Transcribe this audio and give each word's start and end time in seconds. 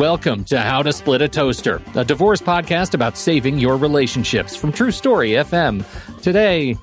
Welcome 0.00 0.44
to 0.44 0.58
How 0.58 0.82
to 0.82 0.94
Split 0.94 1.20
a 1.20 1.28
Toaster, 1.28 1.82
a 1.94 2.06
divorce 2.06 2.40
podcast 2.40 2.94
about 2.94 3.18
saving 3.18 3.58
your 3.58 3.76
relationships 3.76 4.56
from 4.56 4.72
True 4.72 4.92
Story 4.92 5.32
FM. 5.32 5.84
Today, 6.22 6.78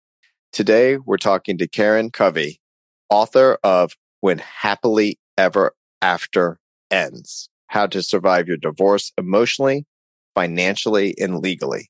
Today, 0.51 0.97
we're 0.97 1.17
talking 1.17 1.59
to 1.59 1.67
Karen 1.67 2.09
Covy, 2.09 2.59
author 3.11 3.59
of 3.63 3.95
When 4.21 4.39
Happily 4.39 5.19
Ever 5.37 5.75
After 6.01 6.57
Ends 6.95 7.49
How 7.67 7.87
to 7.87 8.01
Survive 8.01 8.47
Your 8.47 8.55
Divorce 8.55 9.11
Emotionally, 9.17 9.85
Financially, 10.33 11.13
and 11.19 11.39
Legally. 11.39 11.89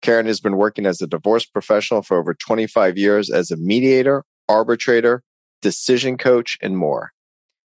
Karen 0.00 0.24
has 0.24 0.40
been 0.40 0.56
working 0.56 0.86
as 0.86 1.02
a 1.02 1.06
divorce 1.06 1.44
professional 1.44 2.00
for 2.00 2.18
over 2.18 2.32
25 2.32 2.96
years 2.96 3.28
as 3.28 3.50
a 3.50 3.58
mediator, 3.58 4.24
arbitrator, 4.48 5.22
decision 5.60 6.16
coach, 6.16 6.56
and 6.62 6.78
more. 6.78 7.10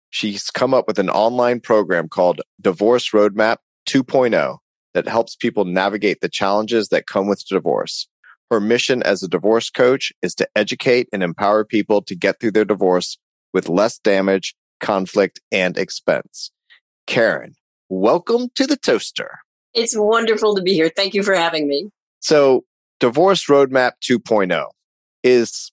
She's 0.09 0.49
come 0.49 0.73
up 0.73 0.87
with 0.87 0.99
an 0.99 1.09
online 1.09 1.59
program 1.59 2.07
called 2.07 2.39
Divorce 2.61 3.09
Roadmap 3.09 3.57
2.0 3.89 4.59
that 4.93 5.07
helps 5.07 5.35
people 5.35 5.65
navigate 5.65 6.21
the 6.21 6.29
challenges 6.29 6.87
that 6.89 7.07
come 7.07 7.27
with 7.27 7.45
divorce. 7.45 8.07
Her 8.49 8.61
mission 8.61 9.03
as 9.03 9.21
a 9.21 9.27
divorce 9.27 9.69
coach 9.69 10.13
is 10.21 10.33
to 10.35 10.47
educate 10.55 11.09
and 11.11 11.23
empower 11.23 11.65
people 11.65 12.01
to 12.03 12.15
get 12.15 12.39
through 12.39 12.51
their 12.51 12.63
divorce 12.63 13.17
with 13.53 13.67
less 13.67 13.99
damage, 13.99 14.55
conflict, 14.79 15.41
and 15.51 15.77
expense. 15.77 16.51
Karen, 17.09 17.55
welcome 17.89 18.49
to 18.53 18.67
the 18.67 18.77
toaster. 18.77 19.39
It's 19.73 19.97
wonderful 19.97 20.53
to 20.53 20.61
be 20.61 20.75
here. 20.75 20.91
Thank 20.95 21.15
you 21.15 21.23
for 21.23 21.33
having 21.33 21.67
me. 21.67 21.89
So, 22.19 22.65
Divorce 22.99 23.47
Roadmap 23.47 23.93
2.0 24.03 24.67
is 25.23 25.71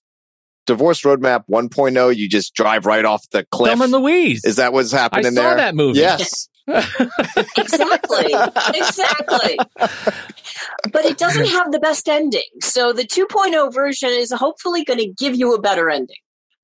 Divorce 0.65 1.03
Roadmap 1.03 1.43
1.0. 1.47 2.15
You 2.15 2.27
just 2.27 2.55
drive 2.55 2.87
right 2.87 3.05
off 3.05 3.29
the 3.29 3.45
cliff. 3.51 3.69
Thelma 3.69 3.83
and 3.83 3.93
Louise. 3.93 4.43
Is 4.45 4.55
that 4.55 4.73
what's 4.73 4.91
happening 4.91 5.35
there? 5.35 5.43
I 5.43 5.49
saw 5.49 5.49
there? 5.49 5.57
that 5.57 5.75
movie. 5.75 5.99
Yes. 5.99 6.49
exactly. 6.67 8.33
exactly. 8.73 9.59
But 10.91 11.05
it 11.05 11.19
doesn't 11.19 11.49
have 11.49 11.71
the 11.71 11.79
best 11.79 12.09
ending. 12.09 12.49
So 12.61 12.93
the 12.93 13.03
2.0 13.03 13.71
version 13.71 14.09
is 14.09 14.31
hopefully 14.31 14.83
going 14.83 14.99
to 14.99 15.13
give 15.13 15.35
you 15.35 15.53
a 15.53 15.61
better 15.61 15.91
ending. 15.91 16.17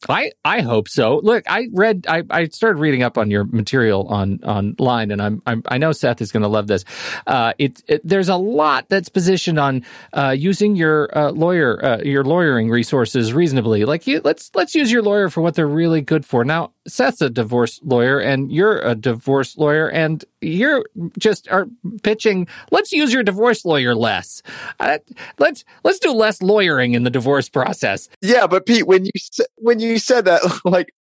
I, 0.09 0.31
I 0.43 0.61
hope 0.61 0.87
so. 0.87 1.19
Look, 1.23 1.43
I 1.49 1.67
read, 1.71 2.05
I, 2.07 2.23
I 2.29 2.47
started 2.47 2.79
reading 2.79 3.03
up 3.03 3.17
on 3.17 3.31
your 3.31 3.45
material 3.45 4.07
on 4.07 4.39
online, 4.43 5.11
and 5.11 5.21
I'm, 5.21 5.41
I'm 5.45 5.63
i 5.67 5.77
know 5.77 5.91
Seth 5.91 6.21
is 6.21 6.31
going 6.31 6.43
to 6.43 6.49
love 6.49 6.67
this. 6.67 6.83
Uh, 7.25 7.53
it, 7.57 7.81
it, 7.87 8.01
there's 8.03 8.29
a 8.29 8.35
lot 8.35 8.89
that's 8.89 9.09
positioned 9.09 9.59
on 9.59 9.85
uh, 10.13 10.35
using 10.37 10.75
your 10.75 11.15
uh, 11.17 11.31
lawyer, 11.31 11.83
uh, 11.83 11.97
your 12.03 12.23
lawyering 12.23 12.69
resources 12.69 13.33
reasonably. 13.33 13.85
Like, 13.85 14.07
you, 14.07 14.21
let's 14.23 14.51
let's 14.53 14.75
use 14.75 14.91
your 14.91 15.01
lawyer 15.01 15.29
for 15.29 15.41
what 15.41 15.55
they're 15.55 15.67
really 15.67 16.01
good 16.01 16.25
for. 16.25 16.43
Now, 16.43 16.71
Seth's 16.87 17.21
a 17.21 17.29
divorce 17.29 17.79
lawyer, 17.83 18.19
and 18.19 18.51
you're 18.51 18.79
a 18.79 18.95
divorce 18.95 19.57
lawyer, 19.57 19.89
and 19.89 20.23
you're 20.43 20.83
just 21.17 21.49
are 21.49 21.67
pitching. 22.03 22.47
Let's 22.71 22.91
use 22.91 23.13
your 23.13 23.23
divorce 23.23 23.65
lawyer 23.65 23.95
less. 23.95 24.41
Uh, 24.79 24.99
let's 25.39 25.63
let's 25.83 25.99
do 25.99 26.11
less 26.11 26.41
lawyering 26.41 26.93
in 26.93 27.03
the 27.03 27.09
divorce 27.09 27.49
process. 27.49 28.09
Yeah, 28.21 28.47
but 28.47 28.65
Pete, 28.65 28.87
when 28.87 29.05
you 29.05 29.11
when 29.55 29.79
you 29.79 29.97
said 29.97 30.25
that, 30.25 30.41
like 30.65 30.93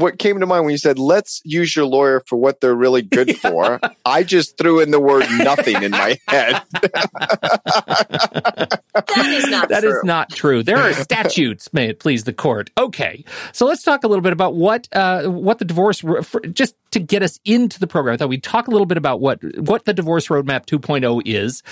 what 0.00 0.18
came 0.18 0.40
to 0.40 0.46
mind 0.46 0.64
when 0.64 0.72
you 0.72 0.78
said 0.78 0.98
let's 0.98 1.40
use 1.44 1.74
your 1.76 1.84
lawyer 1.84 2.20
for 2.26 2.36
what 2.36 2.60
they're 2.60 2.74
really 2.74 3.02
good 3.02 3.36
for 3.40 3.78
i 4.04 4.22
just 4.22 4.56
threw 4.58 4.80
in 4.80 4.90
the 4.90 5.00
word 5.00 5.24
nothing 5.38 5.82
in 5.82 5.90
my 5.92 6.18
head. 6.28 6.62
That 8.92 9.26
is 9.26 9.48
not 9.48 9.68
That 9.68 9.80
true. 9.82 9.90
is 9.98 10.04
not 10.04 10.30
true. 10.30 10.62
There 10.62 10.76
are 10.76 10.92
statutes 10.92 11.72
may 11.72 11.88
it 11.88 12.00
please 12.00 12.24
the 12.24 12.32
court. 12.32 12.70
Okay 12.76 13.24
so 13.52 13.66
let's 13.66 13.82
talk 13.82 14.04
a 14.04 14.08
little 14.08 14.22
bit 14.22 14.32
about 14.32 14.54
what 14.54 14.88
uh, 14.92 15.24
what 15.24 15.58
the 15.58 15.64
divorce 15.64 16.00
for, 16.00 16.40
just 16.52 16.74
to 16.92 17.00
get 17.00 17.22
us 17.22 17.38
into 17.44 17.78
the 17.78 17.86
program. 17.86 18.14
I 18.14 18.16
thought 18.16 18.28
we'd 18.28 18.42
talk 18.42 18.68
a 18.68 18.70
little 18.70 18.86
bit 18.86 18.98
about 18.98 19.20
what 19.20 19.38
what 19.58 19.84
the 19.84 19.94
divorce 19.94 20.28
roadmap 20.28 20.66
2.0 20.66 21.22
is. 21.24 21.62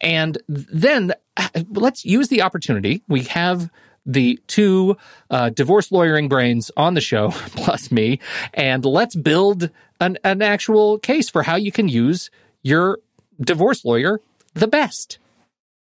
And 0.00 0.38
then 0.48 1.12
uh, 1.36 1.48
let's 1.70 2.04
use 2.04 2.28
the 2.28 2.42
opportunity. 2.42 3.02
We 3.08 3.22
have 3.24 3.70
the 4.06 4.40
two 4.46 4.96
uh, 5.30 5.50
divorce 5.50 5.90
lawyering 5.90 6.28
brains 6.28 6.70
on 6.76 6.94
the 6.94 7.00
show, 7.00 7.30
plus 7.32 7.90
me, 7.90 8.20
and 8.54 8.84
let's 8.84 9.14
build 9.14 9.70
an, 10.00 10.18
an 10.24 10.42
actual 10.42 10.98
case 10.98 11.28
for 11.28 11.42
how 11.42 11.56
you 11.56 11.72
can 11.72 11.88
use 11.88 12.30
your 12.62 12.98
divorce 13.40 13.84
lawyer 13.84 14.20
the 14.54 14.68
best. 14.68 15.18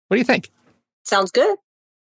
What 0.08 0.16
do 0.16 0.20
you 0.20 0.26
think? 0.26 0.50
Sounds 1.04 1.32
good. 1.32 1.58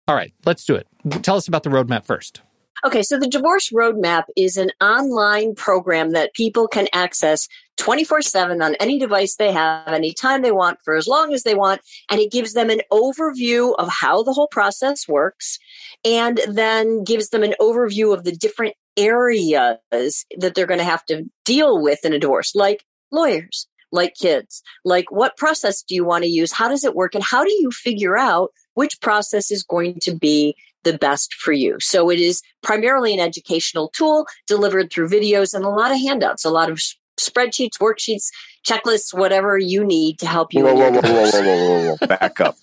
All 0.06 0.14
right, 0.14 0.32
let's 0.44 0.64
do 0.64 0.74
it. 0.74 0.86
Tell 1.22 1.36
us 1.36 1.48
about 1.48 1.62
the 1.62 1.70
roadmap 1.70 2.04
first. 2.04 2.42
Okay, 2.84 3.02
so 3.02 3.18
the 3.18 3.26
Divorce 3.26 3.70
Roadmap 3.70 4.24
is 4.36 4.56
an 4.56 4.70
online 4.80 5.54
program 5.54 6.12
that 6.12 6.34
people 6.34 6.68
can 6.68 6.86
access 6.92 7.48
24 7.76 8.22
7 8.22 8.62
on 8.62 8.74
any 8.76 8.98
device 8.98 9.36
they 9.36 9.52
have, 9.52 9.88
anytime 9.88 10.42
they 10.42 10.52
want, 10.52 10.78
for 10.84 10.94
as 10.94 11.08
long 11.08 11.32
as 11.32 11.42
they 11.42 11.54
want. 11.54 11.80
And 12.08 12.20
it 12.20 12.30
gives 12.30 12.52
them 12.52 12.70
an 12.70 12.82
overview 12.92 13.74
of 13.78 13.88
how 13.88 14.22
the 14.22 14.32
whole 14.32 14.48
process 14.48 15.08
works 15.08 15.58
and 16.04 16.40
then 16.48 17.02
gives 17.02 17.30
them 17.30 17.42
an 17.42 17.54
overview 17.60 18.14
of 18.14 18.24
the 18.24 18.32
different 18.32 18.74
areas 18.96 19.78
that 19.90 20.54
they're 20.54 20.66
going 20.66 20.78
to 20.78 20.84
have 20.84 21.04
to 21.06 21.24
deal 21.44 21.82
with 21.82 22.04
in 22.04 22.12
a 22.12 22.18
divorce, 22.18 22.54
like 22.54 22.84
lawyers, 23.10 23.66
like 23.90 24.14
kids, 24.14 24.62
like 24.84 25.10
what 25.10 25.36
process 25.36 25.82
do 25.82 25.94
you 25.94 26.04
want 26.04 26.24
to 26.24 26.30
use? 26.30 26.52
How 26.52 26.68
does 26.68 26.84
it 26.84 26.94
work? 26.94 27.14
And 27.14 27.24
how 27.24 27.42
do 27.42 27.50
you 27.58 27.70
figure 27.70 28.16
out 28.16 28.50
which 28.74 29.00
process 29.00 29.50
is 29.50 29.62
going 29.64 29.98
to 30.02 30.14
be 30.14 30.54
the 30.84 30.96
best 30.96 31.34
for 31.34 31.52
you. 31.52 31.76
So 31.80 32.10
it 32.10 32.18
is 32.18 32.42
primarily 32.62 33.14
an 33.14 33.20
educational 33.20 33.88
tool 33.88 34.26
delivered 34.46 34.92
through 34.92 35.08
videos 35.08 35.54
and 35.54 35.64
a 35.64 35.68
lot 35.68 35.90
of 35.90 35.98
handouts, 35.98 36.44
a 36.44 36.50
lot 36.50 36.70
of 36.70 36.80
spreadsheets, 37.18 37.78
worksheets, 37.80 38.28
checklists, 38.66 39.12
whatever 39.12 39.58
you 39.58 39.84
need 39.84 40.18
to 40.20 40.26
help 40.26 40.54
you. 40.54 40.64
Whoa, 40.64 40.74
whoa, 40.74 40.90
whoa, 40.90 41.00
whoa, 41.00 41.30
whoa, 41.30 41.30
whoa, 41.30 41.42
whoa, 41.42 41.96
whoa! 42.00 42.06
Back 42.06 42.40
up, 42.40 42.56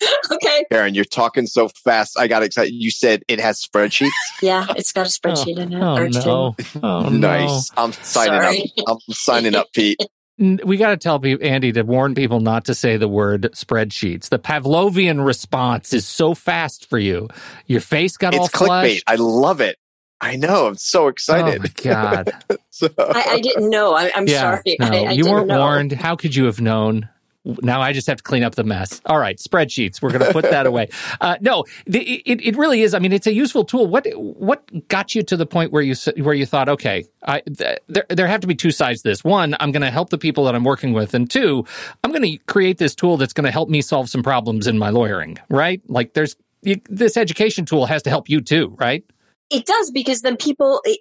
okay. 0.32 0.64
Karen. 0.70 0.94
You're 0.94 1.04
talking 1.04 1.46
so 1.46 1.68
fast. 1.68 2.18
I 2.18 2.28
got 2.28 2.42
excited. 2.42 2.74
You 2.74 2.90
said 2.90 3.22
it 3.28 3.40
has 3.40 3.60
spreadsheets. 3.60 4.10
Yeah, 4.42 4.66
it's 4.76 4.92
got 4.92 5.06
a 5.06 5.10
spreadsheet 5.10 5.58
in 5.58 5.72
it. 5.72 5.82
Oh, 5.82 5.96
oh 5.96 6.54
no. 6.78 6.82
Oh, 6.82 7.08
nice. 7.10 7.70
I'm 7.76 7.92
signing 7.92 8.40
Sorry. 8.40 8.72
up. 8.86 8.98
I'm 9.06 9.14
signing 9.14 9.54
up, 9.54 9.68
Pete. 9.74 9.98
N- 10.40 10.60
We 10.64 10.76
got 10.76 10.90
to 10.90 10.96
tell 10.96 11.18
people, 11.18 11.44
Andy, 11.46 11.72
to 11.72 11.82
warn 11.82 12.14
people 12.14 12.40
not 12.40 12.64
to 12.66 12.74
say 12.74 12.96
the 12.96 13.08
word 13.08 13.42
spreadsheets. 13.54 14.28
The 14.28 14.38
Pavlovian 14.38 15.24
response 15.24 15.92
is 15.92 16.06
so 16.06 16.34
fast 16.34 16.88
for 16.88 16.98
you. 16.98 17.28
Your 17.66 17.80
face 17.80 18.16
got 18.16 18.34
all 18.34 18.44
It's 18.46 18.54
clickbait. 18.54 18.66
flushed. 19.02 19.04
I 19.06 19.16
love 19.16 19.60
it. 19.60 19.78
I 20.20 20.36
know. 20.36 20.66
I'm 20.66 20.74
so 20.76 21.04
Oh 21.04 21.08
excited. 21.08 21.62
my 21.62 21.68
god! 21.92 22.32
So- 22.70 22.88
I, 22.98 23.24
I 23.32 23.40
didn't 23.40 23.70
know. 23.70 23.94
I, 23.94 24.12
I'm 24.14 24.26
yeah, 24.28 24.40
sorry. 24.62 24.76
no, 24.78 24.86
I, 24.86 24.96
I 24.98 25.10
you 25.12 25.24
didn't 25.24 25.32
weren't 25.32 25.46
know. 25.48 25.58
warned. 25.58 25.92
How 25.92 26.14
could 26.14 26.34
you 26.36 26.44
have 26.44 26.60
known? 26.60 27.08
Now 27.44 27.80
I 27.80 27.92
just 27.92 28.06
have 28.08 28.18
to 28.18 28.22
clean 28.22 28.42
up 28.42 28.54
the 28.54 28.64
mess. 28.64 29.00
All 29.06 29.18
right, 29.18 29.38
spreadsheets. 29.38 30.02
We're 30.02 30.10
going 30.10 30.24
to 30.24 30.32
put 30.32 30.44
that 30.50 30.66
away. 30.66 30.88
Uh, 31.20 31.36
no, 31.40 31.64
the, 31.86 32.00
it, 32.00 32.40
it 32.40 32.56
really 32.56 32.82
is. 32.82 32.94
I 32.94 32.98
mean, 32.98 33.12
it's 33.12 33.26
a 33.26 33.32
useful 33.32 33.64
tool. 33.64 33.86
What 33.86 34.06
what 34.14 34.88
got 34.88 35.14
you 35.14 35.22
to 35.24 35.36
the 35.36 35.46
point 35.46 35.72
where 35.72 35.82
you 35.82 35.94
where 36.22 36.34
you 36.34 36.46
thought, 36.46 36.68
okay, 36.68 37.04
I, 37.24 37.40
th- 37.40 37.78
there 37.88 38.04
there 38.08 38.26
have 38.26 38.40
to 38.40 38.46
be 38.46 38.54
two 38.54 38.70
sides 38.70 39.02
to 39.02 39.08
this. 39.08 39.24
One, 39.24 39.56
I'm 39.58 39.72
going 39.72 39.82
to 39.82 39.90
help 39.90 40.10
the 40.10 40.18
people 40.18 40.44
that 40.44 40.54
I'm 40.54 40.64
working 40.64 40.92
with, 40.92 41.14
and 41.14 41.28
two, 41.28 41.64
I'm 42.04 42.12
going 42.12 42.22
to 42.22 42.36
create 42.44 42.78
this 42.78 42.94
tool 42.94 43.16
that's 43.16 43.32
going 43.32 43.46
to 43.46 43.50
help 43.50 43.68
me 43.68 43.80
solve 43.80 44.08
some 44.08 44.22
problems 44.22 44.66
in 44.66 44.78
my 44.78 44.90
lawyering. 44.90 45.38
Right? 45.48 45.80
Like, 45.88 46.14
there's 46.14 46.36
you, 46.62 46.80
this 46.88 47.16
education 47.16 47.64
tool 47.64 47.86
has 47.86 48.02
to 48.02 48.10
help 48.10 48.28
you 48.28 48.40
too, 48.40 48.76
right? 48.78 49.04
It 49.50 49.66
does 49.66 49.90
because 49.90 50.20
then 50.22 50.36
people 50.36 50.80
it, 50.84 51.00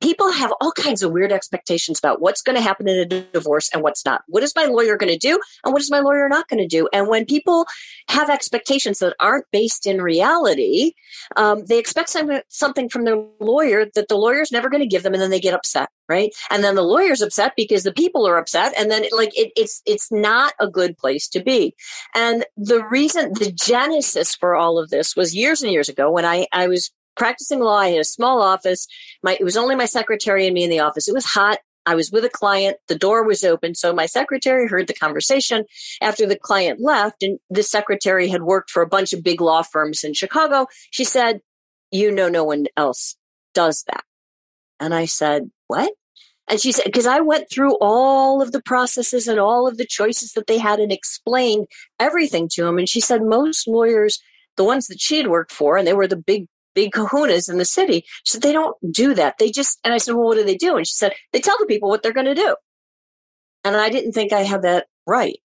people 0.00 0.30
have 0.32 0.52
all 0.60 0.72
kinds 0.72 1.02
of 1.02 1.12
weird 1.12 1.32
expectations 1.32 1.98
about 1.98 2.20
what's 2.20 2.42
going 2.42 2.56
to 2.56 2.62
happen 2.62 2.88
in 2.88 2.98
a 2.98 3.06
divorce 3.06 3.68
and 3.72 3.82
what's 3.82 4.04
not. 4.04 4.22
What 4.28 4.42
is 4.42 4.54
my 4.56 4.64
lawyer 4.64 4.96
going 4.96 5.12
to 5.12 5.18
do 5.18 5.40
and 5.64 5.72
what 5.72 5.82
is 5.82 5.90
my 5.90 6.00
lawyer 6.00 6.28
not 6.28 6.48
going 6.48 6.62
to 6.62 6.66
do? 6.66 6.88
And 6.92 7.08
when 7.08 7.24
people 7.24 7.66
have 8.08 8.30
expectations 8.30 8.98
that 8.98 9.14
aren't 9.20 9.46
based 9.52 9.86
in 9.86 10.00
reality, 10.00 10.92
um, 11.36 11.64
they 11.66 11.78
expect 11.78 12.08
some, 12.10 12.30
something 12.48 12.88
from 12.88 13.04
their 13.04 13.16
lawyer 13.40 13.86
that 13.94 14.08
the 14.08 14.16
lawyer's 14.16 14.52
never 14.52 14.68
going 14.68 14.82
to 14.82 14.88
give 14.88 15.02
them, 15.02 15.12
and 15.12 15.22
then 15.22 15.30
they 15.30 15.40
get 15.40 15.54
upset, 15.54 15.88
right? 16.08 16.30
And 16.50 16.64
then 16.64 16.74
the 16.74 16.82
lawyer's 16.82 17.22
upset 17.22 17.52
because 17.56 17.82
the 17.82 17.92
people 17.92 18.26
are 18.26 18.38
upset, 18.38 18.72
and 18.76 18.90
then 18.90 19.04
like 19.12 19.36
it, 19.38 19.52
it's 19.56 19.82
it's 19.86 20.10
not 20.10 20.54
a 20.58 20.68
good 20.68 20.96
place 20.98 21.28
to 21.28 21.42
be. 21.42 21.74
And 22.14 22.44
the 22.56 22.84
reason, 22.90 23.32
the 23.34 23.52
genesis 23.52 24.34
for 24.34 24.54
all 24.54 24.78
of 24.78 24.90
this 24.90 25.16
was 25.16 25.34
years 25.34 25.62
and 25.62 25.72
years 25.72 25.88
ago 25.88 26.10
when 26.10 26.24
I 26.24 26.46
I 26.52 26.68
was 26.68 26.90
practicing 27.16 27.60
law. 27.60 27.78
I 27.78 27.88
had 27.88 28.00
a 28.00 28.04
small 28.04 28.42
office. 28.42 28.86
My 29.22 29.36
it 29.38 29.44
was 29.44 29.56
only 29.56 29.76
my 29.76 29.86
secretary 29.86 30.46
and 30.46 30.54
me 30.54 30.64
in 30.64 30.70
the 30.70 30.80
office. 30.80 31.08
It 31.08 31.14
was 31.14 31.24
hot. 31.24 31.58
I 31.86 31.94
was 31.94 32.10
with 32.12 32.24
a 32.24 32.30
client. 32.30 32.76
The 32.88 32.98
door 32.98 33.24
was 33.24 33.42
open. 33.42 33.74
So 33.74 33.92
my 33.92 34.06
secretary 34.06 34.68
heard 34.68 34.86
the 34.86 34.94
conversation 34.94 35.64
after 36.02 36.26
the 36.26 36.38
client 36.38 36.80
left. 36.80 37.22
And 37.22 37.38
the 37.48 37.62
secretary 37.62 38.28
had 38.28 38.42
worked 38.42 38.70
for 38.70 38.82
a 38.82 38.88
bunch 38.88 39.12
of 39.12 39.24
big 39.24 39.40
law 39.40 39.62
firms 39.62 40.04
in 40.04 40.12
Chicago. 40.12 40.66
She 40.90 41.04
said, 41.04 41.40
You 41.90 42.12
know, 42.12 42.28
no 42.28 42.44
one 42.44 42.66
else 42.76 43.16
does 43.54 43.84
that. 43.88 44.04
And 44.78 44.94
I 44.94 45.06
said, 45.06 45.50
What? 45.68 45.92
And 46.50 46.60
she 46.60 46.72
said, 46.72 46.86
because 46.86 47.06
I 47.06 47.20
went 47.20 47.48
through 47.48 47.78
all 47.80 48.42
of 48.42 48.50
the 48.50 48.60
processes 48.60 49.28
and 49.28 49.38
all 49.38 49.68
of 49.68 49.76
the 49.76 49.86
choices 49.86 50.32
that 50.32 50.48
they 50.48 50.58
had 50.58 50.80
and 50.80 50.90
explained 50.90 51.68
everything 52.00 52.48
to 52.54 52.66
him. 52.66 52.76
And 52.76 52.88
she 52.88 53.00
said, 53.00 53.22
most 53.22 53.68
lawyers, 53.68 54.20
the 54.56 54.64
ones 54.64 54.88
that 54.88 55.00
she 55.00 55.16
had 55.16 55.28
worked 55.28 55.52
for, 55.52 55.76
and 55.76 55.86
they 55.86 55.92
were 55.92 56.08
the 56.08 56.16
big, 56.16 56.48
big 56.74 56.92
kahunas 56.92 57.50
in 57.50 57.58
the 57.58 57.64
city, 57.64 58.04
she 58.24 58.32
said, 58.32 58.42
they 58.42 58.52
don't 58.52 58.76
do 58.92 59.14
that. 59.14 59.38
They 59.38 59.50
just, 59.50 59.78
and 59.84 59.94
I 59.94 59.98
said, 59.98 60.14
well, 60.14 60.26
what 60.26 60.36
do 60.36 60.44
they 60.44 60.56
do? 60.56 60.76
And 60.76 60.86
she 60.86 60.94
said, 60.94 61.14
they 61.32 61.40
tell 61.40 61.56
the 61.58 61.66
people 61.66 61.88
what 61.88 62.02
they're 62.02 62.12
going 62.12 62.26
to 62.26 62.34
do. 62.34 62.56
And 63.64 63.76
I 63.76 63.90
didn't 63.90 64.12
think 64.12 64.32
I 64.32 64.40
had 64.40 64.62
that 64.62 64.86
right. 65.06 65.38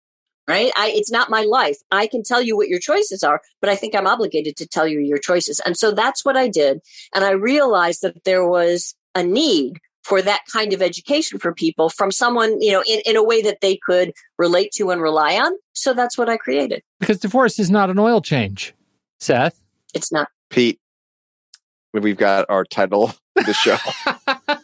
Right. 0.48 0.72
I, 0.76 0.92
it's 0.92 1.10
not 1.10 1.32
my 1.32 1.42
life. 1.42 1.78
I 1.90 2.06
can 2.06 2.22
tell 2.22 2.40
you 2.40 2.56
what 2.56 2.68
your 2.68 2.78
choices 2.78 3.24
are, 3.24 3.42
but 3.62 3.70
I 3.72 3.76
think 3.76 3.96
I'm 3.96 4.06
obligated 4.06 4.56
to 4.58 4.68
tell 4.68 4.88
you 4.88 5.00
your 5.00 5.18
choices. 5.18 5.60
And 5.66 5.76
so 5.76 5.92
that's 5.92 6.24
what 6.24 6.38
I 6.38 6.48
did. 6.48 6.82
And 7.16 7.24
I 7.24 7.32
realized 7.32 8.04
that 8.04 8.24
there 8.26 8.48
was 8.48 8.94
a 9.16 9.24
need 9.24 9.80
for 10.04 10.22
that 10.22 10.42
kind 10.54 10.72
of 10.72 10.84
education 10.84 11.40
for 11.40 11.52
people 11.52 11.90
from 11.90 12.12
someone, 12.12 12.62
you 12.62 12.72
know, 12.72 12.84
in, 12.88 13.02
in 13.08 13.16
a 13.16 13.24
way 13.24 13.42
that 13.42 13.62
they 13.62 13.76
could 13.76 14.14
relate 14.38 14.72
to 14.74 14.92
and 14.92 15.02
rely 15.02 15.34
on. 15.34 15.52
So 15.74 15.96
that's 15.96 16.16
what 16.16 16.30
I 16.30 16.38
created. 16.38 16.84
Because 17.00 17.18
divorce 17.18 17.58
is 17.58 17.72
not 17.72 17.90
an 17.90 17.98
oil 17.98 18.22
change, 18.22 18.76
Seth. 19.20 19.64
It's 19.96 20.12
not. 20.12 20.28
Pete, 20.52 20.80
we've 22.04 22.18
got 22.18 22.46
our 22.50 22.66
title 22.66 23.14
the 23.36 23.54
show. 23.54 23.78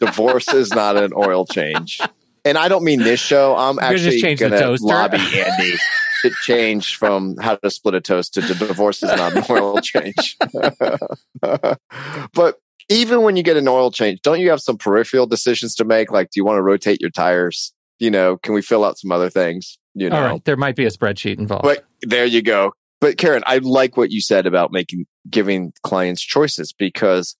divorce 0.00 0.52
is 0.52 0.70
not 0.70 0.96
an 0.96 1.12
oil 1.14 1.44
change. 1.44 2.00
And 2.44 2.58
I 2.58 2.68
don't 2.68 2.84
mean 2.84 3.00
this 3.00 3.20
show. 3.20 3.56
I'm 3.56 3.78
actually 3.78 4.20
going 4.20 4.52
to 4.52 4.76
lobby 4.80 5.18
Andy 5.18 5.76
to 6.22 6.30
change 6.42 6.96
from 6.96 7.36
how 7.38 7.56
to 7.56 7.70
split 7.70 7.94
a 7.94 8.00
toast 8.00 8.34
to 8.34 8.40
divorce 8.40 9.02
is 9.02 9.10
not 9.10 9.36
an 9.36 9.44
oil 9.50 9.80
change. 9.80 10.36
but 12.32 12.58
even 12.88 13.22
when 13.22 13.36
you 13.36 13.42
get 13.42 13.56
an 13.56 13.68
oil 13.68 13.90
change, 13.90 14.22
don't 14.22 14.40
you 14.40 14.50
have 14.50 14.60
some 14.60 14.76
peripheral 14.76 15.26
decisions 15.26 15.74
to 15.76 15.84
make? 15.84 16.10
Like, 16.10 16.30
do 16.30 16.38
you 16.38 16.44
want 16.44 16.58
to 16.58 16.62
rotate 16.62 17.00
your 17.00 17.10
tires? 17.10 17.72
You 17.98 18.10
know, 18.10 18.36
can 18.38 18.54
we 18.54 18.62
fill 18.62 18.84
out 18.84 18.98
some 18.98 19.12
other 19.12 19.30
things? 19.30 19.78
You 19.94 20.10
know, 20.10 20.16
all 20.16 20.22
right, 20.22 20.44
there 20.44 20.56
might 20.56 20.74
be 20.74 20.86
a 20.86 20.90
spreadsheet 20.90 21.38
involved. 21.38 21.64
But 21.64 21.84
there 22.02 22.24
you 22.24 22.42
go. 22.42 22.72
But 23.02 23.18
Karen, 23.18 23.42
I 23.46 23.58
like 23.58 23.96
what 23.96 24.12
you 24.12 24.20
said 24.20 24.46
about 24.46 24.70
making 24.70 25.06
giving 25.28 25.72
clients 25.82 26.22
choices 26.22 26.72
because, 26.72 27.36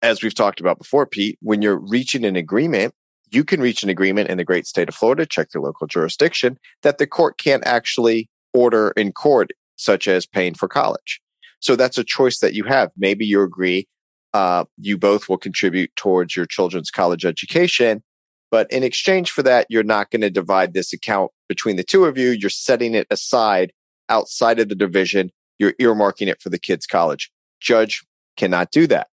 as 0.00 0.22
we've 0.22 0.34
talked 0.34 0.60
about 0.60 0.78
before, 0.78 1.04
Pete, 1.04 1.38
when 1.42 1.60
you're 1.60 1.76
reaching 1.76 2.24
an 2.24 2.36
agreement, 2.36 2.94
you 3.30 3.44
can 3.44 3.60
reach 3.60 3.82
an 3.82 3.90
agreement 3.90 4.30
in 4.30 4.38
the 4.38 4.44
great 4.44 4.66
state 4.66 4.88
of 4.88 4.94
Florida. 4.94 5.26
Check 5.26 5.48
your 5.52 5.62
local 5.62 5.86
jurisdiction 5.86 6.58
that 6.82 6.96
the 6.96 7.06
court 7.06 7.36
can't 7.36 7.62
actually 7.66 8.30
order 8.54 8.94
in 8.96 9.12
court, 9.12 9.50
such 9.76 10.08
as 10.08 10.24
paying 10.24 10.54
for 10.54 10.68
college. 10.68 11.20
So 11.60 11.76
that's 11.76 11.98
a 11.98 12.04
choice 12.04 12.38
that 12.38 12.54
you 12.54 12.64
have. 12.64 12.90
Maybe 12.96 13.26
you 13.26 13.42
agree 13.42 13.86
uh, 14.32 14.64
you 14.78 14.96
both 14.96 15.28
will 15.28 15.36
contribute 15.36 15.94
towards 15.96 16.34
your 16.34 16.46
children's 16.46 16.90
college 16.90 17.26
education. 17.26 18.02
But 18.50 18.72
in 18.72 18.82
exchange 18.82 19.30
for 19.30 19.42
that, 19.42 19.66
you're 19.68 19.82
not 19.82 20.10
going 20.10 20.22
to 20.22 20.30
divide 20.30 20.72
this 20.72 20.94
account 20.94 21.30
between 21.46 21.76
the 21.76 21.84
two 21.84 22.06
of 22.06 22.16
you. 22.16 22.30
You're 22.30 22.48
setting 22.48 22.94
it 22.94 23.06
aside 23.10 23.70
outside 24.14 24.60
of 24.60 24.68
the 24.68 24.74
division. 24.74 25.30
You're 25.58 25.72
earmarking 25.74 26.28
it 26.28 26.40
for 26.40 26.50
the 26.50 26.58
kids' 26.58 26.86
college. 26.86 27.30
Judge 27.60 28.04
cannot 28.36 28.70
do 28.70 28.86
that. 28.86 29.08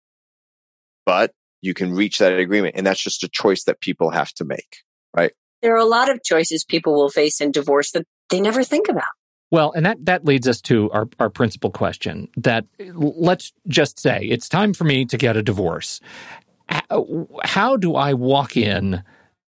But 1.06 1.32
you 1.60 1.74
can 1.74 1.94
reach 1.94 2.18
that 2.18 2.38
agreement. 2.38 2.74
And 2.76 2.86
that's 2.86 3.02
just 3.02 3.22
a 3.22 3.28
choice 3.28 3.64
that 3.64 3.80
people 3.80 4.10
have 4.10 4.32
to 4.34 4.44
make, 4.44 4.78
right? 5.16 5.32
There 5.62 5.74
are 5.74 5.78
a 5.78 5.84
lot 5.84 6.10
of 6.10 6.22
choices 6.22 6.64
people 6.64 6.94
will 6.94 7.08
face 7.08 7.40
in 7.40 7.50
divorce 7.50 7.90
that 7.92 8.04
they 8.30 8.40
never 8.40 8.62
think 8.62 8.88
about. 8.88 9.04
Well, 9.50 9.72
and 9.72 9.86
that, 9.86 10.04
that 10.04 10.24
leads 10.24 10.46
us 10.46 10.60
to 10.62 10.90
our, 10.90 11.08
our 11.18 11.30
principal 11.30 11.70
question 11.70 12.28
that 12.36 12.66
let's 12.94 13.52
just 13.66 13.98
say 13.98 14.20
it's 14.22 14.48
time 14.48 14.74
for 14.74 14.84
me 14.84 15.06
to 15.06 15.16
get 15.16 15.36
a 15.36 15.42
divorce. 15.42 16.00
How 17.44 17.76
do 17.76 17.96
I 17.96 18.12
walk 18.12 18.56
in 18.56 19.02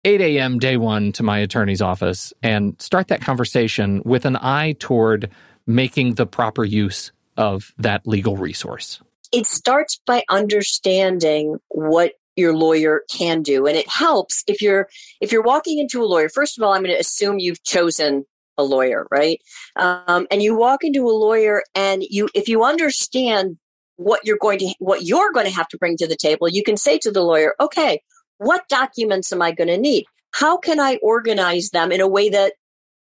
8 0.08 0.22
a.m. 0.22 0.58
day 0.58 0.78
one 0.78 1.12
to 1.12 1.24
my 1.24 1.40
attorney's 1.40 1.82
office 1.82 2.34
and 2.42 2.82
start 2.82 3.10
that 3.10 3.22
conversation 3.22 4.02
with 4.06 4.24
an 4.24 4.38
eye 4.38 4.74
toward 4.80 5.30
making 5.66 6.14
the 6.16 6.26
proper 6.26 6.64
use 6.64 7.12
of 7.36 7.74
that 7.78 8.08
legal 8.08 8.38
resource? 8.38 9.02
It 9.34 9.46
starts 9.46 10.00
by 10.06 10.24
understanding 10.30 11.58
what 11.68 12.14
your 12.38 12.56
lawyer 12.56 13.04
can 13.12 13.42
do 13.42 13.66
and 13.66 13.76
it 13.76 13.90
helps 13.90 14.44
if 14.48 14.62
you're 14.62 14.88
if 15.22 15.32
you're 15.32 15.42
walking 15.42 15.80
into 15.80 16.04
a 16.04 16.06
lawyer 16.06 16.30
first 16.30 16.56
of 16.56 16.64
all 16.64 16.72
i'm 16.72 16.84
going 16.84 16.94
to 16.94 17.02
assume 17.02 17.40
you've 17.40 17.64
chosen 17.64 18.24
a 18.58 18.64
lawyer, 18.64 19.08
right? 19.12 19.42
Um, 19.76 20.28
and 20.32 20.42
you 20.42 20.56
walk 20.56 20.84
into 20.84 21.08
a 21.08 21.12
lawyer, 21.12 21.64
and 21.76 22.04
you, 22.10 22.30
if 22.34 22.48
you 22.48 22.64
understand 22.64 23.58
what 23.98 24.26
you're 24.26 24.38
going 24.40 24.60
to, 24.60 24.74
what 24.80 25.04
you're 25.04 25.32
going 25.32 25.46
to 25.46 25.54
have 25.54 25.68
to 25.70 25.78
bring 25.78 25.98
to 25.98 26.08
the 26.08 26.16
table, 26.16 26.48
you 26.48 26.64
can 26.64 26.78
say 26.78 26.98
to 27.00 27.12
the 27.12 27.22
lawyer, 27.22 27.56
okay, 27.60 28.02
what 28.38 28.68
documents 28.70 29.32
am 29.32 29.42
I 29.42 29.52
going 29.52 29.68
to 29.68 29.78
need? 29.78 30.06
How 30.32 30.58
can 30.58 30.80
I 30.80 30.98
organize 31.02 31.70
them 31.70 31.92
in 31.92 32.02
a 32.02 32.08
way 32.08 32.30
that 32.30 32.54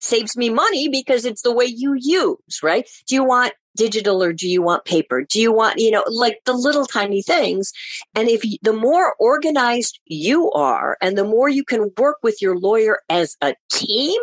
saves 0.01 0.37
me 0.37 0.49
money 0.49 0.87
because 0.87 1.25
it's 1.25 1.41
the 1.41 1.53
way 1.53 1.65
you 1.65 1.95
use, 1.97 2.63
right? 2.63 2.89
Do 3.07 3.15
you 3.15 3.23
want 3.23 3.53
digital 3.75 4.23
or 4.23 4.33
do 4.33 4.47
you 4.47 4.61
want 4.61 4.85
paper? 4.85 5.23
Do 5.23 5.39
you 5.39 5.51
want, 5.51 5.79
you 5.79 5.91
know, 5.91 6.03
like 6.07 6.39
the 6.45 6.53
little 6.53 6.85
tiny 6.85 7.21
things? 7.21 7.71
And 8.15 8.27
if 8.29 8.43
you, 8.43 8.57
the 8.61 8.73
more 8.73 9.15
organized 9.19 9.99
you 10.05 10.51
are 10.51 10.97
and 11.01 11.17
the 11.17 11.23
more 11.23 11.49
you 11.49 11.63
can 11.63 11.91
work 11.97 12.17
with 12.23 12.41
your 12.41 12.57
lawyer 12.57 12.99
as 13.09 13.35
a 13.41 13.53
team, 13.71 14.19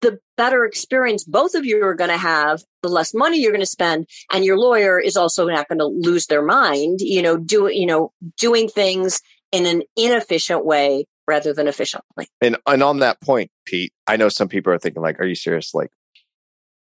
the 0.00 0.18
better 0.36 0.64
experience 0.64 1.24
both 1.24 1.54
of 1.54 1.64
you 1.64 1.84
are 1.84 1.94
going 1.94 2.10
to 2.10 2.16
have, 2.16 2.62
the 2.82 2.88
less 2.88 3.12
money 3.12 3.40
you're 3.40 3.50
going 3.50 3.60
to 3.60 3.66
spend, 3.66 4.06
and 4.32 4.44
your 4.44 4.56
lawyer 4.56 5.00
is 5.00 5.16
also 5.16 5.46
not 5.48 5.68
going 5.68 5.80
to 5.80 5.86
lose 5.86 6.26
their 6.26 6.42
mind, 6.42 7.00
you 7.00 7.20
know, 7.20 7.36
do, 7.36 7.68
you 7.68 7.86
know, 7.86 8.12
doing 8.38 8.68
things 8.68 9.20
in 9.52 9.66
an 9.66 9.82
inefficient 9.96 10.64
way 10.64 11.04
rather 11.26 11.52
than 11.52 11.68
efficiently. 11.68 12.26
And 12.40 12.56
and 12.66 12.82
on 12.82 13.00
that 13.00 13.20
point, 13.20 13.50
Pete, 13.64 13.92
I 14.06 14.16
know 14.16 14.28
some 14.28 14.48
people 14.48 14.72
are 14.72 14.78
thinking 14.78 15.02
like, 15.02 15.20
are 15.20 15.26
you 15.26 15.34
serious? 15.34 15.74
Like, 15.74 15.90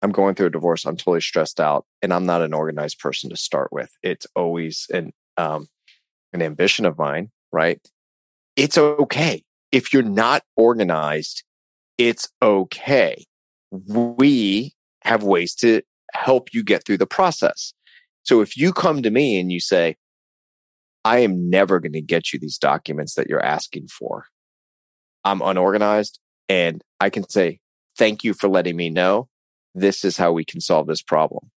I'm 0.01 0.11
going 0.11 0.35
through 0.35 0.47
a 0.47 0.51
divorce. 0.51 0.85
I'm 0.85 0.97
totally 0.97 1.21
stressed 1.21 1.59
out, 1.59 1.85
and 2.01 2.13
I'm 2.13 2.25
not 2.25 2.41
an 2.41 2.53
organized 2.53 2.99
person 2.99 3.29
to 3.29 3.37
start 3.37 3.69
with. 3.71 3.91
It's 4.03 4.27
always 4.35 4.87
an 4.93 5.13
um, 5.37 5.67
an 6.33 6.41
ambition 6.41 6.85
of 6.85 6.97
mine, 6.97 7.31
right? 7.51 7.79
It's 8.55 8.77
okay 8.77 9.43
if 9.71 9.93
you're 9.93 10.03
not 10.03 10.43
organized 10.55 11.43
it's 11.97 12.29
okay. 12.41 13.25
We 13.71 14.73
have 15.01 15.23
ways 15.23 15.55
to 15.55 15.81
help 16.13 16.53
you 16.53 16.63
get 16.63 16.85
through 16.85 16.97
the 16.97 17.07
process. 17.07 17.73
So 18.23 18.41
if 18.41 18.57
you 18.57 18.73
come 18.73 19.01
to 19.03 19.11
me 19.11 19.39
and 19.39 19.51
you 19.51 19.59
say, 19.59 19.95
I 21.05 21.19
am 21.19 21.51
never 21.51 21.79
going 21.79 21.93
to 21.93 22.01
get 22.01 22.33
you 22.33 22.39
these 22.39 22.57
documents 22.57 23.13
that 23.13 23.29
you're 23.29 23.43
asking 23.43 23.87
for. 23.87 24.25
I'm 25.23 25.41
unorganized 25.41 26.19
and 26.49 26.83
I 26.99 27.11
can 27.11 27.29
say, 27.29 27.59
thank 27.95 28.23
you 28.23 28.33
for 28.33 28.49
letting 28.49 28.75
me 28.75 28.89
know. 28.89 29.29
This 29.75 30.03
is 30.03 30.17
how 30.17 30.31
we 30.31 30.43
can 30.43 30.61
solve 30.61 30.87
this 30.87 31.03
problem. 31.03 31.51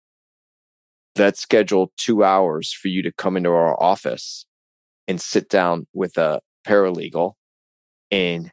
Let's 1.17 1.41
schedule 1.41 1.93
two 1.97 2.25
hours 2.25 2.73
for 2.73 2.88
you 2.88 3.03
to 3.05 3.12
come 3.12 3.37
into 3.37 3.50
our 3.50 3.81
office 3.81 4.47
and 5.07 5.21
sit 5.21 5.49
down 5.49 5.87
with 5.95 6.19
a 6.19 6.41
paralegal 6.67 7.35
and 8.11 8.50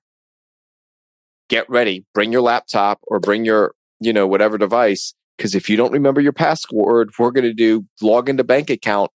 get 1.50 1.68
ready, 1.70 2.06
bring 2.14 2.32
your 2.32 2.42
laptop 2.42 3.00
or 3.08 3.20
bring 3.20 3.46
your, 3.46 3.74
you 4.00 4.14
know, 4.14 4.28
whatever 4.28 4.60
device. 4.60 5.16
Cause 5.40 5.56
if 5.56 5.70
you 5.70 5.76
don't 5.76 5.92
remember 5.92 6.22
your 6.22 6.34
password, 6.34 7.10
we're 7.18 7.32
going 7.32 7.44
to 7.46 7.54
do 7.54 7.86
log 8.02 8.30
into 8.30 8.44
bank 8.44 8.70
account, 8.70 9.10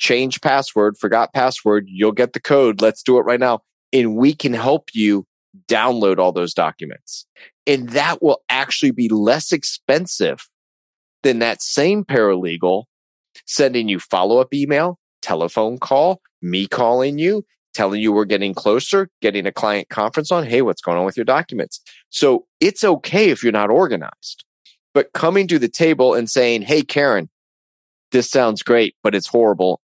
change 0.00 0.40
password, 0.40 0.96
forgot 0.98 1.32
password. 1.32 1.84
You'll 1.86 2.10
get 2.10 2.32
the 2.32 2.40
code. 2.40 2.80
Let's 2.80 3.02
do 3.02 3.18
it 3.18 3.22
right 3.22 3.38
now. 3.38 3.60
And 3.92 4.16
we 4.16 4.34
can 4.34 4.54
help 4.54 4.88
you 4.92 5.26
download 5.68 6.18
all 6.18 6.32
those 6.32 6.54
documents. 6.54 7.26
And 7.66 7.90
that 7.90 8.22
will 8.22 8.42
actually 8.48 8.90
be 8.90 9.08
less 9.08 9.52
expensive 9.52 10.48
than 11.22 11.38
that 11.40 11.62
same 11.62 12.04
paralegal 12.04 12.84
sending 13.46 13.88
you 13.88 13.98
follow 13.98 14.38
up 14.38 14.52
email, 14.54 14.98
telephone 15.22 15.78
call, 15.78 16.20
me 16.42 16.66
calling 16.66 17.18
you, 17.18 17.44
telling 17.74 18.00
you 18.00 18.12
we're 18.12 18.24
getting 18.24 18.54
closer, 18.54 19.08
getting 19.20 19.46
a 19.46 19.52
client 19.52 19.88
conference 19.88 20.32
on. 20.32 20.46
Hey, 20.46 20.62
what's 20.62 20.82
going 20.82 20.98
on 20.98 21.04
with 21.04 21.16
your 21.16 21.24
documents? 21.24 21.80
So 22.08 22.46
it's 22.60 22.82
okay 22.82 23.30
if 23.30 23.42
you're 23.42 23.52
not 23.52 23.70
organized, 23.70 24.44
but 24.94 25.12
coming 25.12 25.46
to 25.48 25.58
the 25.58 25.68
table 25.68 26.14
and 26.14 26.30
saying, 26.30 26.62
Hey, 26.62 26.82
Karen, 26.82 27.28
this 28.12 28.30
sounds 28.30 28.62
great, 28.62 28.96
but 29.02 29.14
it's 29.14 29.28
horrible. 29.28 29.80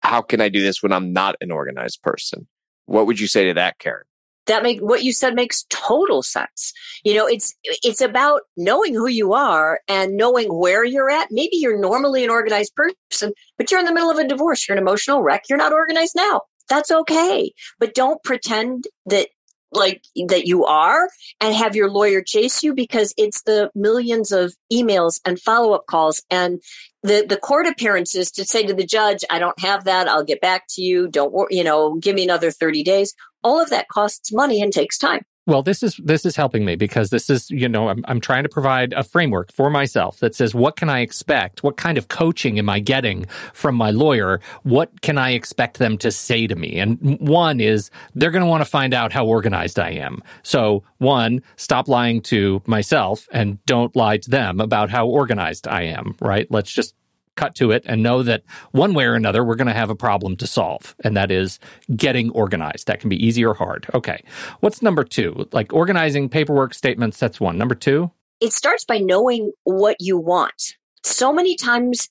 How 0.00 0.22
can 0.22 0.40
I 0.40 0.48
do 0.48 0.62
this 0.62 0.82
when 0.82 0.92
I'm 0.92 1.12
not 1.12 1.36
an 1.40 1.50
organized 1.50 2.02
person? 2.02 2.46
What 2.86 3.06
would 3.06 3.20
you 3.20 3.26
say 3.26 3.44
to 3.46 3.54
that, 3.54 3.78
Karen? 3.78 4.04
that 4.46 4.62
make 4.62 4.80
what 4.80 5.04
you 5.04 5.12
said 5.12 5.34
makes 5.34 5.66
total 5.68 6.22
sense 6.22 6.72
you 7.04 7.12
know 7.12 7.26
it's 7.26 7.54
it's 7.82 8.00
about 8.00 8.40
knowing 8.56 8.94
who 8.94 9.06
you 9.06 9.34
are 9.34 9.80
and 9.88 10.16
knowing 10.16 10.48
where 10.48 10.82
you're 10.84 11.10
at 11.10 11.28
maybe 11.30 11.56
you're 11.56 11.78
normally 11.78 12.24
an 12.24 12.30
organized 12.30 12.72
person 12.74 13.34
but 13.58 13.70
you're 13.70 13.78
in 13.78 13.84
the 13.84 13.92
middle 13.92 14.10
of 14.10 14.16
a 14.16 14.26
divorce 14.26 14.66
you're 14.66 14.74
an 14.74 14.82
emotional 14.82 15.22
wreck 15.22 15.42
you're 15.50 15.58
not 15.58 15.74
organized 15.74 16.14
now 16.16 16.40
that's 16.68 16.90
okay. 16.90 17.52
But 17.78 17.94
don't 17.94 18.22
pretend 18.22 18.84
that 19.06 19.28
like 19.70 20.02
that 20.28 20.46
you 20.46 20.64
are 20.64 21.10
and 21.42 21.54
have 21.54 21.76
your 21.76 21.90
lawyer 21.90 22.22
chase 22.22 22.62
you 22.62 22.72
because 22.72 23.12
it's 23.18 23.42
the 23.42 23.70
millions 23.74 24.32
of 24.32 24.54
emails 24.72 25.20
and 25.26 25.38
follow-up 25.38 25.84
calls 25.86 26.22
and 26.30 26.62
the 27.02 27.24
the 27.28 27.36
court 27.36 27.66
appearances 27.66 28.30
to 28.32 28.44
say 28.44 28.66
to 28.66 28.74
the 28.74 28.86
judge 28.86 29.24
i 29.30 29.38
don't 29.38 29.58
have 29.60 29.84
that. 29.84 30.08
I'll 30.08 30.24
get 30.24 30.40
back 30.40 30.64
to 30.70 30.82
you. 30.82 31.08
Don't 31.08 31.32
worry 31.32 31.48
you 31.50 31.64
know 31.64 31.94
give 31.96 32.14
me 32.14 32.24
another 32.24 32.50
30 32.50 32.82
days. 32.82 33.14
All 33.44 33.60
of 33.60 33.70
that 33.70 33.88
costs 33.88 34.32
money 34.32 34.60
and 34.60 34.72
takes 34.72 34.98
time. 34.98 35.22
Well, 35.48 35.62
this 35.62 35.82
is 35.82 35.98
this 36.04 36.26
is 36.26 36.36
helping 36.36 36.66
me 36.66 36.76
because 36.76 37.08
this 37.08 37.30
is, 37.30 37.50
you 37.50 37.70
know, 37.70 37.88
I'm 37.88 38.04
I'm 38.06 38.20
trying 38.20 38.42
to 38.42 38.50
provide 38.50 38.92
a 38.92 39.02
framework 39.02 39.50
for 39.50 39.70
myself 39.70 40.20
that 40.20 40.34
says 40.34 40.54
what 40.54 40.76
can 40.76 40.90
I 40.90 41.00
expect? 41.00 41.62
What 41.62 41.78
kind 41.78 41.96
of 41.96 42.08
coaching 42.08 42.58
am 42.58 42.68
I 42.68 42.80
getting 42.80 43.24
from 43.54 43.74
my 43.74 43.90
lawyer? 43.90 44.40
What 44.64 45.00
can 45.00 45.16
I 45.16 45.30
expect 45.30 45.78
them 45.78 45.96
to 45.98 46.10
say 46.10 46.46
to 46.46 46.54
me? 46.54 46.78
And 46.78 47.18
one 47.18 47.60
is 47.60 47.90
they're 48.14 48.30
going 48.30 48.44
to 48.44 48.46
want 48.48 48.60
to 48.60 48.68
find 48.68 48.92
out 48.92 49.10
how 49.10 49.24
organized 49.24 49.78
I 49.78 49.92
am. 49.92 50.22
So, 50.42 50.82
one, 50.98 51.40
stop 51.56 51.88
lying 51.88 52.20
to 52.24 52.60
myself 52.66 53.26
and 53.32 53.64
don't 53.64 53.96
lie 53.96 54.18
to 54.18 54.28
them 54.28 54.60
about 54.60 54.90
how 54.90 55.06
organized 55.06 55.66
I 55.66 55.84
am, 55.84 56.14
right? 56.20 56.46
Let's 56.50 56.70
just 56.70 56.94
cut 57.38 57.54
to 57.54 57.70
it 57.70 57.84
and 57.86 58.02
know 58.02 58.22
that 58.24 58.42
one 58.72 58.92
way 58.92 59.04
or 59.04 59.14
another, 59.14 59.44
we're 59.44 59.54
going 59.54 59.68
to 59.68 59.72
have 59.72 59.90
a 59.90 59.94
problem 59.94 60.36
to 60.36 60.46
solve. 60.46 60.94
And 61.04 61.16
that 61.16 61.30
is 61.30 61.58
getting 61.96 62.30
organized. 62.32 62.88
That 62.88 63.00
can 63.00 63.08
be 63.08 63.24
easy 63.24 63.44
or 63.44 63.54
hard. 63.54 63.86
Okay. 63.94 64.22
What's 64.60 64.82
number 64.82 65.04
two? 65.04 65.48
Like 65.52 65.72
organizing 65.72 66.28
paperwork 66.28 66.74
statements. 66.74 67.18
That's 67.18 67.40
one. 67.40 67.56
Number 67.56 67.74
two? 67.74 68.10
It 68.40 68.52
starts 68.52 68.84
by 68.84 68.98
knowing 68.98 69.52
what 69.64 69.96
you 70.00 70.18
want. 70.18 70.76
So 71.04 71.32
many 71.32 71.56
times 71.56 72.10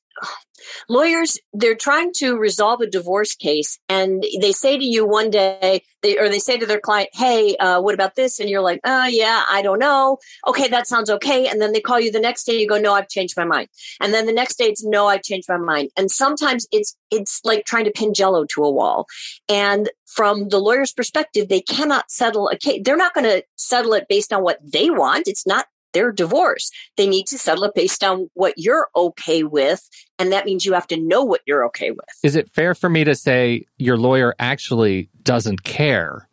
lawyers 0.89 1.38
they're 1.53 1.75
trying 1.75 2.12
to 2.13 2.38
resolve 2.38 2.81
a 2.81 2.88
divorce 2.88 3.36
case 3.36 3.79
and 3.89 4.24
they 4.41 4.51
say 4.51 4.77
to 4.77 4.83
you 4.83 5.05
one 5.05 5.29
day 5.29 5.83
they 6.01 6.17
or 6.17 6.29
they 6.29 6.39
say 6.39 6.57
to 6.57 6.65
their 6.65 6.79
client 6.79 7.09
hey 7.13 7.55
uh, 7.57 7.81
what 7.81 7.93
about 7.93 8.15
this? 8.15 8.39
And 8.39 8.50
you're 8.50 8.62
like 8.62 8.79
oh 8.83 9.05
yeah 9.05 9.43
i 9.50 9.62
don't 9.62 9.79
know. 9.79 10.17
Okay 10.47 10.67
that 10.67 10.88
sounds 10.88 11.09
okay. 11.09 11.47
And 11.47 11.62
then 11.62 11.74
they 11.74 11.81
call 11.81 12.00
you 12.00 12.12
the 12.12 12.19
next 12.19 12.43
day 12.45 12.59
you 12.59 12.67
go 12.67 12.77
no 12.77 12.93
i've 12.93 13.09
changed 13.09 13.36
my 13.38 13.45
mind. 13.45 13.67
And 14.01 14.13
then 14.13 14.25
the 14.25 14.33
next 14.33 14.57
day 14.57 14.65
it's 14.65 14.83
no 14.83 15.07
i've 15.07 15.24
changed 15.24 15.50
my 15.50 15.57
mind. 15.57 15.89
And 15.97 16.12
sometimes 16.12 16.67
it's 16.71 16.95
it's 17.12 17.41
like 17.43 17.65
trying 17.65 17.86
to 17.86 17.91
pin 17.91 18.13
jello 18.13 18.45
to 18.45 18.63
a 18.63 18.71
wall. 18.71 19.07
And 19.50 19.89
from 20.05 20.50
the 20.50 20.59
lawyer's 20.59 20.93
perspective 20.93 21.50
they 21.50 21.62
cannot 21.62 22.09
settle 22.12 22.50
a 22.50 22.57
case 22.57 22.81
they're 22.83 22.97
not 22.97 23.13
going 23.13 23.25
to 23.25 23.43
settle 23.55 23.93
it 23.93 24.07
based 24.07 24.33
on 24.33 24.43
what 24.43 24.59
they 24.63 24.89
want. 24.89 25.27
It's 25.27 25.45
not 25.45 25.65
their 25.94 26.12
divorce. 26.12 26.72
They 26.96 27.08
need 27.08 27.27
to 27.27 27.38
settle 27.38 27.63
it 27.63 27.75
based 27.75 28.03
on 28.03 28.29
what 28.34 28.53
you're 28.58 28.88
okay 28.96 29.44
with. 29.44 29.88
And 30.20 30.32
that 30.32 30.46
means 30.46 30.65
you 30.65 30.74
have 30.74 30.88
to 30.88 30.98
know 30.98 31.24
what 31.24 31.41
you're 31.46 31.65
okay 31.67 31.91
with. 31.91 32.06
Is 32.24 32.36
it 32.36 32.50
fair 32.50 32.75
for 32.75 32.89
me 32.89 33.03
to 33.03 33.15
say 33.15 33.65
your 33.77 33.98
lawyer 33.98 34.36
actually 34.39 35.10
doesn't 35.24 35.63
care 35.63 36.27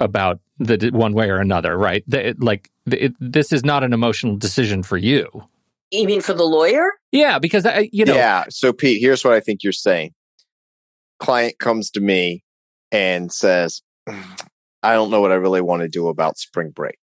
about 0.00 0.40
the 0.58 0.90
one 0.92 1.12
way 1.12 1.30
or 1.30 1.38
another, 1.38 1.76
right? 1.76 2.04
The, 2.06 2.34
like, 2.38 2.70
it, 2.86 3.14
this 3.20 3.52
is 3.52 3.64
not 3.64 3.84
an 3.84 3.92
emotional 3.92 4.36
decision 4.36 4.82
for 4.82 4.96
you. 4.96 5.28
You 5.90 6.06
mean 6.06 6.20
for 6.20 6.34
the 6.34 6.44
lawyer? 6.44 6.90
Yeah, 7.12 7.38
because 7.38 7.64
I, 7.66 7.88
you 7.92 8.04
know. 8.04 8.14
Yeah. 8.14 8.44
So, 8.50 8.72
Pete, 8.72 9.00
here's 9.00 9.24
what 9.24 9.34
I 9.34 9.40
think 9.40 9.62
you're 9.62 9.72
saying. 9.72 10.12
Client 11.20 11.58
comes 11.58 11.90
to 11.92 12.00
me 12.00 12.42
and 12.90 13.32
says, 13.32 13.82
I 14.82 14.92
don't 14.94 15.10
know 15.10 15.20
what 15.20 15.32
I 15.32 15.36
really 15.36 15.60
want 15.60 15.82
to 15.82 15.88
do 15.88 16.08
about 16.08 16.38
spring 16.38 16.70
break. 16.70 16.98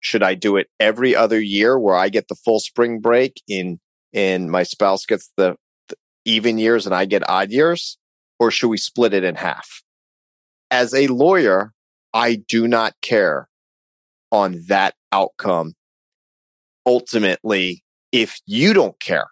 Should 0.00 0.22
I 0.22 0.34
do 0.34 0.56
it 0.56 0.68
every 0.78 1.14
other 1.14 1.40
year 1.40 1.78
where 1.78 1.96
I 1.96 2.08
get 2.08 2.28
the 2.28 2.34
full 2.34 2.60
spring 2.60 3.00
break 3.00 3.42
in 3.46 3.78
and 4.12 4.50
my 4.50 4.62
spouse 4.62 5.06
gets 5.06 5.30
the, 5.36 5.56
the 5.88 5.96
even 6.24 6.58
years 6.58 6.86
and 6.86 6.94
I 6.94 7.04
get 7.04 7.28
odd 7.28 7.50
years? 7.50 7.98
Or 8.38 8.50
should 8.50 8.68
we 8.68 8.78
split 8.78 9.12
it 9.12 9.24
in 9.24 9.34
half? 9.34 9.82
As 10.70 10.94
a 10.94 11.08
lawyer, 11.08 11.72
I 12.14 12.36
do 12.36 12.66
not 12.66 12.94
care 13.02 13.48
on 14.32 14.62
that 14.68 14.94
outcome. 15.12 15.74
Ultimately, 16.86 17.82
if 18.12 18.38
you 18.46 18.72
don't 18.72 18.98
care, 18.98 19.28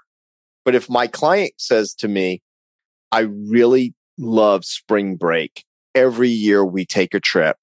but 0.65 0.75
if 0.75 0.91
my 0.91 1.07
client 1.07 1.53
says 1.57 1.95
to 1.95 2.09
me, 2.09 2.43
I 3.11 3.21
really 3.21 3.95
love 4.19 4.65
spring 4.65 5.17
break. 5.17 5.65
Every 5.95 6.29
year 6.29 6.65
we 6.65 6.85
take 6.85 7.15
a 7.15 7.21
trip. 7.21 7.57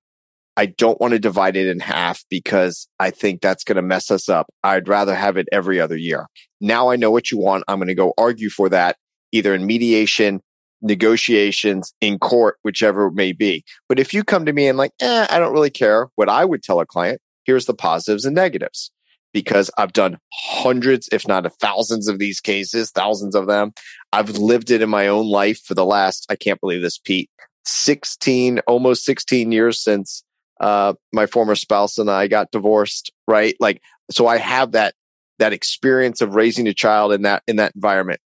I 0.58 0.68
don't 0.68 1.00
want 1.02 1.12
to 1.12 1.20
divide 1.20 1.58
it 1.58 1.68
in 1.68 1.80
half 1.80 2.24
because 2.30 2.88
I 3.00 3.12
think 3.12 3.42
that's 3.42 3.64
going 3.64 3.76
to 3.76 3.82
mess 3.82 4.10
us 4.10 4.30
up. 4.30 4.48
I'd 4.64 4.88
rather 4.88 5.14
have 5.14 5.38
it 5.38 5.50
every 5.52 5.80
other 5.80 5.98
year. 5.98 6.28
Now 6.62 6.90
I 6.90 6.96
know 6.96 7.12
what 7.12 7.30
you 7.30 7.38
want. 7.38 7.66
I'm 7.68 7.78
going 7.78 7.90
to 7.90 7.96
go 7.96 8.14
argue 8.18 8.50
for 8.50 8.70
that 8.70 8.96
either 9.32 9.54
in 9.54 9.66
mediation, 9.66 10.42
negotiations, 10.82 11.94
in 12.00 12.20
court, 12.20 12.58
whichever 12.64 13.08
it 13.08 13.14
may 13.14 13.34
be. 13.34 13.64
But 13.90 14.00
if 14.00 14.14
you 14.14 14.24
come 14.24 14.46
to 14.46 14.54
me 14.54 14.68
and 14.68 14.78
like, 14.78 14.92
eh, 15.02 15.28
I 15.30 15.40
don't 15.40 15.54
really 15.54 15.70
care, 15.70 16.08
what 16.16 16.30
I 16.30 16.46
would 16.46 16.64
tell 16.64 16.80
a 16.80 16.86
client, 16.86 17.20
here's 17.44 17.66
the 17.66 17.74
positives 17.74 18.26
and 18.26 18.36
negatives. 18.36 18.92
Because 19.34 19.70
I've 19.78 19.92
done 19.92 20.18
hundreds, 20.32 21.10
if 21.12 21.28
not 21.28 21.52
thousands 21.60 22.08
of 22.08 22.20
these 22.20 22.40
cases, 22.40 22.92
thousands 22.92 23.36
of 23.36 23.48
them. 23.48 23.74
I've 24.14 24.30
lived 24.38 24.72
it 24.72 24.82
in 24.82 24.90
my 24.90 25.10
own 25.10 25.26
life 25.26 25.60
for 25.66 25.74
the 25.74 25.84
last, 25.84 26.26
I 26.30 26.38
can't 26.38 26.62
believe 26.62 26.82
this, 26.82 26.98
Pete, 26.98 27.30
16, 27.66 28.60
almost 28.60 29.04
16 29.04 29.52
years 29.52 29.84
since 29.84 30.24
uh, 30.60 30.94
my 31.12 31.26
former 31.26 31.56
spouse 31.56 31.98
and 31.98 32.10
I 32.10 32.28
got 32.28 32.52
divorced, 32.52 33.12
right? 33.28 33.56
Like, 33.60 33.82
so 34.12 34.28
I 34.28 34.38
have 34.38 34.72
that, 34.72 34.94
that 35.40 35.54
experience 35.54 36.22
of 36.22 36.36
raising 36.36 36.68
a 36.68 36.74
child 36.74 37.12
in 37.12 37.24
that, 37.24 37.44
in 37.48 37.58
that 37.58 37.74
environment. 37.76 38.22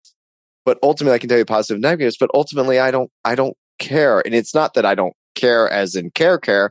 But 0.65 0.79
ultimately, 0.83 1.15
I 1.15 1.19
can 1.19 1.29
tell 1.29 1.39
you 1.39 1.45
positive 1.45 1.77
and 1.77 1.83
negatives, 1.83 2.17
but 2.19 2.31
ultimately, 2.35 2.79
I 2.79 2.91
don't, 2.91 3.11
I 3.25 3.35
don't 3.35 3.57
care. 3.79 4.21
And 4.21 4.35
it's 4.35 4.55
not 4.55 4.75
that 4.75 4.85
I 4.85 4.95
don't 4.95 5.15
care 5.35 5.71
as 5.71 5.95
in 5.95 6.11
care, 6.11 6.39
care. 6.39 6.71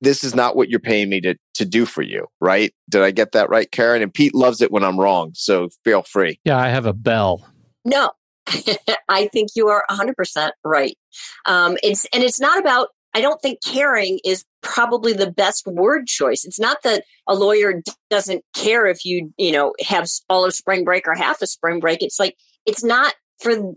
This 0.00 0.24
is 0.24 0.34
not 0.34 0.56
what 0.56 0.68
you're 0.68 0.80
paying 0.80 1.10
me 1.10 1.20
to, 1.20 1.36
to 1.54 1.64
do 1.64 1.84
for 1.84 2.02
you, 2.02 2.26
right? 2.40 2.72
Did 2.88 3.02
I 3.02 3.10
get 3.10 3.32
that 3.32 3.50
right, 3.50 3.70
Karen? 3.70 4.02
And 4.02 4.12
Pete 4.12 4.34
loves 4.34 4.60
it 4.60 4.72
when 4.72 4.82
I'm 4.82 4.98
wrong. 4.98 5.32
So 5.34 5.68
feel 5.84 6.02
free. 6.02 6.40
Yeah, 6.44 6.58
I 6.58 6.68
have 6.68 6.86
a 6.86 6.92
bell. 6.92 7.46
No, 7.84 8.10
I 9.08 9.28
think 9.32 9.50
you 9.54 9.68
are 9.68 9.84
100% 9.90 10.50
right. 10.64 10.96
Um, 11.46 11.76
it's 11.82 12.06
and 12.12 12.22
it's 12.22 12.40
not 12.40 12.58
about 12.58 12.88
I 13.14 13.20
don't 13.20 13.40
think 13.40 13.62
caring 13.62 14.20
is 14.24 14.44
probably 14.62 15.12
the 15.12 15.30
best 15.30 15.66
word 15.66 16.06
choice. 16.06 16.44
It's 16.44 16.60
not 16.60 16.82
that 16.84 17.04
a 17.26 17.34
lawyer 17.34 17.82
doesn't 18.10 18.44
care 18.54 18.86
if 18.86 19.04
you, 19.04 19.32
you 19.36 19.52
know, 19.52 19.74
have 19.86 20.08
all 20.28 20.44
of 20.44 20.54
spring 20.54 20.84
break 20.84 21.06
or 21.06 21.14
half 21.14 21.42
of 21.42 21.48
spring 21.48 21.80
break. 21.80 22.02
It's 22.02 22.18
like 22.18 22.36
it's 22.64 22.82
not 22.82 23.14
for 23.40 23.74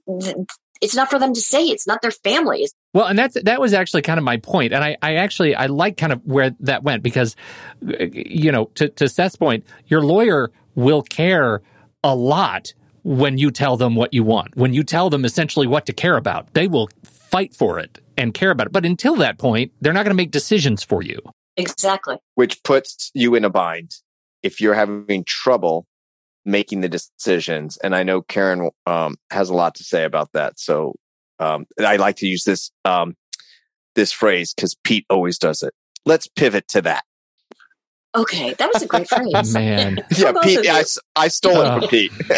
it's 0.82 0.96
not 0.96 1.10
for 1.10 1.20
them 1.20 1.34
to 1.34 1.42
say. 1.42 1.66
It's 1.66 1.88
not 1.88 2.02
their 2.02 2.12
families. 2.12 2.74
Well, 2.94 3.06
and 3.06 3.18
that's 3.18 3.38
that 3.44 3.60
was 3.60 3.74
actually 3.74 4.04
kind 4.04 4.18
of 4.18 4.24
my 4.24 4.38
point, 4.38 4.74
and 4.74 4.84
I, 4.84 4.98
I 5.02 5.16
actually 5.16 5.56
I 5.56 5.66
like 5.66 5.98
kind 5.98 6.14
of 6.14 6.22
where 6.26 6.52
that 6.62 6.84
went 6.84 7.04
because, 7.04 7.36
you 7.82 8.52
know, 8.52 8.66
to 8.76 8.90
to 8.90 9.10
Seth's 9.10 9.36
point, 9.36 9.66
your 9.88 10.02
lawyer 10.02 10.52
will 10.76 11.02
care 11.02 11.62
a 12.04 12.16
lot 12.16 12.74
when 13.04 13.38
you 13.38 13.52
tell 13.52 13.78
them 13.78 13.96
what 13.96 14.14
you 14.14 14.24
want. 14.24 14.56
When 14.56 14.74
you 14.74 14.84
tell 14.84 15.10
them 15.10 15.26
essentially 15.26 15.68
what 15.68 15.86
to 15.88 15.94
care 15.94 16.18
about, 16.18 16.54
they 16.54 16.68
will 16.68 16.90
fight 17.04 17.54
for 17.56 17.80
it 17.80 18.00
and 18.18 18.34
care 18.34 18.52
about 18.52 18.68
it. 18.68 18.74
But 18.74 18.86
until 18.86 19.16
that 19.18 19.38
point, 19.38 19.72
they're 19.82 19.94
not 19.94 20.04
going 20.04 20.16
to 20.16 20.16
make 20.16 20.32
decisions 20.32 20.84
for 20.84 21.02
you. 21.02 21.20
Exactly. 21.58 22.18
Which 22.36 22.64
puts 22.64 23.12
you 23.14 23.36
in 23.36 23.46
a 23.46 23.50
bind 23.50 23.92
if 24.44 24.60
you're 24.62 24.74
having 24.74 25.24
trouble 25.26 25.88
making 26.46 26.82
the 26.82 26.90
decisions. 26.90 27.78
And 27.78 27.96
I 27.96 28.04
know 28.04 28.22
Karen 28.22 28.70
um, 28.86 29.16
has 29.32 29.50
a 29.50 29.54
lot 29.54 29.76
to 29.76 29.84
say 29.84 30.04
about 30.04 30.32
that. 30.34 30.60
So 30.60 30.96
um, 31.40 31.66
I 31.80 31.96
like 31.98 32.18
to 32.18 32.28
use 32.28 32.44
this 32.44 32.72
um, 32.86 33.16
this 33.96 34.12
phrase 34.12 34.54
because 34.54 34.76
Pete 34.84 35.06
always 35.10 35.38
does 35.38 35.64
it. 35.64 35.74
Let's 36.06 36.28
pivot 36.28 36.68
to 36.70 36.82
that. 36.84 37.04
Okay, 38.16 38.54
that 38.54 38.70
was 38.74 38.82
a 38.82 38.88
great 38.88 39.10
phrase. 39.10 39.54
Man. 39.54 39.98
yeah, 40.18 40.32
Pete, 40.42 40.66
I, 40.70 40.84
I 41.16 41.28
stole 41.28 41.62
it 41.62 41.80
from 41.80 41.90
Pete. 41.90 42.12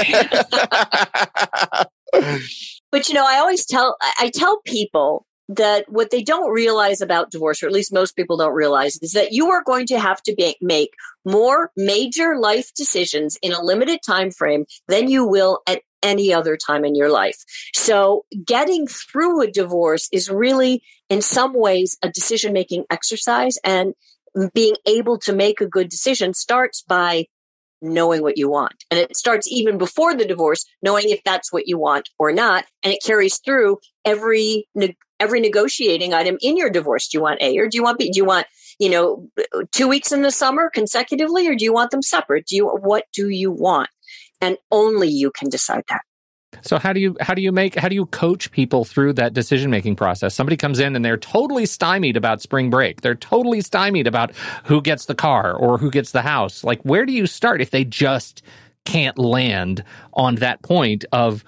but 2.92 3.08
you 3.08 3.14
know, 3.14 3.26
I 3.26 3.38
always 3.38 3.66
tell 3.66 3.96
I 4.20 4.32
tell 4.34 4.62
people 4.66 5.27
that 5.50 5.86
what 5.88 6.12
they 6.12 6.22
don't 6.22 6.52
realize 6.52 7.02
about 7.02 7.32
divorce, 7.32 7.64
or 7.64 7.68
at 7.68 7.74
least 7.74 7.94
most 7.94 8.16
people 8.16 8.38
don't 8.38 8.54
realize, 8.54 8.98
is 9.02 9.14
that 9.14 9.32
you 9.32 9.50
are 9.50 9.64
going 9.64 9.86
to 9.88 10.00
have 10.00 10.22
to 10.24 10.56
make 10.62 10.94
more 11.26 11.72
major 11.78 12.38
life 12.38 12.74
decisions 12.76 13.38
in 13.42 13.54
a 13.54 13.62
limited 13.62 14.00
time 14.06 14.32
frame 14.32 14.66
than 14.88 15.10
you 15.10 15.26
will 15.26 15.62
at 15.68 15.82
any 16.04 16.34
other 16.34 16.58
time 16.58 16.86
in 16.86 16.96
your 16.96 17.10
life. 17.10 17.38
So 17.74 18.26
getting 18.46 18.88
through 18.88 19.42
a 19.42 19.52
divorce 19.52 20.10
is 20.12 20.30
really, 20.30 20.84
in 21.10 21.22
some 21.22 21.54
ways, 21.54 21.98
a 22.04 22.10
decision 22.10 22.54
making 22.54 22.86
exercise 22.90 23.58
and 23.64 23.94
being 24.54 24.76
able 24.86 25.18
to 25.18 25.34
make 25.34 25.62
a 25.62 25.68
good 25.68 25.90
decision 25.90 26.34
starts 26.34 26.84
by 26.84 27.26
knowing 27.82 28.22
what 28.22 28.38
you 28.38 28.50
want. 28.50 28.84
And 28.90 29.00
it 29.00 29.16
starts 29.16 29.48
even 29.50 29.78
before 29.78 30.16
the 30.16 30.26
divorce, 30.26 30.66
knowing 30.82 31.10
if 31.10 31.22
that's 31.24 31.52
what 31.52 31.68
you 31.68 31.78
want 31.78 32.10
or 32.20 32.32
not. 32.32 32.66
And 32.84 32.94
it 32.94 33.00
carries 33.04 33.40
through 33.40 33.78
every, 34.06 34.68
every 35.20 35.40
negotiating 35.40 36.14
item 36.14 36.38
in 36.42 36.58
your 36.58 36.70
divorce. 36.70 37.08
Do 37.08 37.18
you 37.18 37.22
want 37.22 37.42
A 37.42 37.58
or 37.58 37.68
do 37.68 37.78
you 37.78 37.84
want 37.84 38.00
B? 38.00 38.10
Do 38.10 38.18
you 38.18 38.26
want, 38.26 38.48
you 38.80 38.90
know, 38.90 39.28
two 39.72 39.88
weeks 39.88 40.12
in 40.12 40.22
the 40.22 40.32
summer 40.32 40.70
consecutively 40.74 41.48
or 41.48 41.56
do 41.56 41.66
you 41.66 41.74
want 41.74 41.92
them 41.92 42.02
separate? 42.02 42.48
Do 42.48 42.56
you, 42.56 42.68
what 42.68 43.06
do 43.14 43.30
you 43.30 43.52
want? 43.52 43.90
And 44.42 44.58
only 44.72 45.10
you 45.10 45.32
can 45.32 45.50
decide 45.50 45.84
that. 45.90 46.02
So 46.62 46.78
how 46.78 46.94
do 46.94 47.00
you 47.00 47.16
how 47.22 47.34
do 47.34 47.42
you 47.42 47.52
make 47.52 47.76
how 47.76 47.90
do 47.90 47.96
you 47.96 48.06
coach 48.08 48.52
people 48.52 48.86
through 48.86 49.14
that 49.14 49.34
decision 49.34 49.72
making 49.72 49.96
process? 49.96 50.36
Somebody 50.36 50.58
comes 50.58 50.80
in 50.80 50.96
and 50.96 51.04
they're 51.04 51.18
totally 51.18 51.66
stymied 51.66 52.18
about 52.18 52.42
spring 52.42 52.70
break. 52.70 53.02
They're 53.02 53.16
totally 53.16 53.62
stymied 53.62 54.08
about 54.08 54.36
who 54.66 54.82
gets 54.82 55.06
the 55.06 55.16
car 55.16 55.54
or 55.54 55.78
who 55.78 55.92
gets 55.92 56.12
the 56.12 56.22
house. 56.22 56.64
Like 56.64 56.82
where 56.84 57.06
do 57.06 57.14
you 57.14 57.28
start 57.28 57.62
if 57.62 57.72
they 57.72 57.84
just 57.84 58.42
can't 58.86 59.18
land 59.18 59.84
on 60.14 60.36
that 60.36 60.62
point 60.62 61.06
of 61.12 61.44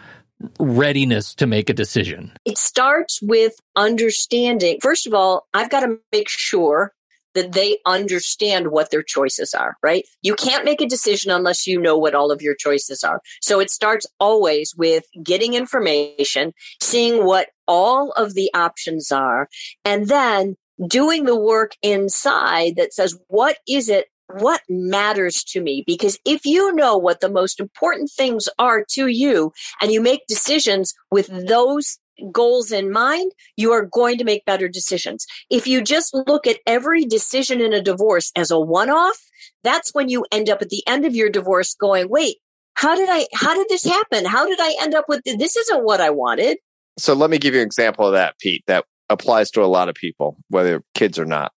readiness 0.60 1.36
to 1.36 1.48
make 1.48 1.70
a 1.70 1.74
decision? 1.74 2.32
It 2.46 2.58
starts 2.58 3.22
with 3.22 3.54
understanding. 3.75 4.80
First 4.82 5.08
of 5.08 5.13
all, 5.13 5.48
I've 5.54 5.70
got 5.70 5.82
to 5.82 5.98
make 6.12 6.30
sure 6.30 6.94
that 7.36 7.53
they 7.53 7.77
understand 7.86 8.69
what 8.69 8.91
their 8.91 9.03
choices 9.03 9.53
are, 9.53 9.77
right? 9.83 10.05
You 10.21 10.36
can't 10.36 10.65
make 10.65 10.81
a 10.81 10.88
decision 10.88 11.31
unless 11.31 11.67
you 11.67 11.79
know 11.79 11.98
what 11.98 12.15
all 12.15 12.31
of 12.31 12.41
your 12.41 12.55
choices 12.55 13.03
are. 13.03 13.21
So 13.41 13.59
it 13.59 13.69
starts 13.69 14.05
always 14.19 14.75
with 14.75 15.03
getting 15.24 15.53
information, 15.53 16.53
seeing 16.81 17.25
what 17.25 17.50
all 17.67 18.12
of 18.13 18.33
the 18.33 18.50
options 18.53 19.12
are, 19.12 19.48
and 19.86 20.07
then 20.07 20.55
doing 20.88 21.25
the 21.25 21.36
work 21.36 21.74
inside 21.81 22.75
that 22.77 22.93
says, 22.93 23.17
what 23.27 23.57
is 23.67 23.89
it 23.89 24.07
what 24.36 24.62
matters 24.69 25.43
to 25.43 25.59
me 25.59 25.83
because 25.88 26.19
if 26.24 26.45
you 26.45 26.71
know 26.75 26.95
what 26.95 27.19
the 27.19 27.31
most 27.31 27.59
important 27.59 28.12
things 28.15 28.48
are 28.59 28.86
to 28.88 29.07
you 29.07 29.51
and 29.81 29.91
you 29.91 30.00
make 30.00 30.27
decisions 30.27 30.93
with 31.09 31.27
those 31.48 31.98
goals 32.32 32.72
in 32.72 32.92
mind, 32.92 33.32
you 33.56 33.72
are 33.72 33.86
going 33.86 34.18
to 34.18 34.24
make 34.24 34.46
better 34.46 34.68
decisions. 34.68 35.26
If 35.50 35.68
you 35.68 35.82
just 35.82 36.14
look 36.14 36.48
at 36.48 36.60
every 36.66 37.06
decision 37.06 37.62
in 37.62 37.74
a 37.74 37.82
divorce 37.82 38.32
as 38.36 38.52
a 38.52 38.60
one 38.60 38.90
off, 38.90 39.20
that's 39.64 39.94
when 39.94 40.10
you 40.10 40.26
end 40.32 40.50
up 40.50 40.62
at 40.62 40.70
the 40.70 40.84
end 40.88 41.06
of 41.06 41.16
your 41.16 41.30
divorce 41.30 41.76
going, 41.76 42.10
wait, 42.10 42.38
how 42.76 42.96
did 42.96 43.10
I, 43.10 43.28
how 43.34 43.54
did 43.54 43.68
this 43.70 43.84
happen? 43.84 44.26
How 44.26 44.46
did 44.46 44.60
I 44.62 44.76
end 44.82 44.96
up 44.96 45.06
with 45.10 45.22
this? 45.26 45.58
Isn't 45.58 45.84
what 45.84 46.02
I 46.02 46.10
wanted. 46.10 46.58
So 46.98 47.14
let 47.14 47.30
me 47.30 47.38
give 47.38 47.54
you 47.54 47.62
an 47.62 47.66
example 47.66 48.06
of 48.06 48.14
that, 48.14 48.38
Pete, 48.40 48.64
that 48.68 48.86
applies 49.10 49.52
to 49.52 49.64
a 49.64 49.66
lot 49.66 49.90
of 49.90 49.96
people, 49.96 50.38
whether 50.50 50.84
kids 50.94 51.18
or 51.18 51.26
not. 51.26 51.52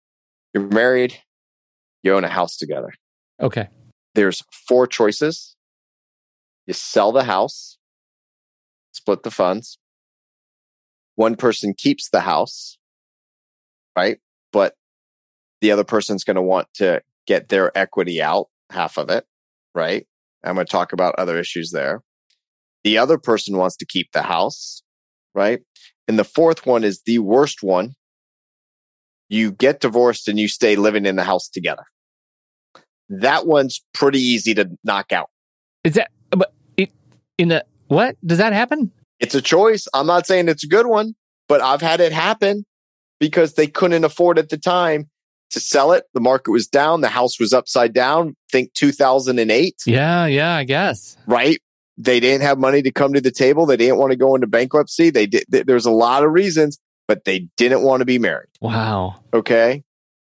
You're 0.55 0.69
married, 0.69 1.19
you 2.03 2.15
own 2.15 2.25
a 2.25 2.29
house 2.29 2.57
together. 2.57 2.93
Okay. 3.41 3.69
There's 4.15 4.43
four 4.67 4.87
choices. 4.87 5.57
You 6.67 6.75
sell 6.75 7.11
the 7.11 7.25
house, 7.25 7.79
split 8.93 9.23
the 9.23 9.31
funds. 9.31 9.79
One 11.21 11.37
person 11.37 11.75
keeps 11.75 12.09
the 12.09 12.21
house, 12.21 12.79
right? 13.95 14.17
But 14.55 14.73
the 15.61 15.71
other 15.71 15.85
person's 15.85 16.25
going 16.25 16.37
to 16.37 16.43
want 16.43 16.69
to 16.77 17.03
get 17.27 17.51
their 17.51 17.77
equity 17.77 18.23
out, 18.23 18.47
half 18.71 18.97
of 18.97 19.11
it, 19.11 19.27
right? 19.75 20.07
I'm 20.43 20.55
going 20.55 20.67
to 20.67 20.73
talk 20.73 20.95
about 20.95 21.15
other 21.19 21.39
issues 21.39 21.73
there. 21.73 22.01
The 22.85 22.97
other 22.97 23.19
person 23.19 23.59
wants 23.59 23.77
to 23.77 23.85
keep 23.85 24.13
the 24.13 24.23
house, 24.23 24.83
right? 25.35 25.61
And 26.09 26.19
the 26.19 26.25
fourth 26.25 26.65
one 26.65 26.85
is 26.85 27.03
the 27.03 27.19
worst 27.19 27.63
one 27.63 27.97
you 29.29 29.53
get 29.53 29.81
divorced 29.81 30.27
and 30.27 30.41
you 30.41 30.49
stay 30.49 30.75
living 30.75 31.05
in 31.05 31.17
the 31.17 31.25
house 31.25 31.51
together. 31.51 31.85
That 33.11 33.47
one's 33.47 33.85
pretty 33.93 34.21
easy 34.21 34.55
to 34.55 34.71
knock 34.85 35.13
out. 35.13 35.29
Is 35.85 35.93
that 35.97 36.13
but 36.31 36.55
it, 36.79 36.91
in 37.37 37.49
the 37.49 37.67
what 37.89 38.17
does 38.25 38.39
that 38.39 38.55
happen? 38.55 38.91
It's 39.21 39.35
a 39.35 39.43
choice. 39.43 39.87
I'm 39.95 40.07
not 40.07 40.27
saying 40.27 40.49
it's 40.49 40.65
a 40.65 40.69
good 40.69 40.87
one, 40.87 41.15
but 41.49 41.61
I've 41.61 41.81
had 41.81 42.01
it 42.01 42.13
happen 42.13 42.65
because 43.19 43.55
they 43.55 43.67
couldn't 43.67 44.05
afford 44.05 44.39
at 44.39 44.49
the 44.49 44.59
time 44.59 45.11
to 45.51 45.61
sell 45.61 45.93
it. 45.93 46.05
The 46.15 46.21
market 46.21 46.51
was 46.51 46.67
down. 46.67 47.01
The 47.01 47.09
house 47.09 47.39
was 47.39 47.53
upside 47.53 47.93
down. 47.93 48.37
Think 48.51 48.73
2008. 48.75 49.83
Yeah, 49.87 50.27
yeah, 50.27 50.55
I 50.55 50.65
guess. 50.65 51.17
Right. 51.27 51.61
They 51.99 52.19
didn't 52.19 52.43
have 52.43 52.59
money 52.59 52.81
to 52.83 52.91
come 52.91 53.13
to 53.13 53.21
the 53.21 53.31
table. 53.31 53.67
They 53.67 53.77
didn't 53.77 53.99
want 53.99 54.13
to 54.13 54.17
go 54.17 54.35
into 54.35 54.47
bankruptcy. 54.47 55.11
They 55.11 55.27
did. 55.27 55.45
There's 55.51 55.85
a 55.85 55.91
lot 55.91 56.25
of 56.25 56.33
reasons 56.33 56.79
but 57.11 57.25
they 57.25 57.49
didn't 57.57 57.83
want 57.83 58.03
to 58.03 58.05
be 58.05 58.21
married. 58.21 58.47
Wow. 58.61 59.17
Okay. 59.35 59.83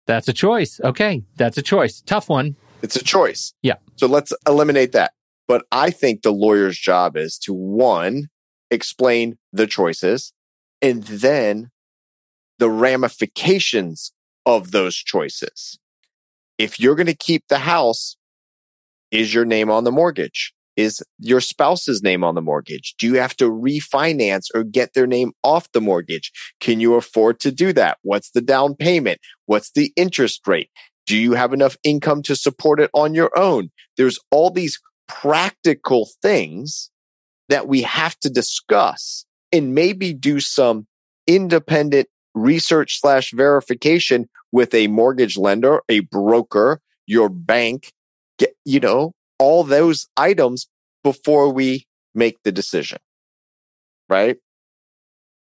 That's 0.08 0.28
a 0.28 0.34
choice. 0.34 0.82
Okay. 0.84 1.22
That's 1.36 1.56
a 1.56 1.62
choice. 1.62 2.02
Tough 2.02 2.28
one. 2.28 2.56
It's 2.82 2.96
a 2.96 3.04
choice. 3.04 3.54
Yeah. 3.62 3.76
So 3.98 4.08
let's 4.08 4.34
eliminate 4.48 4.94
that. 4.94 5.14
But 5.48 5.64
I 5.72 5.92
think 5.92 6.24
the 6.24 6.32
lawyer's 6.32 6.80
job 6.80 7.16
is 7.18 7.38
to 7.44 7.54
one, 7.54 8.30
explain 8.72 9.38
the 9.54 9.68
choices 9.68 10.34
and 10.82 11.04
then 11.04 11.70
the 12.58 12.70
ramifications 12.70 14.14
of 14.46 14.72
those 14.72 14.96
choices. 14.96 15.78
If 16.58 16.80
you're 16.80 16.96
going 16.96 17.08
to 17.08 17.16
keep 17.16 17.44
the 17.50 17.60
house, 17.60 18.18
is 19.12 19.34
your 19.34 19.46
name 19.46 19.70
on 19.70 19.84
the 19.84 19.92
mortgage? 19.92 20.54
is 20.76 21.04
your 21.20 21.42
spouse's 21.42 22.02
name 22.02 22.24
on 22.24 22.36
the 22.36 22.42
mortgage? 22.42 22.96
Do 22.98 23.08
you 23.08 23.16
have 23.16 23.36
to 23.38 23.50
refinance 23.50 24.46
or 24.54 24.64
get 24.64 24.94
their 24.94 25.08
name 25.08 25.34
off 25.44 25.72
the 25.72 25.82
mortgage? 25.82 26.32
Can 26.60 26.80
you 26.80 26.96
afford 26.96 27.40
to 27.42 27.52
do 27.52 27.74
that? 27.74 27.98
What's 28.04 28.32
the 28.32 28.42
down 28.42 28.76
payment? 28.76 29.20
What's 29.46 29.72
the 29.72 29.92
interest 29.96 30.48
rate? 30.48 30.70
Do 31.08 31.18
you 31.18 31.34
have 31.34 31.54
enough 31.54 31.78
income 31.84 32.22
to 32.24 32.36
support 32.36 32.80
it 32.80 32.90
on 32.94 33.14
your 33.14 33.38
own? 33.38 33.70
There's 33.98 34.20
all 34.32 34.50
these 34.50 34.80
practical 35.08 36.10
things 36.22 36.90
that 37.52 37.68
we 37.68 37.82
have 37.82 38.18
to 38.20 38.30
discuss 38.30 39.26
and 39.52 39.76
maybe 39.76 40.14
do 40.14 40.40
some 40.40 40.88
independent 41.28 42.08
research 42.34 43.00
slash 43.02 43.32
verification 43.32 44.30
with 44.54 44.74
a 44.74 44.88
mortgage 44.88 45.38
lender, 45.38 45.82
a 45.90 46.00
broker, 46.00 46.80
your 47.06 47.28
bank, 47.28 47.92
get, 48.38 48.56
you 48.64 48.80
know, 48.80 49.12
all 49.38 49.66
those 49.66 50.08
items 50.16 50.70
before 51.04 51.52
we 51.52 51.86
make 52.16 52.42
the 52.44 52.54
decision. 52.54 53.00
Right? 54.08 54.38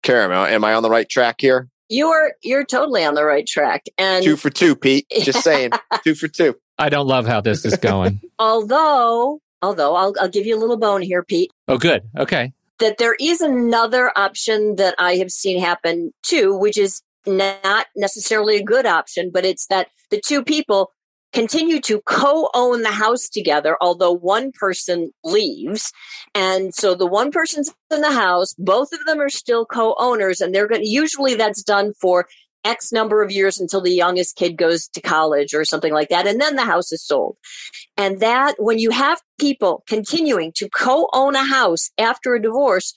Karen, 0.05 0.31
am 0.31 0.65
I 0.65 0.75
on 0.75 0.85
the 0.85 0.91
right 0.91 1.09
track 1.09 1.37
here? 1.41 1.69
You 1.89 2.09
are 2.09 2.35
you're 2.45 2.65
totally 2.65 3.05
on 3.05 3.15
the 3.15 3.25
right 3.25 3.47
track. 3.47 3.87
And 3.99 4.23
two 4.23 4.37
for 4.37 4.51
two, 4.51 4.77
Pete. 4.77 5.07
Just 5.23 5.43
saying. 5.43 5.73
two 6.05 6.15
for 6.15 6.29
two. 6.29 6.55
I 6.79 6.91
don't 6.91 7.09
love 7.09 7.27
how 7.27 7.41
this 7.41 7.65
is 7.65 7.77
going. 7.77 8.21
although 8.39 9.41
although 9.63 9.95
I'll 9.95 10.15
I'll 10.21 10.29
give 10.29 10.47
you 10.47 10.57
a 10.57 10.61
little 10.61 10.77
bone 10.77 11.03
here, 11.03 11.23
Pete. 11.23 11.51
Oh 11.67 11.79
good. 11.79 12.03
Okay. 12.17 12.53
That 12.79 12.99
there 12.99 13.17
is 13.21 13.41
another 13.41 14.13
option 14.17 14.77
that 14.77 14.95
I 14.99 15.17
have 15.17 15.31
seen 15.31 15.61
happen 15.61 16.13
too, 16.23 16.57
which 16.57 16.79
is 16.79 17.03
not 17.27 17.87
necessarily 17.97 18.57
a 18.57 18.63
good 18.63 18.87
option, 18.87 19.31
but 19.33 19.45
it's 19.45 19.67
that 19.67 19.89
the 20.11 20.21
two 20.25 20.43
people 20.43 20.93
continue 21.33 21.81
to 21.81 22.01
co-own 22.07 22.83
the 22.83 22.91
house 22.91 23.29
together 23.29 23.77
although 23.83 24.13
one 24.13 24.51
person 24.53 25.11
leaves 25.25 25.93
and 26.35 26.75
so 26.75 26.95
the 26.95 27.07
one 27.07 27.31
person's 27.31 27.73
in 27.91 28.01
the 28.01 28.11
house 28.11 28.55
both 28.57 28.93
of 28.93 29.05
them 29.05 29.21
are 29.21 29.29
still 29.29 29.67
co-owners 29.67 30.41
and 30.41 30.55
they're 30.55 30.67
going 30.67 30.81
to 30.81 30.89
usually 30.89 31.35
that's 31.35 31.63
done 31.63 31.93
for 32.01 32.27
x 32.65 32.93
number 32.93 33.23
of 33.23 33.31
years 33.31 33.61
until 33.61 33.81
the 33.81 33.93
youngest 33.93 34.37
kid 34.37 34.57
goes 34.57 34.89
to 34.89 35.01
college 35.01 35.55
or 35.55 35.65
something 35.65 35.93
like 35.93 36.09
that 36.09 36.27
and 36.27 36.41
then 36.41 36.57
the 36.57 36.65
house 36.65 36.93
is 36.93 37.05
sold 37.05 37.37
and 37.97 38.21
that 38.21 38.55
when 38.59 38.79
you 38.79 38.91
have 38.91 39.21
people 39.39 39.85
continuing 39.87 40.53
to 40.53 40.69
co-own 40.69 41.35
a 41.35 41.45
house 41.45 41.91
after 41.99 42.35
a 42.35 42.43
divorce 42.43 42.95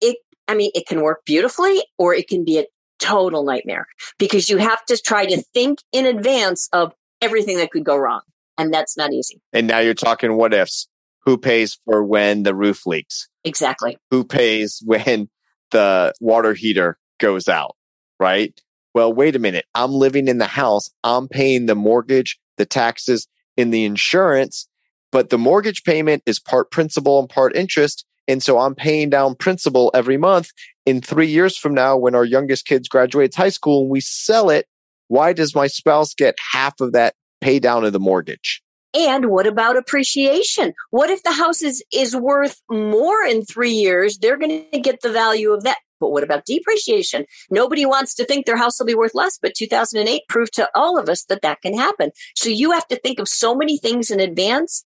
it 0.00 0.16
i 0.48 0.54
mean 0.54 0.70
it 0.74 0.86
can 0.86 1.00
work 1.00 1.24
beautifully 1.24 1.82
or 1.98 2.14
it 2.14 2.28
can 2.28 2.44
be 2.44 2.58
a 2.58 2.64
total 3.02 3.42
nightmare 3.44 3.86
because 4.18 4.48
you 4.48 4.58
have 4.58 4.82
to 4.86 4.96
try 4.96 5.26
to 5.26 5.42
think 5.52 5.80
in 5.92 6.06
advance 6.06 6.68
of 6.72 6.92
everything 7.20 7.56
that 7.58 7.70
could 7.70 7.84
go 7.84 7.96
wrong. 7.96 8.20
And 8.58 8.72
that's 8.72 8.96
not 8.96 9.12
easy. 9.12 9.40
And 9.52 9.66
now 9.66 9.78
you're 9.78 9.94
talking 9.94 10.36
what 10.36 10.54
ifs. 10.54 10.88
Who 11.24 11.38
pays 11.38 11.78
for 11.84 12.04
when 12.04 12.42
the 12.42 12.54
roof 12.54 12.84
leaks? 12.84 13.28
Exactly. 13.44 13.96
Who 14.10 14.24
pays 14.24 14.82
when 14.84 15.28
the 15.70 16.12
water 16.20 16.52
heater 16.52 16.98
goes 17.18 17.48
out? 17.48 17.76
Right? 18.20 18.60
Well, 18.94 19.12
wait 19.12 19.36
a 19.36 19.38
minute. 19.38 19.64
I'm 19.74 19.92
living 19.92 20.28
in 20.28 20.38
the 20.38 20.46
house. 20.46 20.90
I'm 21.02 21.28
paying 21.28 21.66
the 21.66 21.74
mortgage, 21.74 22.38
the 22.58 22.66
taxes, 22.66 23.26
and 23.56 23.72
the 23.72 23.84
insurance, 23.84 24.68
but 25.10 25.30
the 25.30 25.38
mortgage 25.38 25.84
payment 25.84 26.22
is 26.26 26.38
part 26.38 26.70
principal 26.70 27.18
and 27.18 27.28
part 27.28 27.54
interest. 27.56 28.04
And 28.28 28.42
so 28.42 28.58
I'm 28.58 28.74
paying 28.74 29.10
down 29.10 29.34
principal 29.34 29.90
every 29.94 30.16
month. 30.16 30.50
In 30.86 31.00
three 31.00 31.26
years 31.26 31.56
from 31.56 31.74
now, 31.74 31.96
when 31.96 32.14
our 32.14 32.24
youngest 32.24 32.66
kids 32.66 32.88
graduates 32.88 33.36
high 33.36 33.50
school 33.50 33.82
and 33.82 33.90
we 33.90 34.00
sell 34.00 34.48
it, 34.50 34.66
why 35.08 35.32
does 35.32 35.54
my 35.54 35.66
spouse 35.66 36.14
get 36.14 36.34
half 36.52 36.80
of 36.80 36.92
that 36.92 37.14
pay 37.40 37.58
down 37.58 37.84
of 37.84 37.92
the 37.92 38.00
mortgage? 38.00 38.62
And 38.94 39.26
what 39.26 39.46
about 39.46 39.76
appreciation? 39.76 40.74
What 40.90 41.10
if 41.10 41.22
the 41.22 41.32
house 41.32 41.62
is, 41.62 41.82
is 41.92 42.14
worth 42.14 42.60
more 42.70 43.22
in 43.22 43.44
three 43.44 43.72
years? 43.72 44.18
They're 44.18 44.38
going 44.38 44.66
to 44.72 44.80
get 44.80 45.00
the 45.00 45.10
value 45.10 45.52
of 45.52 45.64
that. 45.64 45.78
But 46.02 46.10
what 46.10 46.24
about 46.24 46.44
depreciation? 46.44 47.26
Nobody 47.48 47.86
wants 47.86 48.12
to 48.16 48.24
think 48.24 48.44
their 48.44 48.56
house 48.56 48.80
will 48.80 48.86
be 48.86 48.96
worth 48.96 49.14
less, 49.14 49.38
but 49.40 49.54
2008 49.54 50.22
proved 50.28 50.52
to 50.54 50.68
all 50.74 50.98
of 50.98 51.08
us 51.08 51.22
that 51.26 51.42
that 51.42 51.62
can 51.62 51.74
happen. 51.74 52.10
So 52.34 52.48
you 52.48 52.72
have 52.72 52.88
to 52.88 52.96
think 52.96 53.20
of 53.20 53.28
so 53.28 53.54
many 53.54 53.78
things 53.78 54.10
in 54.10 54.18
advance 54.18 54.84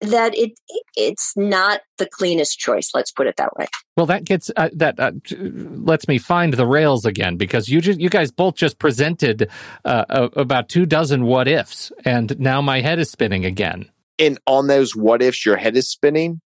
that 0.00 0.36
it 0.36 0.52
it's 0.96 1.32
not 1.36 1.80
the 1.98 2.06
cleanest 2.06 2.58
choice. 2.58 2.90
Let's 2.92 3.12
put 3.12 3.28
it 3.28 3.36
that 3.36 3.56
way. 3.56 3.66
Well, 3.96 4.06
that 4.06 4.24
gets 4.24 4.50
uh, 4.56 4.68
that 4.74 4.98
uh, 4.98 5.12
lets 5.30 6.08
me 6.08 6.18
find 6.18 6.54
the 6.54 6.66
rails 6.66 7.06
again 7.06 7.36
because 7.36 7.68
you 7.68 7.80
just, 7.80 8.00
you 8.00 8.10
guys 8.10 8.32
both 8.32 8.56
just 8.56 8.80
presented 8.80 9.48
uh, 9.84 10.28
about 10.34 10.68
two 10.68 10.86
dozen 10.86 11.24
what 11.24 11.46
ifs, 11.46 11.92
and 12.04 12.38
now 12.40 12.60
my 12.60 12.80
head 12.80 12.98
is 12.98 13.10
spinning 13.10 13.44
again. 13.44 13.90
And 14.18 14.40
on 14.44 14.66
those 14.66 14.96
what 14.96 15.22
ifs, 15.22 15.46
your 15.46 15.56
head 15.56 15.76
is 15.76 15.88
spinning. 15.88 16.40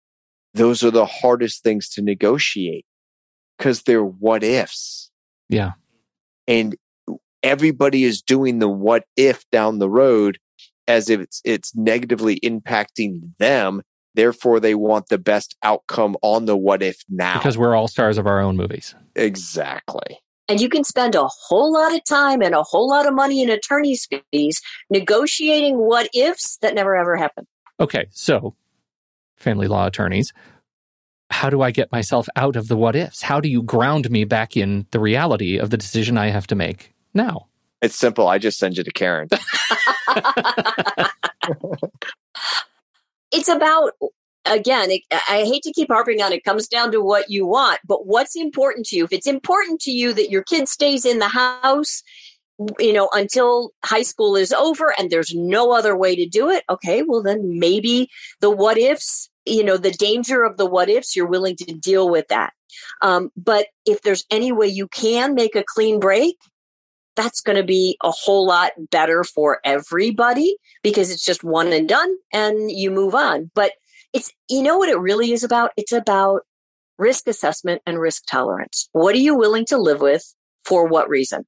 Those 0.52 0.84
are 0.84 0.90
the 0.90 1.06
hardest 1.06 1.62
things 1.62 1.88
to 1.90 2.02
negotiate 2.02 2.84
because 3.60 3.82
they're 3.82 4.04
what 4.04 4.42
ifs. 4.42 5.10
Yeah, 5.48 5.72
and 6.48 6.74
everybody 7.42 8.04
is 8.04 8.22
doing 8.22 8.58
the 8.58 8.68
what 8.68 9.04
if 9.16 9.44
down 9.50 9.78
the 9.78 9.90
road 9.90 10.38
as 10.88 11.10
if 11.10 11.20
it's 11.20 11.42
it's 11.44 11.76
negatively 11.76 12.40
impacting 12.40 13.20
them 13.38 13.82
Therefore, 14.14 14.58
they 14.58 14.74
want 14.74 15.08
the 15.08 15.18
best 15.18 15.56
outcome 15.62 16.16
on 16.22 16.46
the 16.46 16.56
what 16.56 16.82
if 16.82 17.04
now. 17.08 17.38
Because 17.38 17.56
we're 17.56 17.76
all 17.76 17.88
stars 17.88 18.18
of 18.18 18.26
our 18.26 18.40
own 18.40 18.56
movies. 18.56 18.94
Exactly. 19.14 20.18
And 20.48 20.60
you 20.60 20.68
can 20.68 20.82
spend 20.82 21.14
a 21.14 21.28
whole 21.28 21.72
lot 21.72 21.94
of 21.94 22.02
time 22.04 22.42
and 22.42 22.54
a 22.54 22.62
whole 22.64 22.88
lot 22.88 23.06
of 23.06 23.14
money 23.14 23.40
in 23.40 23.50
attorney's 23.50 24.08
fees 24.32 24.60
negotiating 24.90 25.78
what 25.78 26.08
ifs 26.12 26.58
that 26.60 26.74
never 26.74 26.96
ever 26.96 27.16
happen. 27.16 27.46
Okay, 27.78 28.06
so 28.10 28.56
family 29.36 29.68
law 29.68 29.86
attorneys, 29.86 30.32
how 31.30 31.48
do 31.48 31.62
I 31.62 31.70
get 31.70 31.90
myself 31.92 32.28
out 32.36 32.56
of 32.56 32.68
the 32.68 32.76
what 32.76 32.96
ifs? 32.96 33.22
How 33.22 33.40
do 33.40 33.48
you 33.48 33.62
ground 33.62 34.10
me 34.10 34.24
back 34.24 34.56
in 34.56 34.86
the 34.90 35.00
reality 35.00 35.58
of 35.58 35.70
the 35.70 35.76
decision 35.76 36.18
I 36.18 36.28
have 36.28 36.46
to 36.48 36.54
make 36.54 36.92
now? 37.14 37.46
It's 37.80 37.96
simple. 37.96 38.28
I 38.28 38.38
just 38.38 38.58
send 38.58 38.76
you 38.76 38.84
to 38.84 38.92
Karen. 38.92 39.28
it's 43.32 43.48
about 43.48 43.92
again 44.44 44.90
it, 44.90 45.02
i 45.28 45.44
hate 45.44 45.62
to 45.62 45.72
keep 45.72 45.88
harping 45.88 46.22
on 46.22 46.32
it 46.32 46.44
comes 46.44 46.66
down 46.66 46.90
to 46.90 47.00
what 47.00 47.30
you 47.30 47.46
want 47.46 47.78
but 47.86 48.06
what's 48.06 48.34
important 48.36 48.86
to 48.86 48.96
you 48.96 49.04
if 49.04 49.12
it's 49.12 49.26
important 49.26 49.80
to 49.80 49.90
you 49.90 50.12
that 50.12 50.30
your 50.30 50.42
kid 50.42 50.68
stays 50.68 51.04
in 51.04 51.18
the 51.18 51.28
house 51.28 52.02
you 52.78 52.92
know 52.92 53.08
until 53.12 53.70
high 53.84 54.02
school 54.02 54.36
is 54.36 54.52
over 54.52 54.94
and 54.98 55.10
there's 55.10 55.34
no 55.34 55.72
other 55.72 55.96
way 55.96 56.16
to 56.16 56.26
do 56.26 56.48
it 56.50 56.64
okay 56.68 57.02
well 57.02 57.22
then 57.22 57.58
maybe 57.58 58.08
the 58.40 58.50
what 58.50 58.78
ifs 58.78 59.30
you 59.50 59.64
know 59.64 59.76
the 59.76 59.90
danger 59.90 60.42
of 60.44 60.56
the 60.56 60.66
what 60.66 60.88
ifs 60.88 61.14
you're 61.14 61.26
willing 61.26 61.56
to 61.56 61.64
deal 61.74 62.08
with 62.08 62.28
that 62.28 62.52
um, 63.02 63.30
but 63.36 63.66
if 63.84 64.00
there's 64.02 64.24
any 64.30 64.52
way 64.52 64.66
you 64.66 64.88
can 64.88 65.34
make 65.34 65.56
a 65.56 65.64
clean 65.64 65.98
break 65.98 66.36
that's 67.16 67.40
going 67.40 67.56
to 67.56 67.64
be 67.64 67.96
a 68.02 68.10
whole 68.10 68.46
lot 68.46 68.72
better 68.90 69.24
for 69.24 69.60
everybody 69.64 70.56
because 70.82 71.10
it's 71.10 71.24
just 71.24 71.44
one 71.44 71.72
and 71.72 71.88
done 71.88 72.14
and 72.32 72.70
you 72.70 72.90
move 72.90 73.14
on. 73.14 73.50
But 73.54 73.72
it's, 74.12 74.32
you 74.48 74.62
know 74.62 74.78
what 74.78 74.88
it 74.88 74.98
really 74.98 75.32
is 75.32 75.44
about? 75.44 75.72
It's 75.76 75.92
about 75.92 76.42
risk 76.98 77.26
assessment 77.26 77.82
and 77.86 77.98
risk 77.98 78.24
tolerance. 78.26 78.88
What 78.92 79.14
are 79.14 79.18
you 79.18 79.36
willing 79.36 79.66
to 79.66 79.78
live 79.78 80.00
with 80.00 80.24
for 80.64 80.86
what 80.86 81.08
reason? 81.08 81.44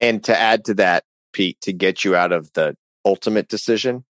And 0.00 0.22
to 0.24 0.36
add 0.36 0.64
to 0.66 0.74
that, 0.74 1.04
Pete, 1.32 1.60
to 1.62 1.72
get 1.72 2.04
you 2.04 2.16
out 2.16 2.32
of 2.32 2.52
the 2.54 2.76
ultimate 3.04 3.48
decision, 3.48 4.04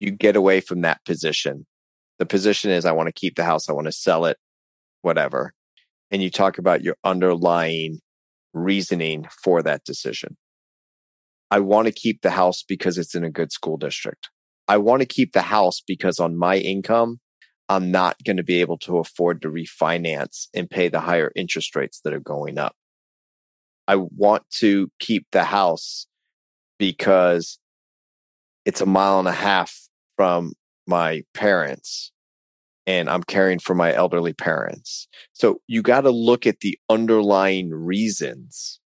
you 0.00 0.10
get 0.10 0.36
away 0.36 0.60
from 0.60 0.82
that 0.82 1.04
position. 1.04 1.66
The 2.18 2.26
position 2.26 2.70
is 2.70 2.84
I 2.84 2.92
want 2.92 3.08
to 3.08 3.12
keep 3.12 3.36
the 3.36 3.44
house, 3.44 3.68
I 3.68 3.72
want 3.72 3.86
to 3.86 3.92
sell 3.92 4.24
it, 4.24 4.38
whatever. 5.02 5.52
And 6.10 6.22
you 6.22 6.30
talk 6.30 6.58
about 6.58 6.82
your 6.82 6.96
underlying 7.04 8.00
reasoning 8.54 9.26
for 9.42 9.62
that 9.62 9.84
decision. 9.84 10.36
I 11.50 11.60
want 11.60 11.86
to 11.86 11.92
keep 11.92 12.22
the 12.22 12.30
house 12.30 12.62
because 12.66 12.98
it's 12.98 13.14
in 13.14 13.24
a 13.24 13.30
good 13.30 13.52
school 13.52 13.76
district. 13.76 14.28
I 14.66 14.76
want 14.76 15.00
to 15.00 15.06
keep 15.06 15.32
the 15.32 15.42
house 15.42 15.80
because 15.86 16.18
on 16.18 16.36
my 16.36 16.56
income, 16.56 17.20
I'm 17.70 17.90
not 17.90 18.16
going 18.24 18.36
to 18.36 18.42
be 18.42 18.60
able 18.60 18.78
to 18.78 18.98
afford 18.98 19.42
to 19.42 19.48
refinance 19.48 20.48
and 20.54 20.68
pay 20.68 20.88
the 20.88 21.00
higher 21.00 21.32
interest 21.36 21.76
rates 21.76 22.00
that 22.04 22.12
are 22.12 22.20
going 22.20 22.58
up. 22.58 22.74
I 23.86 23.96
want 23.96 24.42
to 24.56 24.90
keep 24.98 25.26
the 25.32 25.44
house 25.44 26.06
because 26.78 27.58
it's 28.64 28.82
a 28.82 28.86
mile 28.86 29.18
and 29.18 29.28
a 29.28 29.32
half 29.32 29.74
from 30.16 30.52
my 30.88 31.22
parents 31.34 32.10
and 32.86 33.10
I'm 33.10 33.22
caring 33.22 33.58
for 33.58 33.74
my 33.74 33.92
elderly 33.92 34.32
parents. 34.32 35.08
So 35.34 35.60
you 35.66 35.82
got 35.82 36.00
to 36.00 36.10
look 36.10 36.46
at 36.46 36.60
the 36.60 36.78
underlying 36.88 37.70
reasons 37.70 38.80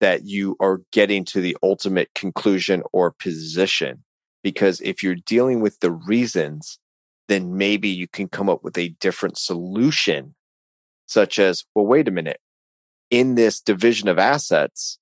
that 0.00 0.26
you 0.26 0.56
are 0.60 0.82
getting 0.92 1.24
to 1.24 1.40
the 1.40 1.56
ultimate 1.62 2.10
conclusion 2.14 2.82
or 2.92 3.10
position. 3.10 4.04
Because 4.42 4.80
if 4.82 5.02
you're 5.02 5.14
dealing 5.14 5.60
with 5.60 5.80
the 5.80 5.92
reasons, 5.92 6.78
then 7.28 7.56
maybe 7.56 7.88
you 7.88 8.06
can 8.06 8.28
come 8.28 8.50
up 8.50 8.62
with 8.62 8.76
a 8.76 8.90
different 9.00 9.38
solution, 9.38 10.34
such 11.06 11.38
as, 11.38 11.64
well, 11.74 11.86
wait 11.86 12.08
a 12.08 12.10
minute. 12.10 12.40
In 13.10 13.36
this 13.36 13.60
division 13.60 14.08
of 14.08 14.18
assets, 14.18 14.98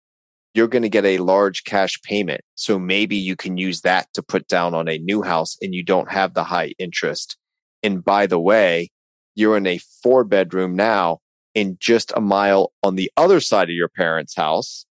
you're 0.54 0.68
going 0.68 0.82
to 0.82 0.88
get 0.88 1.04
a 1.04 1.18
large 1.18 1.64
cash 1.64 2.00
payment. 2.02 2.40
So 2.56 2.78
maybe 2.78 3.16
you 3.16 3.36
can 3.36 3.56
use 3.56 3.82
that 3.82 4.08
to 4.14 4.22
put 4.22 4.48
down 4.48 4.74
on 4.74 4.88
a 4.88 4.98
new 4.98 5.22
house 5.22 5.56
and 5.62 5.74
you 5.74 5.84
don't 5.84 6.10
have 6.10 6.34
the 6.34 6.44
high 6.44 6.74
interest 6.78 7.36
and 7.82 8.04
by 8.04 8.26
the 8.26 8.38
way, 8.38 8.90
you're 9.34 9.56
in 9.56 9.66
a 9.66 9.80
four 10.02 10.24
bedroom 10.24 10.76
now 10.76 11.20
and 11.54 11.78
just 11.80 12.12
a 12.14 12.20
mile 12.20 12.72
on 12.82 12.96
the 12.96 13.10
other 13.16 13.40
side 13.40 13.68
of 13.68 13.74
your 13.74 13.88
parents' 13.88 14.36
house 14.36 14.86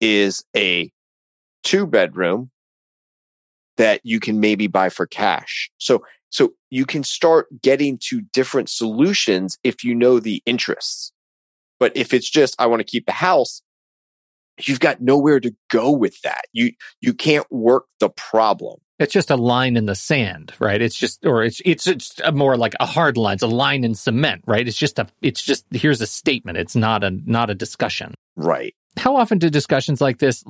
is 0.00 0.44
a 0.56 0.90
two 1.64 1.86
bedroom 1.86 2.50
that 3.76 4.00
you 4.04 4.20
can 4.20 4.40
maybe 4.40 4.66
buy 4.66 4.88
for 4.88 5.06
cash. 5.06 5.70
So, 5.78 6.02
so 6.30 6.52
you 6.70 6.84
can 6.84 7.04
start 7.04 7.46
getting 7.62 7.98
to 8.08 8.22
different 8.32 8.68
solutions 8.68 9.58
if 9.62 9.84
you 9.84 9.94
know 9.94 10.18
the 10.18 10.42
interests. 10.46 11.12
But 11.78 11.96
if 11.96 12.12
it's 12.12 12.28
just, 12.28 12.56
I 12.58 12.66
want 12.66 12.80
to 12.80 12.84
keep 12.84 13.06
the 13.06 13.12
house, 13.12 13.62
you've 14.66 14.80
got 14.80 15.00
nowhere 15.00 15.40
to 15.40 15.54
go 15.70 15.90
with 15.90 16.20
that. 16.22 16.42
You, 16.52 16.72
you 17.00 17.14
can't 17.14 17.50
work 17.50 17.86
the 18.00 18.08
problem. 18.10 18.80
It's 18.98 19.12
just 19.12 19.30
a 19.30 19.36
line 19.36 19.76
in 19.76 19.86
the 19.86 19.94
sand, 19.94 20.52
right? 20.58 20.82
It's 20.82 20.96
just, 20.96 21.24
or 21.24 21.44
it's, 21.44 21.62
it's 21.64 22.20
a 22.24 22.32
more 22.32 22.56
like 22.56 22.74
a 22.80 22.86
hard 22.86 23.16
line. 23.16 23.34
It's 23.34 23.44
a 23.44 23.46
line 23.46 23.84
in 23.84 23.94
cement, 23.94 24.42
right? 24.46 24.66
It's 24.66 24.76
just 24.76 24.98
a, 24.98 25.06
it's 25.22 25.42
just, 25.42 25.66
here's 25.70 26.00
a 26.00 26.06
statement. 26.06 26.58
It's 26.58 26.74
not 26.74 27.04
a, 27.04 27.10
not 27.10 27.48
a 27.48 27.54
discussion. 27.54 28.14
Right 28.34 28.74
how 28.96 29.16
often 29.16 29.38
do 29.38 29.48
discussions 29.48 30.00
like 30.00 30.18
this 30.18 30.44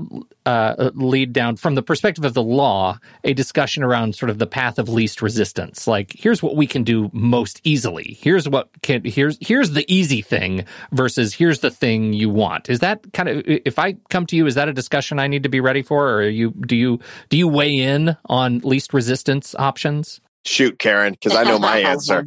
uh, 0.46 0.90
lead 0.94 1.32
down, 1.32 1.56
from 1.56 1.74
the 1.74 1.82
perspective 1.82 2.24
of 2.24 2.34
the 2.34 2.42
law, 2.42 2.98
a 3.24 3.34
discussion 3.34 3.82
around 3.82 4.14
sort 4.14 4.30
of 4.30 4.38
the 4.38 4.46
path 4.46 4.78
of 4.78 4.88
least 4.88 5.20
resistance? 5.22 5.86
Like, 5.86 6.12
here's 6.16 6.42
what 6.42 6.56
we 6.56 6.66
can 6.66 6.82
do 6.82 7.10
most 7.12 7.60
easily. 7.64 8.16
Here's 8.20 8.48
what 8.48 8.70
can 8.82 9.04
here's 9.04 9.36
here's 9.40 9.72
the 9.72 9.84
easy 9.92 10.22
thing 10.22 10.64
versus 10.92 11.34
here's 11.34 11.60
the 11.60 11.70
thing 11.70 12.12
you 12.12 12.30
want. 12.30 12.68
Is 12.70 12.80
that 12.80 13.12
kind 13.12 13.28
of 13.28 13.42
if 13.46 13.78
I 13.78 13.94
come 14.08 14.26
to 14.26 14.36
you, 14.36 14.46
is 14.46 14.54
that 14.54 14.68
a 14.68 14.72
discussion 14.72 15.18
I 15.18 15.26
need 15.26 15.42
to 15.42 15.48
be 15.48 15.60
ready 15.60 15.82
for, 15.82 16.14
or 16.14 16.22
you 16.22 16.50
do 16.50 16.76
you 16.76 17.00
do 17.28 17.36
you 17.36 17.48
weigh 17.48 17.78
in 17.78 18.16
on 18.26 18.60
least 18.60 18.94
resistance 18.94 19.54
options? 19.58 20.20
Shoot, 20.44 20.78
Karen, 20.78 21.12
because 21.12 21.36
I 21.36 21.44
know 21.44 21.58
my 21.58 21.78
answer. 21.86 22.26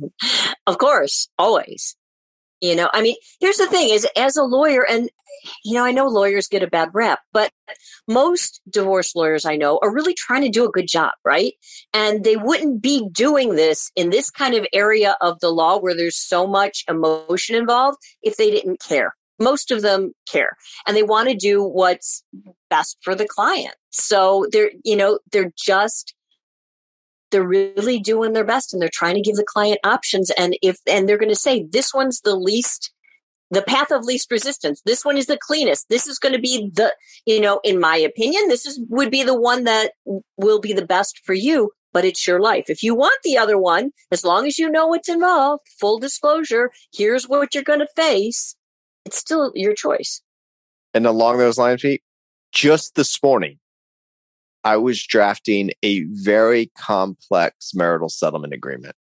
of 0.67 0.77
course, 0.77 1.29
always. 1.39 1.95
You 2.61 2.75
know, 2.75 2.89
I 2.93 3.01
mean, 3.01 3.15
here's 3.39 3.57
the 3.57 3.67
thing 3.67 3.89
is 3.89 4.07
as 4.15 4.37
a 4.37 4.43
lawyer, 4.43 4.85
and, 4.87 5.09
you 5.65 5.73
know, 5.73 5.83
I 5.83 5.91
know 5.91 6.07
lawyers 6.07 6.47
get 6.47 6.61
a 6.61 6.67
bad 6.67 6.89
rap, 6.93 7.19
but 7.33 7.51
most 8.07 8.61
divorce 8.69 9.15
lawyers 9.15 9.45
I 9.45 9.55
know 9.55 9.79
are 9.81 9.91
really 9.93 10.13
trying 10.13 10.43
to 10.43 10.49
do 10.49 10.65
a 10.65 10.71
good 10.71 10.87
job, 10.87 11.13
right? 11.25 11.53
And 11.91 12.23
they 12.23 12.35
wouldn't 12.35 12.81
be 12.81 13.09
doing 13.11 13.55
this 13.55 13.91
in 13.95 14.11
this 14.11 14.29
kind 14.29 14.53
of 14.53 14.67
area 14.73 15.15
of 15.21 15.39
the 15.39 15.49
law 15.49 15.79
where 15.79 15.95
there's 15.95 16.17
so 16.17 16.45
much 16.45 16.85
emotion 16.87 17.55
involved 17.55 17.97
if 18.21 18.37
they 18.37 18.51
didn't 18.51 18.79
care. 18.79 19.15
Most 19.39 19.71
of 19.71 19.81
them 19.81 20.13
care 20.29 20.55
and 20.85 20.95
they 20.95 21.01
want 21.01 21.29
to 21.29 21.35
do 21.35 21.63
what's 21.63 22.23
best 22.69 22.97
for 23.01 23.15
the 23.15 23.27
client. 23.27 23.73
So 23.89 24.45
they're, 24.51 24.69
you 24.83 24.95
know, 24.95 25.17
they're 25.31 25.51
just 25.57 26.13
they're 27.31 27.47
really 27.47 27.99
doing 27.99 28.33
their 28.33 28.45
best 28.45 28.73
and 28.73 28.81
they're 28.81 28.89
trying 28.91 29.15
to 29.15 29.21
give 29.21 29.35
the 29.35 29.43
client 29.43 29.79
options. 29.83 30.29
And 30.31 30.57
if 30.61 30.77
and 30.87 31.07
they're 31.07 31.17
going 31.17 31.29
to 31.29 31.35
say 31.35 31.65
this 31.69 31.93
one's 31.93 32.21
the 32.21 32.35
least 32.35 32.91
the 33.51 33.61
path 33.61 33.91
of 33.91 34.05
least 34.05 34.31
resistance. 34.31 34.81
This 34.85 35.03
one 35.03 35.17
is 35.17 35.25
the 35.25 35.37
cleanest. 35.37 35.89
This 35.89 36.07
is 36.07 36.17
going 36.17 36.33
to 36.33 36.39
be 36.39 36.69
the 36.73 36.95
you 37.25 37.41
know 37.41 37.59
in 37.63 37.79
my 37.79 37.97
opinion 37.97 38.47
this 38.47 38.65
is 38.65 38.79
would 38.89 39.11
be 39.11 39.23
the 39.23 39.39
one 39.39 39.65
that 39.65 39.91
will 40.37 40.59
be 40.59 40.73
the 40.73 40.85
best 40.85 41.19
for 41.25 41.33
you 41.33 41.71
but 41.93 42.05
it's 42.05 42.25
your 42.25 42.39
life. 42.39 42.69
If 42.69 42.81
you 42.83 42.95
want 42.95 43.19
the 43.23 43.37
other 43.37 43.57
one 43.57 43.91
as 44.11 44.23
long 44.23 44.47
as 44.47 44.57
you 44.57 44.69
know 44.69 44.87
what's 44.87 45.09
involved 45.09 45.63
full 45.79 45.99
disclosure 45.99 46.71
here's 46.93 47.27
what 47.27 47.53
you're 47.53 47.63
going 47.63 47.79
to 47.79 47.87
face 47.95 48.55
it's 49.05 49.17
still 49.17 49.51
your 49.55 49.73
choice. 49.73 50.21
And 50.93 51.05
along 51.05 51.37
those 51.37 51.57
lines 51.57 51.81
Pete, 51.81 52.03
just 52.51 52.95
this 52.95 53.21
morning 53.21 53.59
I 54.63 54.77
was 54.77 55.03
drafting 55.03 55.71
a 55.81 56.03
very 56.03 56.71
complex 56.77 57.71
marital 57.73 58.09
settlement 58.09 58.53
agreement 58.53 58.95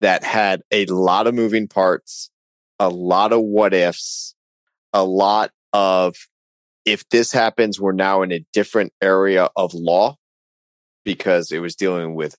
that 0.00 0.24
had 0.24 0.62
a 0.72 0.86
lot 0.86 1.26
of 1.26 1.34
moving 1.34 1.68
parts, 1.68 2.30
a 2.78 2.88
lot 2.88 3.32
of 3.32 3.40
what 3.42 3.72
ifs, 3.72 4.34
a 4.92 5.04
lot 5.04 5.50
of 5.72 6.16
if 6.84 7.08
this 7.10 7.30
happens, 7.30 7.78
we're 7.78 7.92
now 7.92 8.22
in 8.22 8.32
a 8.32 8.44
different 8.52 8.92
area 9.02 9.48
of 9.54 9.74
law 9.74 10.16
because 11.04 11.52
it 11.52 11.58
was 11.58 11.76
dealing 11.76 12.14
with 12.14 12.34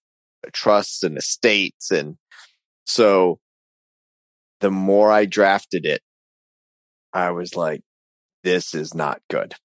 trusts 0.52 1.04
and 1.04 1.18
estates. 1.18 1.92
And 1.92 2.18
so 2.86 3.40
the 4.60 4.72
more 4.72 5.12
I 5.12 5.26
drafted 5.26 5.86
it, 5.86 6.02
I 7.14 7.32
was 7.32 7.56
like, 7.56 7.82
this 8.44 8.74
is 8.74 8.94
not 8.94 9.22
good 9.30 9.56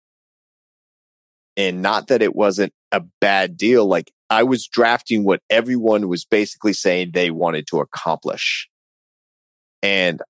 and 1.57 1.83
not 1.83 2.09
that 2.09 2.23
it 2.23 2.35
wasn't 2.35 2.73
a 2.92 3.03
bad 3.21 3.57
deal. 3.57 3.87
Like 3.87 4.12
I 4.31 4.42
was 4.42 4.66
drafting 4.66 5.25
what 5.25 5.40
everyone 5.51 6.09
was 6.09 6.25
basically 6.25 6.73
saying 6.73 7.11
they 7.12 7.31
wanted 7.31 7.66
to 7.69 7.81
accomplish. 7.81 8.69
And 9.83 10.21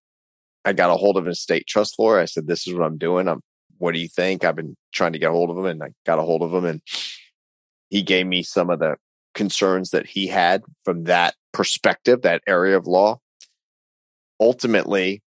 I 0.64 0.72
got 0.72 0.90
a 0.90 0.96
hold 0.96 1.16
of 1.16 1.26
an 1.26 1.32
estate 1.32 1.66
trust 1.66 1.98
lawyer. 1.98 2.18
I 2.18 2.24
said, 2.24 2.46
this 2.46 2.66
is 2.66 2.74
what 2.74 2.84
I'm 2.84 2.98
doing. 2.98 3.28
I'm, 3.28 3.40
what 3.78 3.94
do 3.94 4.00
you 4.00 4.08
think? 4.08 4.44
I've 4.44 4.56
been 4.56 4.76
trying 4.92 5.12
to 5.12 5.18
get 5.18 5.30
a 5.30 5.32
hold 5.32 5.50
of 5.50 5.58
him 5.58 5.66
and 5.66 5.82
I 5.82 5.88
got 6.04 6.18
a 6.18 6.22
hold 6.22 6.42
of 6.42 6.52
him 6.52 6.64
and 6.64 6.80
he 7.90 8.02
gave 8.02 8.26
me 8.26 8.42
some 8.42 8.70
of 8.70 8.78
the 8.78 8.96
concerns 9.34 9.90
that 9.90 10.06
he 10.06 10.26
had 10.26 10.62
from 10.84 11.04
that 11.04 11.34
perspective, 11.52 12.22
that 12.22 12.42
area 12.46 12.76
of 12.76 12.86
law. 12.86 13.18
Ultimately, 14.40 15.22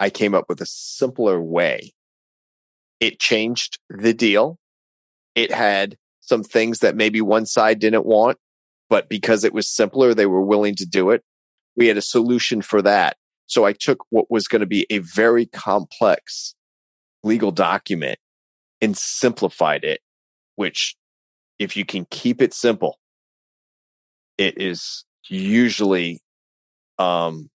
I 0.00 0.10
came 0.10 0.34
up 0.34 0.46
with 0.48 0.60
a 0.60 0.66
simpler 0.66 1.40
way. 1.40 1.92
It 3.00 3.20
changed 3.20 3.78
the 3.88 4.12
deal. 4.12 4.58
It 5.34 5.52
had 5.52 5.96
some 6.20 6.42
things 6.42 6.78
that 6.78 6.96
maybe 6.96 7.20
one 7.20 7.46
side 7.46 7.78
didn't 7.78 8.06
want, 8.06 8.38
but 8.88 9.08
because 9.08 9.44
it 9.44 9.52
was 9.52 9.68
simpler, 9.68 10.14
they 10.14 10.26
were 10.26 10.42
willing 10.42 10.74
to 10.76 10.86
do 10.86 11.10
it. 11.10 11.22
We 11.76 11.88
had 11.88 11.96
a 11.96 12.02
solution 12.02 12.62
for 12.62 12.80
that. 12.82 13.16
So 13.46 13.64
I 13.64 13.72
took 13.72 14.04
what 14.10 14.30
was 14.30 14.48
going 14.48 14.60
to 14.60 14.66
be 14.66 14.86
a 14.90 14.98
very 14.98 15.46
complex 15.46 16.54
legal 17.22 17.50
document 17.50 18.18
and 18.80 18.96
simplified 18.96 19.84
it, 19.84 20.00
which 20.56 20.96
if 21.58 21.76
you 21.76 21.84
can 21.84 22.06
keep 22.10 22.40
it 22.40 22.54
simple, 22.54 22.98
it 24.38 24.60
is 24.60 25.04
usually 25.28 26.20
um, 26.98 27.50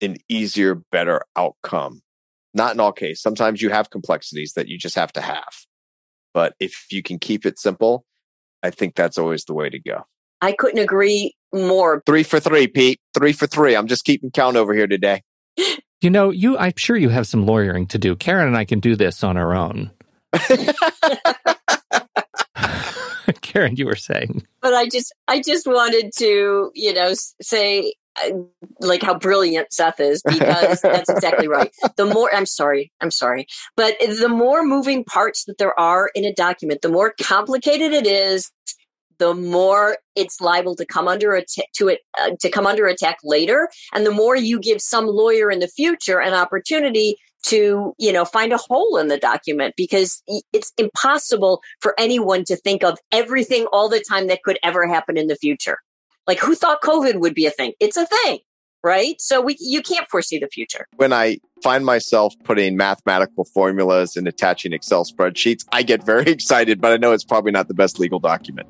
an 0.00 0.16
easier, 0.28 0.74
better 0.90 1.22
outcome. 1.36 2.02
Not 2.54 2.74
in 2.74 2.80
all 2.80 2.92
cases. 2.92 3.22
Sometimes 3.22 3.62
you 3.62 3.70
have 3.70 3.90
complexities 3.90 4.52
that 4.54 4.68
you 4.68 4.76
just 4.76 4.94
have 4.94 5.12
to 5.12 5.20
have. 5.20 5.64
But 6.34 6.54
if 6.60 6.86
you 6.90 7.02
can 7.02 7.18
keep 7.18 7.44
it 7.46 7.58
simple, 7.58 8.04
I 8.62 8.70
think 8.70 8.94
that's 8.94 9.18
always 9.18 9.44
the 9.44 9.54
way 9.54 9.68
to 9.70 9.78
go. 9.78 10.06
I 10.40 10.52
couldn't 10.52 10.78
agree 10.78 11.34
more. 11.52 12.02
Three 12.06 12.22
for 12.22 12.40
three, 12.40 12.66
Pete. 12.66 13.00
Three 13.14 13.32
for 13.32 13.46
three. 13.46 13.76
I'm 13.76 13.86
just 13.86 14.04
keeping 14.04 14.30
count 14.30 14.56
over 14.56 14.74
here 14.74 14.86
today. 14.86 15.22
You 16.02 16.10
know, 16.10 16.30
you 16.30 16.58
I'm 16.58 16.72
sure 16.76 16.96
you 16.96 17.10
have 17.10 17.28
some 17.28 17.46
lawyering 17.46 17.86
to 17.86 17.96
do. 17.96 18.16
Karen 18.16 18.48
and 18.48 18.56
I 18.56 18.64
can 18.64 18.80
do 18.80 18.96
this 18.96 19.22
on 19.22 19.36
our 19.36 19.54
own. 19.54 19.92
Karen, 23.40 23.76
you 23.76 23.86
were 23.86 23.94
saying. 23.94 24.44
But 24.60 24.74
I 24.74 24.88
just 24.88 25.14
I 25.28 25.40
just 25.40 25.64
wanted 25.64 26.12
to, 26.18 26.72
you 26.74 26.92
know, 26.92 27.12
say 27.40 27.94
like 28.80 29.02
how 29.02 29.18
brilliant 29.18 29.72
Seth 29.72 30.00
is 30.00 30.22
because 30.26 30.80
that's 30.82 31.08
exactly 31.08 31.48
right. 31.48 31.70
The 31.96 32.06
more 32.06 32.34
I'm 32.34 32.46
sorry, 32.46 32.92
I'm 33.00 33.10
sorry, 33.10 33.46
but 33.76 33.94
the 34.00 34.28
more 34.28 34.64
moving 34.64 35.04
parts 35.04 35.44
that 35.44 35.58
there 35.58 35.78
are 35.78 36.10
in 36.14 36.24
a 36.24 36.32
document, 36.32 36.82
the 36.82 36.88
more 36.88 37.14
complicated 37.20 37.92
it 37.92 38.06
is, 38.06 38.50
the 39.18 39.34
more 39.34 39.98
it's 40.16 40.40
liable 40.40 40.74
to 40.76 40.84
come 40.84 41.08
under 41.08 41.32
attack 41.34 41.66
to 41.76 41.88
it 41.88 42.00
uh, 42.20 42.30
to 42.40 42.50
come 42.50 42.66
under 42.66 42.86
attack 42.86 43.18
later, 43.22 43.68
and 43.92 44.04
the 44.04 44.10
more 44.10 44.36
you 44.36 44.58
give 44.58 44.80
some 44.80 45.06
lawyer 45.06 45.50
in 45.50 45.60
the 45.60 45.68
future 45.68 46.20
an 46.20 46.34
opportunity 46.34 47.16
to 47.44 47.94
you 47.98 48.12
know 48.12 48.24
find 48.24 48.52
a 48.52 48.56
hole 48.56 48.96
in 48.96 49.08
the 49.08 49.18
document 49.18 49.74
because 49.76 50.22
it's 50.52 50.72
impossible 50.78 51.60
for 51.80 51.94
anyone 51.98 52.44
to 52.44 52.56
think 52.56 52.84
of 52.84 52.98
everything 53.10 53.66
all 53.72 53.88
the 53.88 54.04
time 54.08 54.26
that 54.28 54.42
could 54.42 54.58
ever 54.62 54.86
happen 54.86 55.16
in 55.16 55.26
the 55.26 55.36
future 55.36 55.78
like 56.26 56.38
who 56.38 56.54
thought 56.54 56.80
covid 56.82 57.16
would 57.20 57.34
be 57.34 57.46
a 57.46 57.50
thing? 57.50 57.72
It's 57.80 57.96
a 57.96 58.06
thing 58.06 58.38
right? 58.84 59.20
So 59.20 59.40
we 59.40 59.56
you 59.60 59.80
can't 59.80 60.08
foresee 60.10 60.38
the 60.38 60.48
future. 60.48 60.86
When 60.96 61.12
i 61.12 61.38
find 61.62 61.84
myself 61.84 62.34
putting 62.42 62.76
mathematical 62.76 63.44
formulas 63.44 64.16
and 64.16 64.26
attaching 64.26 64.72
excel 64.72 65.04
spreadsheets 65.04 65.64
i 65.70 65.80
get 65.80 66.04
very 66.04 66.24
excited 66.26 66.80
but 66.80 66.90
i 66.90 66.96
know 66.96 67.12
it's 67.12 67.22
probably 67.22 67.52
not 67.52 67.68
the 67.68 67.74
best 67.74 68.00
legal 68.00 68.18
document. 68.18 68.66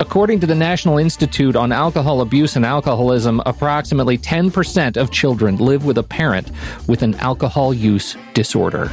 According 0.00 0.40
to 0.40 0.46
the 0.46 0.54
National 0.54 0.96
Institute 0.96 1.54
on 1.54 1.70
Alcohol 1.70 2.22
Abuse 2.22 2.56
and 2.56 2.64
Alcoholism, 2.64 3.42
approximately 3.44 4.16
10% 4.16 4.96
of 4.96 5.10
children 5.10 5.56
live 5.56 5.84
with 5.84 5.98
a 5.98 6.02
parent 6.02 6.50
with 6.86 7.02
an 7.02 7.14
alcohol 7.16 7.74
use 7.74 8.16
disorder. 8.32 8.90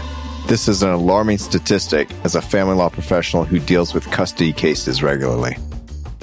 This 0.48 0.68
is 0.68 0.84
an 0.84 0.92
alarming 0.92 1.40
statistic 1.40 2.08
as 2.24 2.36
a 2.36 2.42
family 2.42 2.76
law 2.76 2.90
professional 2.90 3.46
who 3.46 3.58
deals 3.58 3.96
with 3.96 4.12
custody 4.12 4.54
cases 4.54 5.02
regularly. 5.02 5.58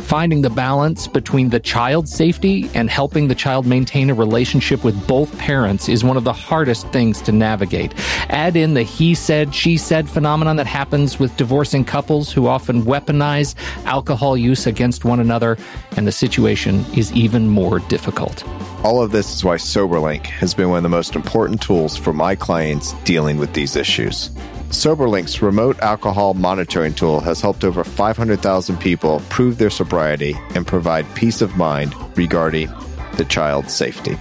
Finding 0.03 0.43
the 0.43 0.51
balance 0.51 1.07
between 1.07 1.49
the 1.49 1.61
child's 1.61 2.15
safety 2.15 2.69
and 2.75 2.91
helping 2.91 3.29
the 3.29 3.35
child 3.35 3.67
maintain 3.67 4.11
a 4.11 4.15
relationship 4.15 4.85
with 4.85 5.07
both 5.07 5.37
parents 5.39 5.89
is 5.89 6.05
one 6.05 6.19
of 6.19 6.25
the 6.25 6.33
hardest 6.33 6.87
things 6.89 7.23
to 7.23 7.33
navigate. 7.33 7.95
Add 8.29 8.55
in 8.57 8.75
the 8.75 8.83
he 8.83 9.15
said, 9.15 9.55
she 9.55 9.79
said 9.79 10.11
phenomenon 10.11 10.57
that 10.57 10.67
happens 10.67 11.19
with 11.19 11.35
divorcing 11.39 11.85
couples 11.85 12.31
who 12.31 12.47
often 12.47 12.83
weaponize 12.83 13.55
alcohol 13.87 14.37
use 14.37 14.67
against 14.67 15.07
one 15.07 15.19
another, 15.19 15.57
and 15.97 16.07
the 16.07 16.13
situation 16.13 16.85
is 16.95 17.11
even 17.13 17.49
more 17.49 17.79
difficult. 17.79 18.47
All 18.85 19.01
of 19.01 19.13
this 19.13 19.33
is 19.33 19.45
why 19.45 19.57
SoberLink 19.57 20.27
has 20.27 20.53
been 20.53 20.69
one 20.69 20.79
of 20.79 20.83
the 20.83 20.89
most 20.91 21.17
important 21.17 21.63
tools 21.63 21.97
for 21.97 22.13
my 22.13 22.35
clients 22.35 22.93
dealing 23.05 23.39
with 23.39 23.55
these 23.55 23.77
issues. 23.77 24.31
SoberLink's 24.73 25.43
remote 25.43 25.79
alcohol 25.81 26.33
monitoring 26.33 26.95
tool 26.95 27.21
has 27.21 27.43
helped 27.43 27.63
over 27.63 27.85
500,000 27.85 28.79
people 28.79 29.21
prove 29.29 29.59
their 29.59 29.69
sobriety 29.69 30.35
and 30.55 30.67
provide 30.67 31.15
peace 31.15 31.43
of 31.43 31.57
mind 31.59 31.95
regarding 32.17 32.71
the 33.19 33.27
child's 33.27 33.75
safety. 33.75 34.13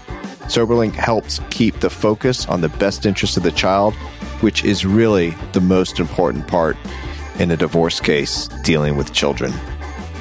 SoberLink 0.52 0.94
helps 0.94 1.40
keep 1.52 1.80
the 1.80 1.90
focus 1.90 2.46
on 2.48 2.60
the 2.60 2.68
best 2.68 3.06
interest 3.06 3.38
of 3.38 3.44
the 3.44 3.52
child, 3.54 3.94
which 4.42 4.66
is 4.66 4.86
really 4.86 5.30
the 5.54 5.62
most 5.62 6.02
important 6.02 6.46
part 6.50 6.76
in 7.40 7.52
a 7.52 7.58
divorce 7.58 8.02
case 8.02 8.50
dealing 8.66 8.98
with 8.98 9.14
children. 9.14 9.54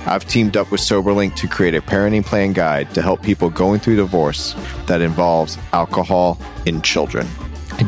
I've 0.06 0.28
teamed 0.28 0.56
up 0.56 0.70
with 0.70 0.80
SoberLink 0.80 1.34
to 1.36 1.48
create 1.48 1.74
a 1.74 1.82
parenting 1.82 2.24
plan 2.24 2.52
guide 2.52 2.94
to 2.94 3.02
help 3.02 3.20
people 3.20 3.50
going 3.50 3.80
through 3.80 3.96
divorce 3.96 4.54
that 4.86 5.00
involves 5.00 5.58
alcohol 5.72 6.38
in 6.66 6.82
children 6.82 7.26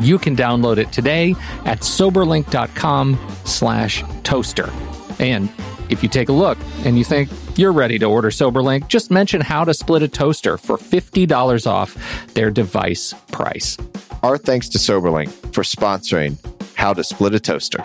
you 0.05 0.19
can 0.19 0.37
download 0.37 0.79
it 0.79 0.93
today 0.93 1.35
at 1.65 1.81
soberlink.com 1.81 3.19
slash 3.45 4.05
toaster. 4.23 4.71
And 5.19 5.51
if 5.89 6.03
you 6.03 6.09
take 6.09 6.29
a 6.29 6.33
look 6.33 6.59
and 6.85 6.99
you 6.99 7.05
think 7.05 7.31
you're 7.57 7.73
ready 7.73 7.99
to 7.99 8.07
order 8.07 8.31
SoberLink, 8.31 8.89
just 8.89 9.11
mention 9.11 9.41
how 9.41 9.65
to 9.65 9.75
split 9.75 10.03
a 10.03 10.09
toaster 10.09 10.57
for 10.57 10.77
$50 10.77 11.67
off 11.67 12.35
their 12.35 12.51
device 12.51 13.15
price. 13.31 13.77
Our 14.23 14.39
thanks 14.39 14.69
to 14.71 14.79
SoberLink 14.79 15.31
for 15.53 15.63
sponsoring 15.63 16.39
How 16.75 16.95
to 16.95 17.05
Split 17.05 17.35
a 17.35 17.41
Toaster. 17.41 17.85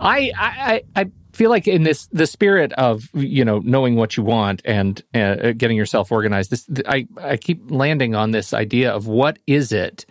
I, 0.00 0.32
I, 0.36 0.82
I 0.94 1.10
feel 1.36 1.50
like 1.50 1.68
in 1.68 1.82
this 1.82 2.06
the 2.06 2.26
spirit 2.26 2.72
of 2.74 3.08
you 3.14 3.44
know 3.44 3.60
knowing 3.64 3.96
what 3.96 4.16
you 4.16 4.22
want 4.22 4.62
and 4.64 5.02
uh, 5.14 5.52
getting 5.52 5.76
yourself 5.76 6.10
organized 6.10 6.50
this 6.50 6.68
i 6.86 7.06
i 7.20 7.36
keep 7.36 7.62
landing 7.70 8.14
on 8.14 8.30
this 8.30 8.54
idea 8.54 8.90
of 8.90 9.06
what 9.06 9.38
is 9.46 9.72
it 9.72 10.06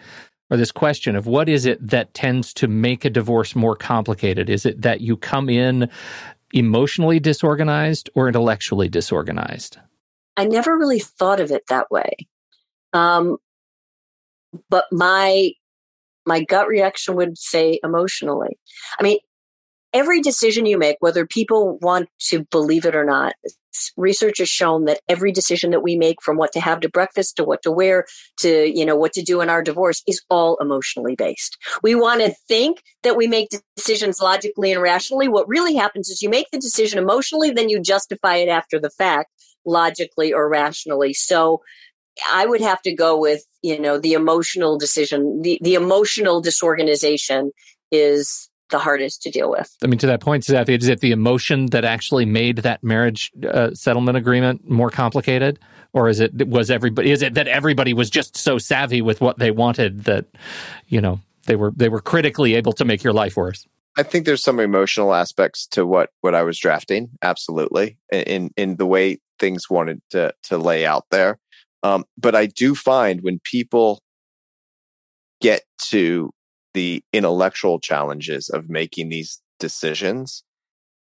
or 0.50 0.58
this 0.58 0.72
question 0.72 1.16
of 1.16 1.26
what 1.26 1.50
is 1.50 1.66
it 1.66 1.86
that 1.86 2.14
tends 2.14 2.54
to 2.54 2.68
make 2.68 3.04
a 3.04 3.10
divorce 3.10 3.56
more 3.56 3.76
complicated? 3.76 4.50
Is 4.50 4.66
it 4.66 4.82
that 4.82 5.02
you 5.02 5.18
come 5.18 5.50
in 5.50 5.90
emotionally 6.54 7.20
disorganized 7.20 8.10
or 8.14 8.28
intellectually 8.28 8.88
disorganized? 8.88 9.78
I 10.38 10.46
never 10.46 10.78
really 10.78 11.00
thought 11.00 11.40
of 11.40 11.52
it 11.52 11.64
that 11.70 11.90
way. 11.90 12.16
Um 12.94 13.38
but 14.70 14.86
my 14.92 15.52
my 16.26 16.44
gut 16.44 16.68
reaction 16.68 17.16
would 17.16 17.38
say 17.38 17.80
emotionally. 17.84 18.58
I 19.00 19.04
mean 19.04 19.18
every 19.96 20.20
decision 20.20 20.66
you 20.66 20.78
make, 20.78 20.98
whether 21.00 21.26
people 21.26 21.80
want 21.82 22.10
to 22.20 22.44
believe 22.52 22.86
it 22.86 22.96
or 22.96 23.06
not, 23.06 23.34
research 23.96 24.40
has 24.40 24.50
shown 24.50 24.86
that 24.86 25.00
every 25.08 25.32
decision 25.32 25.72
that 25.72 25.82
we 25.82 25.96
make 25.98 26.22
from 26.22 26.36
what 26.36 26.52
to 26.52 26.60
have 26.60 26.82
to 26.82 26.90
breakfast 26.90 27.38
to 27.38 27.44
what 27.46 27.62
to 27.64 27.72
wear 27.72 28.06
to 28.40 28.72
you 28.78 28.86
know 28.86 28.96
what 28.96 29.14
to 29.14 29.22
do 29.22 29.42
in 29.42 29.50
our 29.50 29.64
divorce 29.64 30.04
is 30.06 30.22
all 30.30 30.58
emotionally 30.62 31.16
based. 31.16 31.58
We 31.82 31.96
want 31.96 32.22
to 32.22 32.34
think 32.48 32.84
that 33.04 33.16
we 33.16 33.28
make 33.28 33.50
decisions 33.76 34.20
logically 34.22 34.72
and 34.72 34.82
rationally. 34.82 35.28
What 35.28 35.48
really 35.48 35.76
happens 35.76 36.10
is 36.10 36.22
you 36.22 36.30
make 36.30 36.52
the 36.52 36.60
decision 36.60 37.00
emotionally 37.00 37.52
then 37.52 37.70
you 37.70 37.80
justify 37.82 38.36
it 38.36 38.50
after 38.50 38.80
the 38.80 38.90
fact 38.90 39.32
logically 39.66 40.34
or 40.34 40.50
rationally. 40.50 41.14
So 41.14 41.62
i 42.32 42.46
would 42.46 42.62
have 42.62 42.82
to 42.82 42.96
go 42.96 43.20
with 43.20 43.44
you 43.62 43.80
know 43.80 43.98
the 43.98 44.14
emotional 44.14 44.78
decision. 44.78 45.42
The, 45.42 45.60
the 45.62 45.76
emotional 45.76 46.42
disorganization 46.42 47.52
is 47.92 48.50
the 48.70 48.80
hardest 48.80 49.22
to 49.24 49.32
deal 49.32 49.52
with. 49.52 49.76
I 49.84 49.88
mean, 49.88 50.00
to 50.00 50.08
that 50.08 50.22
point, 50.22 50.44
Seth, 50.44 50.70
is 50.70 50.88
it 50.88 51.00
the 51.00 51.12
emotion 51.12 51.68
that 51.68 51.86
actually 51.86 52.26
made 52.26 52.58
that 52.60 52.84
marriage 52.84 53.32
uh, 53.48 53.74
settlement 53.74 54.18
agreement 54.18 54.70
more 54.70 54.90
complicated, 54.90 55.60
or 55.94 56.10
is 56.10 56.20
it 56.20 56.48
was 56.48 56.72
everybody? 56.72 57.12
Is 57.12 57.22
it 57.22 57.36
that 57.36 57.48
everybody 57.48 57.94
was 57.94 58.10
just 58.10 58.38
so 58.38 58.58
savvy 58.58 59.02
with 59.02 59.22
what 59.22 59.40
they 59.40 59.52
wanted 59.52 60.06
that 60.06 60.26
you 60.88 61.02
know 61.02 61.20
they 61.46 61.56
were 61.56 61.72
they 61.76 61.90
were 61.90 62.02
critically 62.02 62.56
able 62.56 62.74
to 62.74 62.86
make 62.86 63.04
your 63.04 63.14
life 63.14 63.38
worse? 63.38 63.68
I 63.98 64.04
think 64.04 64.26
there's 64.26 64.44
some 64.44 64.60
emotional 64.60 65.14
aspects 65.14 65.68
to 65.68 65.86
what 65.86 66.10
what 66.22 66.36
I 66.36 66.44
was 66.44 66.60
drafting, 66.60 67.10
absolutely, 67.22 67.98
in 68.12 68.52
in 68.58 68.76
the 68.78 68.86
way 68.86 69.20
things 69.40 69.70
wanted 69.70 70.02
to 70.10 70.34
to 70.44 70.58
lay 70.58 70.86
out 70.86 71.06
there. 71.12 71.40
Um, 71.84 72.04
but 72.18 72.36
I 72.36 72.48
do 72.48 72.74
find 72.74 73.22
when 73.22 73.40
people 73.44 74.02
get 75.40 75.62
to 75.80 76.32
the 76.76 77.04
intellectual 77.12 77.80
challenges 77.80 78.50
of 78.50 78.70
making 78.70 79.10
these 79.10 79.42
decisions 79.60 80.44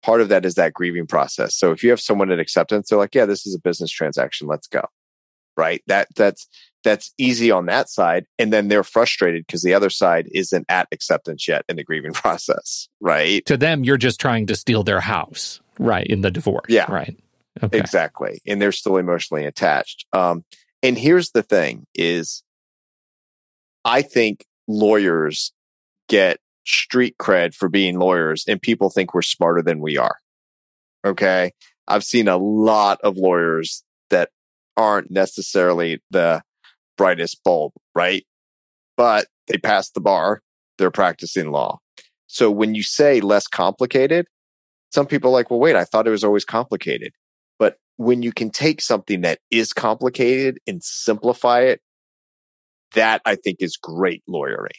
part 0.03 0.21
of 0.21 0.29
that 0.29 0.47
is 0.47 0.55
that 0.55 0.73
grieving 0.73 1.07
process 1.07 1.55
so 1.55 1.73
if 1.73 1.83
you 1.83 1.91
have 1.91 2.01
someone 2.01 2.31
in 2.31 2.41
acceptance 2.41 2.89
they're 2.89 2.99
like 2.99 3.15
yeah 3.15 3.27
this 3.27 3.47
is 3.47 3.55
a 3.55 3.61
business 3.61 3.91
transaction 3.91 4.47
let's 4.47 4.67
go 4.69 4.83
right 5.57 5.83
that 5.87 6.09
that's 6.15 6.49
that's 6.87 7.13
easy 7.19 7.51
on 7.51 7.67
that 7.67 7.91
side. 7.91 8.27
And 8.39 8.53
then 8.53 8.69
they're 8.69 8.85
frustrated 8.85 9.45
because 9.45 9.63
the 9.63 9.75
other 9.75 9.91
side 9.91 10.29
isn't 10.33 10.65
at 10.69 10.87
acceptance 10.93 11.49
yet 11.49 11.65
in 11.69 11.75
the 11.75 11.83
grieving 11.83 12.13
process, 12.15 12.89
right? 13.01 13.45
To 13.47 13.57
them, 13.57 13.83
you're 13.83 13.97
just 13.97 14.21
trying 14.21 14.47
to 14.47 14.55
steal 14.55 14.85
their 14.85 15.01
house, 15.01 15.61
right? 15.81 16.07
In 16.07 16.21
the 16.21 16.31
divorce. 16.31 16.67
Yeah. 16.69 16.91
Right. 16.91 17.19
Okay. 17.61 17.77
Exactly. 17.77 18.41
And 18.47 18.63
they're 18.63 18.71
still 18.71 18.99
emotionally 18.99 19.47
attached. 19.47 20.07
Um, 20.13 20.45
and 20.83 20.97
here's 20.97 21.31
the 21.31 21.43
thing 21.43 21.87
is 21.95 22.45
I 23.85 24.03
think 24.03 24.47
lawyers 24.69 25.53
get 26.09 26.39
street 26.65 27.17
cred 27.19 27.55
for 27.55 27.69
being 27.69 27.99
lawyers 27.99 28.45
and 28.49 28.61
people 28.61 28.91
think 28.91 29.15
we're 29.15 29.23
smarter 29.23 29.63
than 29.63 29.81
we 29.81 29.97
are. 29.97 30.17
Okay. 31.05 31.53
I've 31.89 32.05
seen 32.05 32.27
a 32.27 32.37
lot 32.37 33.01
of 33.03 33.17
lawyers 33.17 33.85
that 34.11 34.31
aren't 34.77 35.11
necessarily 35.11 36.03
the 36.11 36.43
brightest 36.99 37.43
bulb, 37.45 37.73
right? 37.95 38.27
But 38.97 39.27
they 39.47 39.59
passed 39.59 39.95
the 39.95 40.01
bar. 40.01 40.43
They're 40.79 40.91
practicing 40.91 41.51
law. 41.51 41.79
So 42.27 42.51
when 42.51 42.75
you 42.75 42.83
say 42.83 43.21
less 43.21 43.47
complicated, 43.47 44.27
some 44.91 45.07
people 45.07 45.31
are 45.31 45.35
like, 45.35 45.51
well, 45.51 45.61
wait, 45.61 45.77
I 45.77 45.85
thought 45.85 46.07
it 46.07 46.11
was 46.11 46.25
always 46.25 46.45
complicated. 46.45 47.13
But 47.59 47.79
when 47.97 48.23
you 48.23 48.33
can 48.33 48.51
take 48.51 48.81
something 48.81 49.23
that 49.23 49.39
is 49.51 49.73
complicated 49.73 50.59
and 50.67 50.83
simplify 50.83 51.61
it, 51.61 51.81
that 52.95 53.23
I 53.25 53.37
think 53.37 53.59
is 53.61 53.77
great 53.77 54.23
lawyering. 54.27 54.73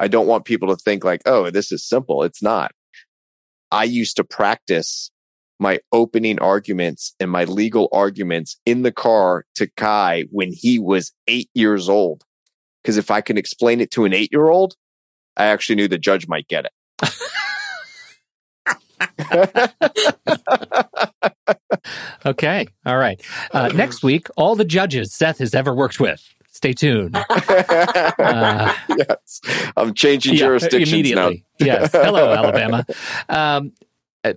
I 0.00 0.08
don't 0.08 0.26
want 0.26 0.44
people 0.44 0.68
to 0.68 0.76
think 0.76 1.04
like, 1.04 1.22
oh, 1.26 1.50
this 1.50 1.72
is 1.72 1.84
simple. 1.84 2.22
It's 2.22 2.42
not. 2.42 2.72
I 3.70 3.84
used 3.84 4.16
to 4.16 4.24
practice 4.24 5.10
my 5.58 5.80
opening 5.92 6.38
arguments 6.38 7.14
and 7.18 7.30
my 7.30 7.44
legal 7.44 7.88
arguments 7.92 8.58
in 8.64 8.82
the 8.82 8.92
car 8.92 9.44
to 9.56 9.66
Kai 9.76 10.24
when 10.30 10.52
he 10.52 10.78
was 10.78 11.12
eight 11.26 11.50
years 11.54 11.88
old. 11.88 12.22
Because 12.82 12.96
if 12.96 13.10
I 13.10 13.20
can 13.20 13.36
explain 13.36 13.80
it 13.80 13.90
to 13.92 14.04
an 14.04 14.14
eight 14.14 14.30
year 14.32 14.48
old, 14.48 14.76
I 15.36 15.46
actually 15.46 15.76
knew 15.76 15.88
the 15.88 15.98
judge 15.98 16.28
might 16.28 16.48
get 16.48 16.66
it. 16.66 16.72
okay. 22.26 22.66
All 22.86 22.96
right. 22.96 23.20
Uh, 23.52 23.68
next 23.68 24.02
week, 24.02 24.26
all 24.36 24.56
the 24.56 24.64
judges 24.64 25.14
Seth 25.14 25.38
has 25.38 25.54
ever 25.54 25.74
worked 25.74 26.00
with. 26.00 26.34
Stay 26.58 26.72
tuned. 26.72 27.16
Uh, 28.18 28.74
yes. 28.88 29.40
I'm 29.76 29.94
changing 29.94 30.34
yeah, 30.34 30.40
jurisdictions 30.40 30.92
immediately. 30.92 31.44
Now. 31.60 31.66
yes. 31.66 31.92
Hello, 31.92 32.32
Alabama. 32.32 32.84
Um, 33.28 33.72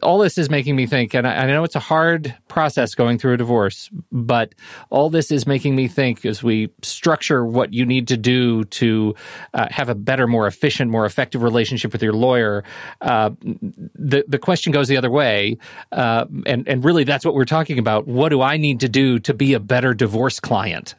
all 0.04 0.20
this 0.20 0.38
is 0.38 0.50
making 0.50 0.76
me 0.76 0.86
think, 0.86 1.16
and 1.16 1.28
I, 1.28 1.44
I, 1.44 1.48
know 1.48 1.64
it's 1.64 1.76
a 1.76 1.80
hard 1.80 2.36
process 2.48 2.94
going 2.94 3.18
through 3.18 3.34
a 3.34 3.38
divorce, 3.38 3.90
but 4.12 4.54
all 4.92 5.10
this 5.10 5.32
is 5.32 5.48
making 5.48 5.76
me 5.76 5.88
think 5.88 6.24
as 6.26 6.44
we 6.44 6.70
structure 6.84 7.44
what 7.44 7.74
you 7.74 7.86
need 7.86 8.08
to 8.10 8.18
do 8.18 8.64
to 8.66 9.16
uh, 9.56 9.68
have 9.72 9.90
a 9.90 9.96
better, 9.96 10.28
more 10.28 10.46
efficient, 10.46 10.92
more 10.92 11.06
effective 11.06 11.42
relationship 11.42 11.92
with 11.92 12.04
your 12.04 12.14
lawyer. 12.14 12.64
Uh, 13.02 13.32
the 13.42 14.24
the 14.28 14.40
question 14.40 14.72
goes 14.72 14.88
the 14.88 14.98
other 14.98 15.12
way, 15.12 15.58
uh, 15.92 16.26
and 16.46 16.68
and 16.68 16.86
really 16.86 17.04
that's 17.04 17.26
what 17.26 17.34
we're 17.34 17.46
talking 17.46 17.80
about. 17.80 18.08
What 18.08 18.30
do 18.30 18.42
I 18.42 18.58
need 18.58 18.80
to 18.82 18.90
do 18.90 19.18
to 19.20 19.34
be 19.34 19.54
a 19.54 19.60
better 19.60 19.96
divorce 19.96 20.40
client? 20.40 20.96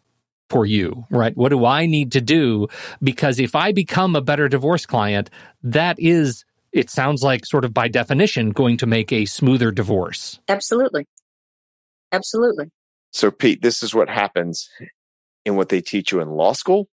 For 0.52 0.66
you, 0.66 1.06
right? 1.10 1.36
What 1.36 1.48
do 1.48 1.64
I 1.64 1.86
need 1.86 2.12
to 2.12 2.20
do? 2.20 2.68
Because 3.02 3.40
if 3.40 3.56
I 3.56 3.72
become 3.72 4.14
a 4.14 4.20
better 4.20 4.48
divorce 4.48 4.84
client, 4.84 5.30
that 5.62 5.98
is 5.98 6.44
it 6.72 6.90
sounds 6.90 7.22
like 7.22 7.44
sort 7.46 7.64
of 7.64 7.72
by 7.72 7.88
definition 7.88 8.50
going 8.50 8.76
to 8.78 8.86
make 8.86 9.12
a 9.12 9.26
smoother 9.26 9.70
divorce. 9.70 10.40
Absolutely. 10.48 11.06
Absolutely. 12.12 12.70
So 13.12 13.30
Pete, 13.30 13.62
this 13.62 13.82
is 13.82 13.94
what 13.94 14.08
happens 14.08 14.68
in 15.44 15.56
what 15.56 15.68
they 15.68 15.80
teach 15.80 16.12
you 16.12 16.20
in 16.20 16.30
law 16.30 16.52
school 16.52 16.88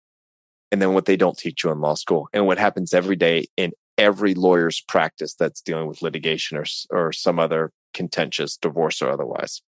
and 0.73 0.81
then 0.81 0.95
what 0.95 1.05
they 1.05 1.17
don't 1.17 1.37
teach 1.37 1.65
you 1.65 1.71
in 1.71 1.81
law 1.81 1.95
school 1.95 2.29
and 2.33 2.47
what 2.47 2.59
happens 2.59 2.95
every 2.95 3.17
day 3.17 3.47
in 3.57 3.73
every 3.99 4.35
lawyer's 4.35 4.83
practice 4.87 5.35
that's 5.35 5.61
dealing 5.61 5.87
with 5.87 6.03
litigation 6.03 6.59
or, 6.59 6.65
or 6.91 7.13
some 7.13 7.39
other 7.39 7.73
contentious 7.95 8.57
divorce 8.57 9.01
or 9.01 9.11
otherwise. 9.11 9.63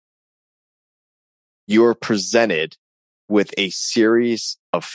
You're 1.67 1.95
presented 1.95 2.77
with 3.29 3.53
a 3.59 3.71
series 3.71 4.57
of, 4.73 4.91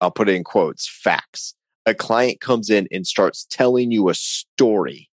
I'll 0.00 0.10
put 0.10 0.28
it 0.28 0.34
in 0.34 0.44
quotes, 0.44 0.88
facts 0.88 1.54
a 1.88 1.94
client 1.94 2.40
comes 2.40 2.68
in 2.68 2.86
and 2.92 3.06
starts 3.06 3.46
telling 3.50 3.90
you 3.90 4.08
a 4.08 4.14
story, 4.14 5.08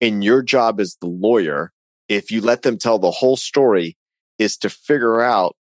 and 0.00 0.22
your 0.22 0.42
job 0.42 0.80
as 0.80 0.96
the 1.00 1.08
lawyer, 1.08 1.72
if 2.08 2.30
you 2.30 2.40
let 2.40 2.62
them 2.62 2.78
tell 2.78 2.98
the 2.98 3.10
whole 3.10 3.36
story, 3.36 3.96
is 4.38 4.56
to 4.58 4.70
figure 4.70 5.20
out 5.20 5.56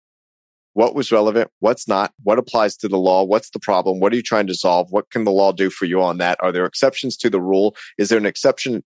what 0.72 0.94
was 0.94 1.12
relevant, 1.12 1.50
what's 1.60 1.86
not, 1.88 2.12
what 2.22 2.38
applies 2.38 2.76
to 2.76 2.88
the 2.88 2.98
law, 2.98 3.24
what's 3.24 3.50
the 3.50 3.58
problem, 3.60 4.00
what 4.00 4.12
are 4.12 4.16
you 4.16 4.22
trying 4.22 4.46
to 4.46 4.54
solve, 4.54 4.88
what 4.90 5.10
can 5.10 5.24
the 5.24 5.32
law 5.32 5.52
do 5.52 5.70
for 5.70 5.84
you 5.84 6.02
on 6.02 6.18
that? 6.18 6.38
Are 6.40 6.52
there 6.52 6.66
exceptions 6.66 7.16
to 7.18 7.30
the 7.30 7.40
rule? 7.40 7.76
Is 7.98 8.08
there 8.08 8.18
an 8.18 8.26
exception 8.26 8.82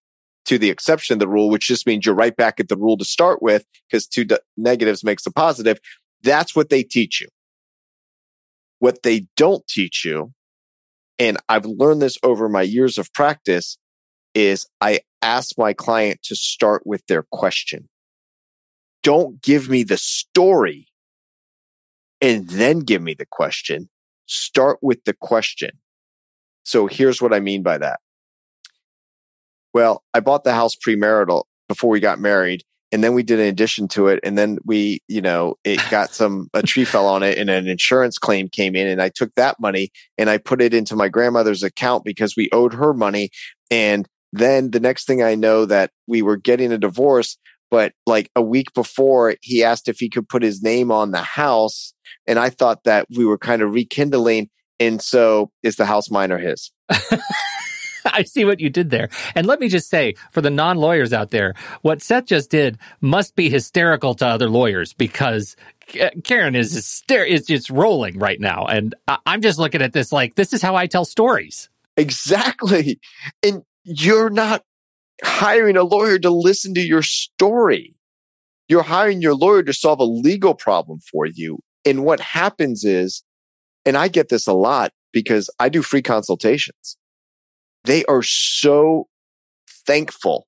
to 0.46 0.58
the 0.58 0.70
exception 0.70 1.18
the 1.18 1.28
rule, 1.28 1.48
which 1.48 1.66
just 1.66 1.86
means 1.86 2.04
you're 2.04 2.14
right 2.14 2.36
back 2.36 2.60
at 2.60 2.68
the 2.68 2.76
rule 2.76 2.98
to 2.98 3.04
start 3.04 3.40
with 3.40 3.64
because 3.88 4.06
two 4.06 4.26
negatives 4.56 5.02
makes 5.02 5.24
a 5.26 5.32
positive. 5.32 5.78
That's 6.24 6.56
what 6.56 6.70
they 6.70 6.82
teach 6.82 7.20
you. 7.20 7.28
What 8.80 9.04
they 9.04 9.26
don't 9.36 9.66
teach 9.68 10.04
you 10.04 10.32
and 11.18 11.38
I've 11.48 11.66
learned 11.66 12.02
this 12.02 12.18
over 12.22 12.48
my 12.48 12.62
years 12.62 12.98
of 12.98 13.12
practice 13.12 13.78
is 14.34 14.66
I 14.80 15.00
ask 15.22 15.56
my 15.56 15.72
client 15.72 16.20
to 16.24 16.34
start 16.34 16.82
with 16.84 17.06
their 17.06 17.22
question. 17.30 17.88
Don't 19.02 19.40
give 19.42 19.68
me 19.68 19.84
the 19.84 19.96
story 19.96 20.88
and 22.20 22.48
then 22.48 22.80
give 22.80 23.02
me 23.02 23.14
the 23.14 23.26
question. 23.26 23.88
Start 24.26 24.78
with 24.82 25.04
the 25.04 25.14
question. 25.14 25.70
So 26.64 26.86
here's 26.86 27.20
what 27.20 27.34
I 27.34 27.40
mean 27.40 27.62
by 27.62 27.78
that. 27.78 28.00
Well, 29.72 30.02
I 30.14 30.20
bought 30.20 30.44
the 30.44 30.54
house 30.54 30.74
premarital 30.74 31.44
before 31.68 31.90
we 31.90 32.00
got 32.00 32.18
married 32.18 32.64
and 32.94 33.02
then 33.02 33.12
we 33.12 33.24
did 33.24 33.40
an 33.40 33.46
addition 33.46 33.88
to 33.88 34.06
it 34.06 34.20
and 34.22 34.38
then 34.38 34.56
we 34.64 35.00
you 35.08 35.20
know 35.20 35.56
it 35.64 35.80
got 35.90 36.14
some 36.14 36.48
a 36.54 36.62
tree 36.62 36.84
fell 36.84 37.08
on 37.08 37.24
it 37.24 37.36
and 37.36 37.50
an 37.50 37.66
insurance 37.66 38.18
claim 38.18 38.48
came 38.48 38.76
in 38.76 38.86
and 38.86 39.02
i 39.02 39.08
took 39.08 39.34
that 39.34 39.58
money 39.58 39.90
and 40.16 40.30
i 40.30 40.38
put 40.38 40.62
it 40.62 40.72
into 40.72 40.94
my 40.94 41.08
grandmother's 41.08 41.64
account 41.64 42.04
because 42.04 42.36
we 42.36 42.48
owed 42.52 42.72
her 42.72 42.94
money 42.94 43.30
and 43.70 44.06
then 44.32 44.70
the 44.70 44.80
next 44.80 45.06
thing 45.06 45.22
i 45.22 45.34
know 45.34 45.66
that 45.66 45.90
we 46.06 46.22
were 46.22 46.36
getting 46.36 46.72
a 46.72 46.78
divorce 46.78 47.36
but 47.70 47.92
like 48.06 48.30
a 48.36 48.42
week 48.42 48.72
before 48.74 49.34
he 49.42 49.64
asked 49.64 49.88
if 49.88 49.98
he 49.98 50.08
could 50.08 50.28
put 50.28 50.42
his 50.42 50.62
name 50.62 50.92
on 50.92 51.10
the 51.10 51.22
house 51.22 51.92
and 52.28 52.38
i 52.38 52.48
thought 52.48 52.84
that 52.84 53.06
we 53.16 53.24
were 53.24 53.38
kind 53.38 53.60
of 53.60 53.74
rekindling 53.74 54.48
and 54.78 55.02
so 55.02 55.50
is 55.64 55.76
the 55.76 55.86
house 55.86 56.10
mine 56.10 56.30
or 56.30 56.38
his 56.38 56.70
I 58.12 58.22
see 58.22 58.44
what 58.44 58.60
you 58.60 58.70
did 58.70 58.90
there. 58.90 59.08
And 59.34 59.46
let 59.46 59.60
me 59.60 59.68
just 59.68 59.88
say, 59.88 60.14
for 60.30 60.40
the 60.40 60.50
non 60.50 60.76
lawyers 60.76 61.12
out 61.12 61.30
there, 61.30 61.54
what 61.82 62.02
Seth 62.02 62.26
just 62.26 62.50
did 62.50 62.78
must 63.00 63.34
be 63.36 63.48
hysterical 63.48 64.14
to 64.16 64.26
other 64.26 64.48
lawyers 64.48 64.92
because 64.92 65.56
Karen 66.24 66.54
is 66.54 66.74
hyster- 66.74 67.26
is 67.26 67.46
just 67.46 67.70
rolling 67.70 68.18
right 68.18 68.40
now. 68.40 68.66
And 68.66 68.94
I'm 69.26 69.40
just 69.40 69.58
looking 69.58 69.82
at 69.82 69.92
this 69.92 70.12
like, 70.12 70.34
this 70.34 70.52
is 70.52 70.62
how 70.62 70.76
I 70.76 70.86
tell 70.86 71.04
stories. 71.04 71.68
Exactly. 71.96 73.00
And 73.42 73.62
you're 73.84 74.30
not 74.30 74.62
hiring 75.22 75.76
a 75.76 75.84
lawyer 75.84 76.18
to 76.18 76.30
listen 76.30 76.74
to 76.74 76.80
your 76.80 77.02
story. 77.02 77.94
You're 78.68 78.82
hiring 78.82 79.20
your 79.20 79.34
lawyer 79.34 79.62
to 79.62 79.72
solve 79.72 80.00
a 80.00 80.04
legal 80.04 80.54
problem 80.54 80.98
for 81.00 81.26
you. 81.26 81.58
And 81.84 82.04
what 82.04 82.20
happens 82.20 82.82
is, 82.84 83.22
and 83.84 83.96
I 83.96 84.08
get 84.08 84.30
this 84.30 84.46
a 84.46 84.54
lot 84.54 84.92
because 85.12 85.50
I 85.60 85.68
do 85.68 85.82
free 85.82 86.00
consultations 86.00 86.96
they 87.84 88.04
are 88.06 88.22
so 88.22 89.08
thankful 89.86 90.46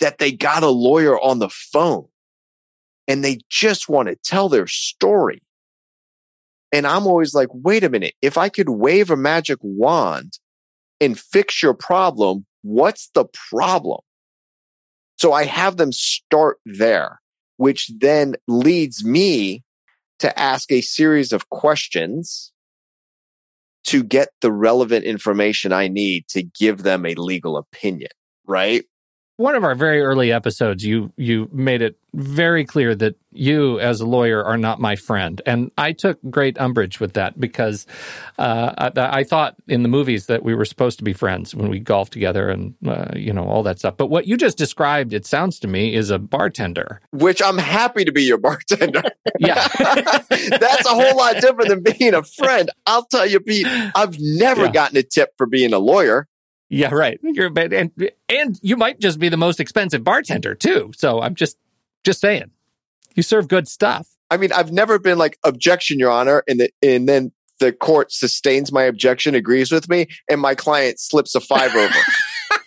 that 0.00 0.18
they 0.18 0.32
got 0.32 0.62
a 0.62 0.68
lawyer 0.68 1.20
on 1.20 1.38
the 1.38 1.48
phone 1.48 2.06
and 3.06 3.24
they 3.24 3.38
just 3.48 3.88
want 3.88 4.08
to 4.08 4.16
tell 4.16 4.48
their 4.48 4.66
story. 4.66 5.42
And 6.72 6.86
I'm 6.86 7.06
always 7.06 7.34
like, 7.34 7.48
wait 7.52 7.82
a 7.82 7.88
minute. 7.88 8.14
If 8.20 8.36
I 8.36 8.48
could 8.48 8.68
wave 8.68 9.10
a 9.10 9.16
magic 9.16 9.58
wand 9.62 10.38
and 11.00 11.18
fix 11.18 11.62
your 11.62 11.74
problem, 11.74 12.44
what's 12.62 13.08
the 13.14 13.24
problem? 13.50 14.00
So 15.16 15.32
I 15.32 15.44
have 15.44 15.78
them 15.78 15.90
start 15.90 16.58
there, 16.64 17.20
which 17.56 17.90
then 17.98 18.36
leads 18.46 19.04
me 19.04 19.64
to 20.20 20.38
ask 20.38 20.70
a 20.70 20.80
series 20.80 21.32
of 21.32 21.48
questions 21.48 22.52
to 23.88 24.02
get 24.02 24.28
the 24.42 24.52
relevant 24.52 25.06
information 25.06 25.72
I 25.72 25.88
need 25.88 26.28
to 26.28 26.42
give 26.42 26.82
them 26.82 27.06
a 27.06 27.14
legal 27.14 27.56
opinion, 27.56 28.10
right? 28.46 28.84
One 29.38 29.54
of 29.54 29.62
our 29.62 29.76
very 29.76 30.02
early 30.02 30.32
episodes, 30.32 30.84
you 30.84 31.12
you 31.16 31.48
made 31.52 31.80
it 31.80 31.96
very 32.12 32.64
clear 32.64 32.92
that 32.96 33.14
you, 33.30 33.78
as 33.78 34.00
a 34.00 34.06
lawyer, 34.06 34.44
are 34.44 34.58
not 34.58 34.80
my 34.80 34.96
friend, 34.96 35.40
and 35.46 35.70
I 35.78 35.92
took 35.92 36.18
great 36.28 36.58
umbrage 36.58 36.98
with 36.98 37.12
that 37.12 37.38
because 37.38 37.86
uh, 38.36 38.90
I, 38.96 39.20
I, 39.20 39.24
thought 39.24 39.54
in 39.68 39.84
the 39.84 39.88
movies 39.88 40.26
that 40.26 40.42
we 40.42 40.56
were 40.56 40.64
supposed 40.64 40.98
to 40.98 41.04
be 41.04 41.12
friends 41.12 41.54
when 41.54 41.68
we 41.68 41.78
golfed 41.78 42.12
together 42.12 42.48
and 42.48 42.74
uh, 42.84 43.12
you 43.14 43.32
know 43.32 43.44
all 43.44 43.62
that 43.62 43.78
stuff. 43.78 43.96
But 43.96 44.08
what 44.08 44.26
you 44.26 44.36
just 44.36 44.58
described, 44.58 45.12
it 45.12 45.24
sounds 45.24 45.60
to 45.60 45.68
me, 45.68 45.94
is 45.94 46.10
a 46.10 46.18
bartender. 46.18 47.00
Which 47.12 47.40
I'm 47.40 47.58
happy 47.58 48.04
to 48.04 48.10
be 48.10 48.24
your 48.24 48.38
bartender. 48.38 49.04
yeah, 49.38 49.68
that's 49.78 50.84
a 50.84 50.94
whole 50.94 51.16
lot 51.16 51.36
different 51.40 51.68
than 51.68 51.84
being 51.84 52.14
a 52.14 52.24
friend. 52.24 52.70
I'll 52.86 53.06
tell 53.06 53.24
you, 53.24 53.38
Pete. 53.38 53.68
I've 53.68 54.18
never 54.18 54.64
yeah. 54.64 54.72
gotten 54.72 54.96
a 54.96 55.04
tip 55.04 55.34
for 55.38 55.46
being 55.46 55.72
a 55.72 55.78
lawyer. 55.78 56.26
Yeah, 56.68 56.92
right. 56.92 57.18
You're 57.22 57.50
and 57.56 57.90
and 58.28 58.58
you 58.62 58.76
might 58.76 59.00
just 59.00 59.18
be 59.18 59.28
the 59.28 59.36
most 59.36 59.58
expensive 59.58 60.04
bartender 60.04 60.54
too. 60.54 60.92
So 60.96 61.22
I'm 61.22 61.34
just 61.34 61.56
just 62.04 62.20
saying, 62.20 62.50
you 63.14 63.22
serve 63.22 63.48
good 63.48 63.68
stuff. 63.68 64.08
I 64.30 64.36
mean, 64.36 64.52
I've 64.52 64.72
never 64.72 64.98
been 64.98 65.18
like 65.18 65.38
objection, 65.44 65.98
Your 65.98 66.10
Honor, 66.10 66.44
and 66.46 66.60
the, 66.60 66.70
and 66.82 67.08
then 67.08 67.32
the 67.58 67.72
court 67.72 68.12
sustains 68.12 68.70
my 68.70 68.82
objection, 68.82 69.34
agrees 69.34 69.72
with 69.72 69.88
me, 69.88 70.06
and 70.28 70.40
my 70.40 70.54
client 70.54 71.00
slips 71.00 71.34
a 71.34 71.40
five 71.40 71.74
over. 71.74 71.94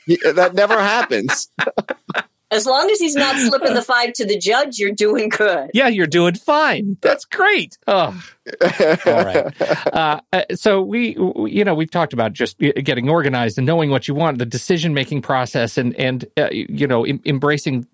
that 0.34 0.54
never 0.54 0.80
happens. 0.80 1.48
As 2.50 2.66
long 2.66 2.90
as 2.92 3.00
he's 3.00 3.16
not 3.16 3.38
slipping 3.38 3.76
the 3.76 3.82
five 3.82 4.12
to 4.14 4.26
the 4.26 4.38
judge, 4.38 4.78
you're 4.78 4.92
doing 4.92 5.30
good. 5.30 5.72
Yeah, 5.74 5.88
you're 5.88 6.08
doing 6.08 6.36
fine. 6.36 6.98
That's 7.02 7.24
great. 7.24 7.78
Oh, 7.88 8.22
all 9.06 9.26
right. 9.26 9.62
Uh, 9.94 10.20
uh, 10.34 10.44
so 10.54 10.82
we, 10.82 11.18
you 11.46 11.64
know, 11.64 11.74
we've 11.74 11.92
talked 11.92 12.14
about 12.14 12.34
just 12.34 12.58
getting 12.60 13.10
organized 13.10 13.58
and 13.58 13.68
knowing 13.68 13.90
what 13.90 14.08
you 14.08 14.16
want, 14.16 14.38
the 14.38 14.46
decision 14.46 14.94
making 14.94 15.22
process, 15.22 15.78
and 15.78 15.96
and 15.96 16.26
uh, 16.38 16.50
you 16.52 16.88
know, 16.88 17.06
em- 17.06 17.22
embracing 17.26 17.86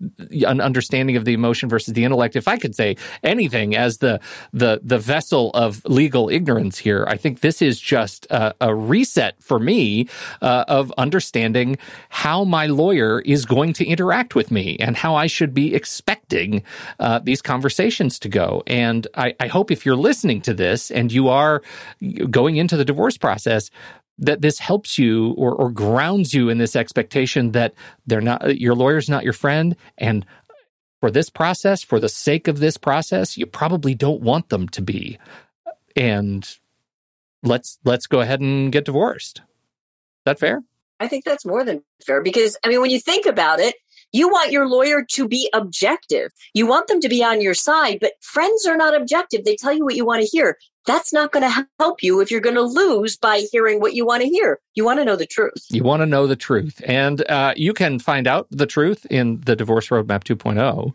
an 0.46 0.60
understanding 0.60 1.16
of 1.16 1.24
the 1.24 1.32
emotion 1.32 1.68
versus 1.68 1.94
the 1.94 2.04
intellect. 2.04 2.36
If 2.36 2.48
I 2.48 2.56
could 2.56 2.74
say 2.74 2.96
anything 3.22 3.76
as 3.76 3.98
the 3.98 4.20
the 4.52 4.80
the 4.82 4.98
vessel 4.98 5.50
of 5.54 5.84
legal 5.84 6.28
ignorance 6.28 6.78
here, 6.78 7.04
I 7.08 7.16
think 7.16 7.40
this 7.40 7.62
is 7.62 7.80
just 7.80 8.26
a, 8.30 8.54
a 8.60 8.74
reset 8.74 9.42
for 9.42 9.58
me 9.58 10.08
uh, 10.42 10.64
of 10.68 10.92
understanding 10.98 11.78
how 12.08 12.44
my 12.44 12.66
lawyer 12.66 13.20
is 13.20 13.44
going 13.44 13.72
to 13.74 13.84
interact 13.84 14.34
with 14.34 14.50
me 14.50 14.76
and 14.78 14.96
how 14.96 15.14
I 15.14 15.26
should 15.26 15.54
be 15.54 15.74
expecting 15.74 16.62
uh, 16.98 17.18
these 17.20 17.42
conversations 17.42 18.18
to 18.20 18.28
go. 18.28 18.62
And 18.66 19.06
I, 19.14 19.34
I 19.40 19.46
hope 19.48 19.70
if 19.70 19.84
you're 19.84 19.96
listening 19.96 20.40
to 20.42 20.47
this 20.54 20.90
and 20.90 21.12
you 21.12 21.28
are 21.28 21.62
going 22.30 22.56
into 22.56 22.76
the 22.76 22.84
divorce 22.84 23.16
process, 23.16 23.70
that 24.18 24.42
this 24.42 24.58
helps 24.58 24.98
you 24.98 25.32
or, 25.32 25.54
or 25.54 25.70
grounds 25.70 26.34
you 26.34 26.48
in 26.48 26.58
this 26.58 26.74
expectation 26.74 27.52
that 27.52 27.74
they're 28.06 28.20
not 28.20 28.58
your 28.58 28.74
lawyer's 28.74 29.08
not 29.08 29.24
your 29.24 29.32
friend. 29.32 29.76
And 29.96 30.26
for 31.00 31.10
this 31.10 31.30
process 31.30 31.82
for 31.82 32.00
the 32.00 32.08
sake 32.08 32.48
of 32.48 32.58
this 32.58 32.76
process 32.76 33.36
you 33.36 33.46
probably 33.46 33.94
don't 33.94 34.20
want 34.20 34.48
them 34.48 34.68
to 34.70 34.82
be. 34.82 35.18
And 35.94 36.48
let's 37.42 37.78
let's 37.84 38.06
go 38.06 38.20
ahead 38.20 38.40
and 38.40 38.72
get 38.72 38.84
divorced. 38.84 39.38
Is 39.38 39.44
that 40.24 40.40
fair? 40.40 40.62
I 41.00 41.06
think 41.06 41.24
that's 41.24 41.46
more 41.46 41.64
than 41.64 41.84
fair 42.04 42.22
because 42.22 42.56
i 42.64 42.68
mean 42.68 42.80
when 42.80 42.90
you 42.90 43.00
think 43.00 43.26
about 43.26 43.60
it 43.60 43.76
you 44.12 44.28
want 44.28 44.52
your 44.52 44.66
lawyer 44.66 45.04
to 45.12 45.28
be 45.28 45.50
objective. 45.52 46.32
You 46.54 46.66
want 46.66 46.88
them 46.88 47.00
to 47.00 47.08
be 47.08 47.22
on 47.22 47.40
your 47.40 47.54
side, 47.54 47.98
but 48.00 48.12
friends 48.20 48.66
are 48.66 48.76
not 48.76 48.94
objective. 48.94 49.44
They 49.44 49.56
tell 49.56 49.72
you 49.72 49.84
what 49.84 49.96
you 49.96 50.04
want 50.04 50.22
to 50.22 50.28
hear. 50.28 50.56
That's 50.86 51.12
not 51.12 51.32
going 51.32 51.42
to 51.42 51.66
help 51.78 52.02
you 52.02 52.20
if 52.20 52.30
you're 52.30 52.40
going 52.40 52.54
to 52.54 52.62
lose 52.62 53.18
by 53.18 53.42
hearing 53.52 53.78
what 53.78 53.92
you 53.92 54.06
want 54.06 54.22
to 54.22 54.28
hear. 54.28 54.58
You 54.74 54.86
want 54.86 54.98
to 55.00 55.04
know 55.04 55.16
the 55.16 55.26
truth. 55.26 55.66
You 55.68 55.82
want 55.82 56.00
to 56.00 56.06
know 56.06 56.26
the 56.26 56.36
truth. 56.36 56.80
And 56.86 57.28
uh, 57.30 57.52
you 57.56 57.74
can 57.74 57.98
find 57.98 58.26
out 58.26 58.46
the 58.50 58.64
truth 58.64 59.06
in 59.10 59.42
the 59.42 59.54
Divorce 59.54 59.88
Roadmap 59.88 60.24
2.0 60.24 60.94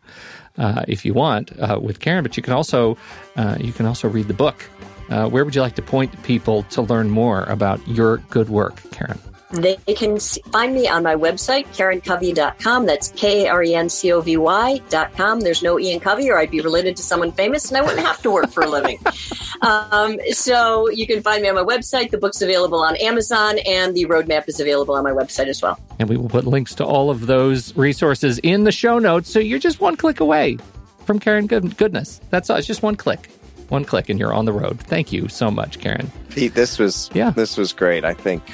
uh, 0.58 0.86
if 0.88 1.06
you 1.06 1.14
want 1.14 1.52
uh, 1.60 1.80
with 1.80 2.00
Karen, 2.00 2.24
but 2.24 2.36
you 2.36 2.42
can 2.42 2.54
also, 2.54 2.98
uh, 3.36 3.58
you 3.60 3.72
can 3.72 3.86
also 3.86 4.08
read 4.08 4.28
the 4.28 4.34
book. 4.34 4.68
Uh, 5.10 5.30
where 5.30 5.46
would 5.46 5.54
you 5.54 5.62
like 5.62 5.76
to 5.76 5.82
point 5.84 6.24
people 6.24 6.64
to 6.64 6.82
learn 6.82 7.12
more 7.12 7.44
about 7.44 7.86
your 7.88 8.18
good 8.32 8.50
work, 8.50 8.82
Karen? 8.92 9.20
They 9.54 9.76
can 9.96 10.20
find 10.20 10.74
me 10.74 10.88
on 10.88 11.04
my 11.04 11.16
website, 11.16 11.68
karencovy.com. 11.68 12.88
That's 12.88 13.10
K 13.10 13.48
R 13.48 13.64
E 13.64 13.76
N 13.76 13.88
C 13.88 14.12
O 14.12 14.20
V 14.20 14.38
Y.com. 14.38 15.42
There's 15.42 15.62
no 15.62 15.80
Ian 15.80 16.00
Covy, 16.00 16.30
or 16.30 16.40
I'd 16.40 16.50
be 16.50 16.62
related 16.62 16.98
to 16.98 17.04
someone 17.04 17.32
famous 17.32 17.70
and 17.70 17.78
I 17.78 17.82
wouldn't 17.82 18.06
have 18.06 18.20
to 18.24 18.32
work 18.32 18.50
for 18.50 18.64
a 18.64 18.70
living. 18.70 18.98
um, 19.62 20.20
so 20.32 20.90
you 20.90 21.06
can 21.06 21.22
find 21.22 21.44
me 21.44 21.50
on 21.50 21.56
my 21.56 21.64
website. 21.64 22.10
The 22.10 22.18
book's 22.18 22.42
available 22.42 22.80
on 22.80 22.96
Amazon, 22.96 23.60
and 23.60 23.96
the 23.96 24.06
roadmap 24.06 24.48
is 24.48 24.60
available 24.60 24.96
on 24.96 25.04
my 25.04 25.12
website 25.12 25.48
as 25.48 25.62
well. 25.62 25.80
And 26.00 26.10
we 26.10 26.18
will 26.18 26.30
put 26.30 26.46
links 26.46 26.74
to 26.76 26.86
all 26.86 27.12
of 27.12 27.28
those 27.28 27.76
resources 27.78 28.40
in 28.40 28.64
the 28.64 28.72
show 28.72 28.98
notes. 28.98 29.30
So 29.32 29.38
you're 29.38 29.60
just 29.60 29.80
one 29.80 29.98
click 29.98 30.20
away 30.20 30.58
from 31.06 31.20
Karen 31.20 31.46
Good- 31.46 31.78
Goodness. 31.78 32.20
That's 32.32 32.50
all. 32.50 32.58
It's 32.58 32.66
just 32.66 32.82
one 32.82 32.96
click 32.96 33.30
one 33.70 33.86
click 33.86 34.10
and 34.10 34.20
you're 34.20 34.34
on 34.34 34.46
the 34.46 34.54
road. 34.54 34.80
Thank 34.80 35.12
you 35.12 35.28
so 35.30 35.50
much, 35.50 35.80
Karen. 35.80 36.12
Pete, 36.30 36.54
this 36.54 36.78
was 36.78 37.10
yeah. 37.14 37.32
this 37.32 37.58
was 37.58 37.74
great. 37.74 38.06
I 38.06 38.14
think 38.14 38.44
I 38.50 38.54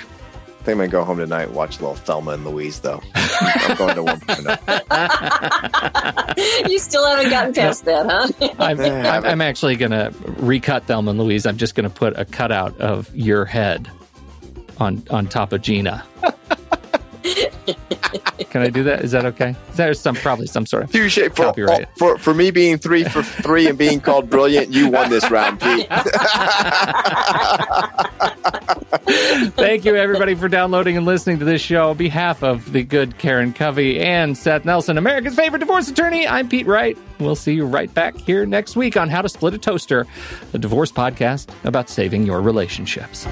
think 0.70 0.82
I'm 0.82 0.89
gonna 0.89 1.03
go 1.03 1.03
home 1.03 1.17
tonight 1.17 1.47
and 1.47 1.55
watch 1.55 1.80
a 1.80 1.82
little 1.82 1.95
Thelma 1.95 2.32
and 2.32 2.45
Louise, 2.45 2.80
though. 2.80 3.01
I'm 3.15 3.78
going 3.78 3.95
to 3.95 4.03
one. 4.03 4.22
you 6.70 6.80
still 6.80 7.05
haven't 7.07 7.30
gotten 7.30 7.53
past 7.53 7.86
that, 7.86 8.05
huh? 8.05 8.28
I'm, 8.59 8.80
I'm, 8.80 9.26
I'm 9.26 9.41
actually 9.41 9.76
gonna 9.76 10.11
recut 10.38 10.86
Thelma 10.86 11.11
and 11.11 11.20
Louise. 11.20 11.45
I'm 11.45 11.57
just 11.57 11.76
gonna 11.76 11.89
put 11.89 12.17
a 12.20 12.26
cutout 12.26 12.80
of 12.80 13.13
your 13.15 13.45
head 13.45 13.89
on 14.78 15.03
on 15.09 15.28
top 15.28 15.53
of 15.53 15.61
Geena. 15.61 16.03
Can 18.49 18.61
I 18.61 18.70
do 18.70 18.84
that? 18.84 19.03
Is 19.03 19.11
that 19.11 19.26
okay? 19.26 19.55
Is 19.72 19.78
there 19.78 19.93
some 19.93 20.15
probably 20.15 20.47
some 20.47 20.65
sort 20.65 20.84
of 20.84 20.91
Touché. 20.91 21.36
For, 21.36 21.45
copyright? 21.45 21.88
For, 21.97 22.17
for 22.17 22.34
me 22.34 22.51
being 22.51 22.78
three 22.78 23.03
for 23.03 23.22
three 23.22 23.67
and 23.67 23.78
being 23.78 23.99
called 23.99 24.30
brilliant, 24.30 24.72
you 24.72 24.89
won 24.89 25.09
this 25.09 25.30
round, 25.30 25.59
Pete. 25.59 25.88
Thank 28.90 29.86
you, 29.86 29.96
everybody, 29.96 30.34
for 30.36 30.48
downloading 30.48 30.98
and 30.98 31.06
listening 31.06 31.40
to 31.40 31.46
this 31.46 31.62
show. 31.62 31.92
On 31.92 31.98
behalf 31.98 32.44
of 32.44 32.72
the 32.72 32.84
good 32.84 33.18
Karen 33.18 33.54
Covy 33.54 34.00
and 34.00 34.38
Seth 34.38 34.66
Nelson, 34.66 34.98
America's 34.98 35.36
favorite 35.36 35.60
divorce 35.60 35.90
attorney, 35.90 36.28
I'm 36.28 36.50
Pete 36.50 36.66
Wright. 36.66 36.98
We'll 37.20 37.36
see 37.36 37.54
you 37.54 37.66
right 37.66 37.94
back 37.94 38.18
here 38.18 38.46
next 38.46 38.76
week 38.76 38.98
on 38.98 39.10
How 39.10 39.22
to 39.22 39.30
Split 39.30 39.54
a 39.54 39.58
Toaster, 39.58 40.08
a 40.54 40.58
divorce 40.58 40.92
podcast 40.92 41.50
about 41.64 41.90
saving 41.90 42.26
your 42.26 42.42
relationships. 42.42 43.28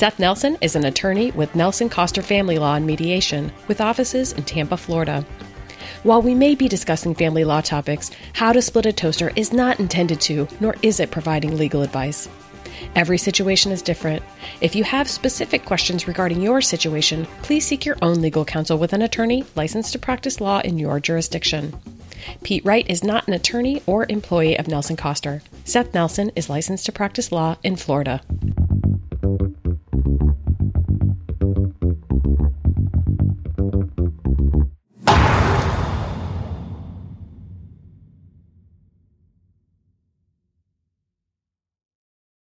Seth 0.00 0.18
Nelson 0.18 0.56
is 0.62 0.76
an 0.76 0.86
attorney 0.86 1.30
with 1.32 1.54
Nelson 1.54 1.90
Koster 1.90 2.22
Family 2.22 2.58
Law 2.58 2.74
and 2.74 2.86
Mediation, 2.86 3.52
with 3.68 3.82
offices 3.82 4.32
in 4.32 4.44
Tampa, 4.44 4.78
Florida. 4.78 5.26
While 6.02 6.22
we 6.22 6.34
may 6.34 6.54
be 6.54 6.66
discussing 6.66 7.14
family 7.14 7.44
law 7.44 7.60
topics, 7.60 8.10
How 8.32 8.54
to 8.54 8.62
Split 8.62 8.86
a 8.86 8.92
Toaster 8.92 9.32
is 9.36 9.52
not 9.52 9.80
intended 9.80 10.18
to, 10.22 10.48
nor 10.58 10.74
is 10.80 10.98
it 10.98 11.10
providing 11.10 11.58
legal 11.58 11.82
advice. 11.82 12.26
Every 12.94 13.18
situation 13.18 13.70
is 13.70 13.82
different. 13.82 14.22
If 14.62 14.74
you 14.74 14.82
have 14.82 15.10
specific 15.10 15.66
questions 15.66 16.08
regarding 16.08 16.40
your 16.40 16.62
situation, 16.62 17.26
please 17.42 17.66
seek 17.66 17.84
your 17.84 17.98
own 18.00 18.22
legal 18.22 18.46
counsel 18.46 18.78
with 18.78 18.94
an 18.94 19.02
attorney 19.02 19.44
licensed 19.56 19.92
to 19.92 19.98
practice 19.98 20.40
law 20.40 20.60
in 20.60 20.78
your 20.78 21.00
jurisdiction. 21.00 21.78
Pete 22.42 22.64
Wright 22.64 22.88
is 22.88 23.04
not 23.04 23.28
an 23.28 23.34
attorney 23.34 23.82
or 23.84 24.06
employee 24.08 24.58
of 24.58 24.68
Nelson 24.68 24.96
Koster. 24.96 25.42
Seth 25.66 25.92
Nelson 25.92 26.32
is 26.34 26.48
licensed 26.48 26.86
to 26.86 26.92
practice 26.92 27.30
law 27.30 27.56
in 27.62 27.76
Florida. 27.76 28.22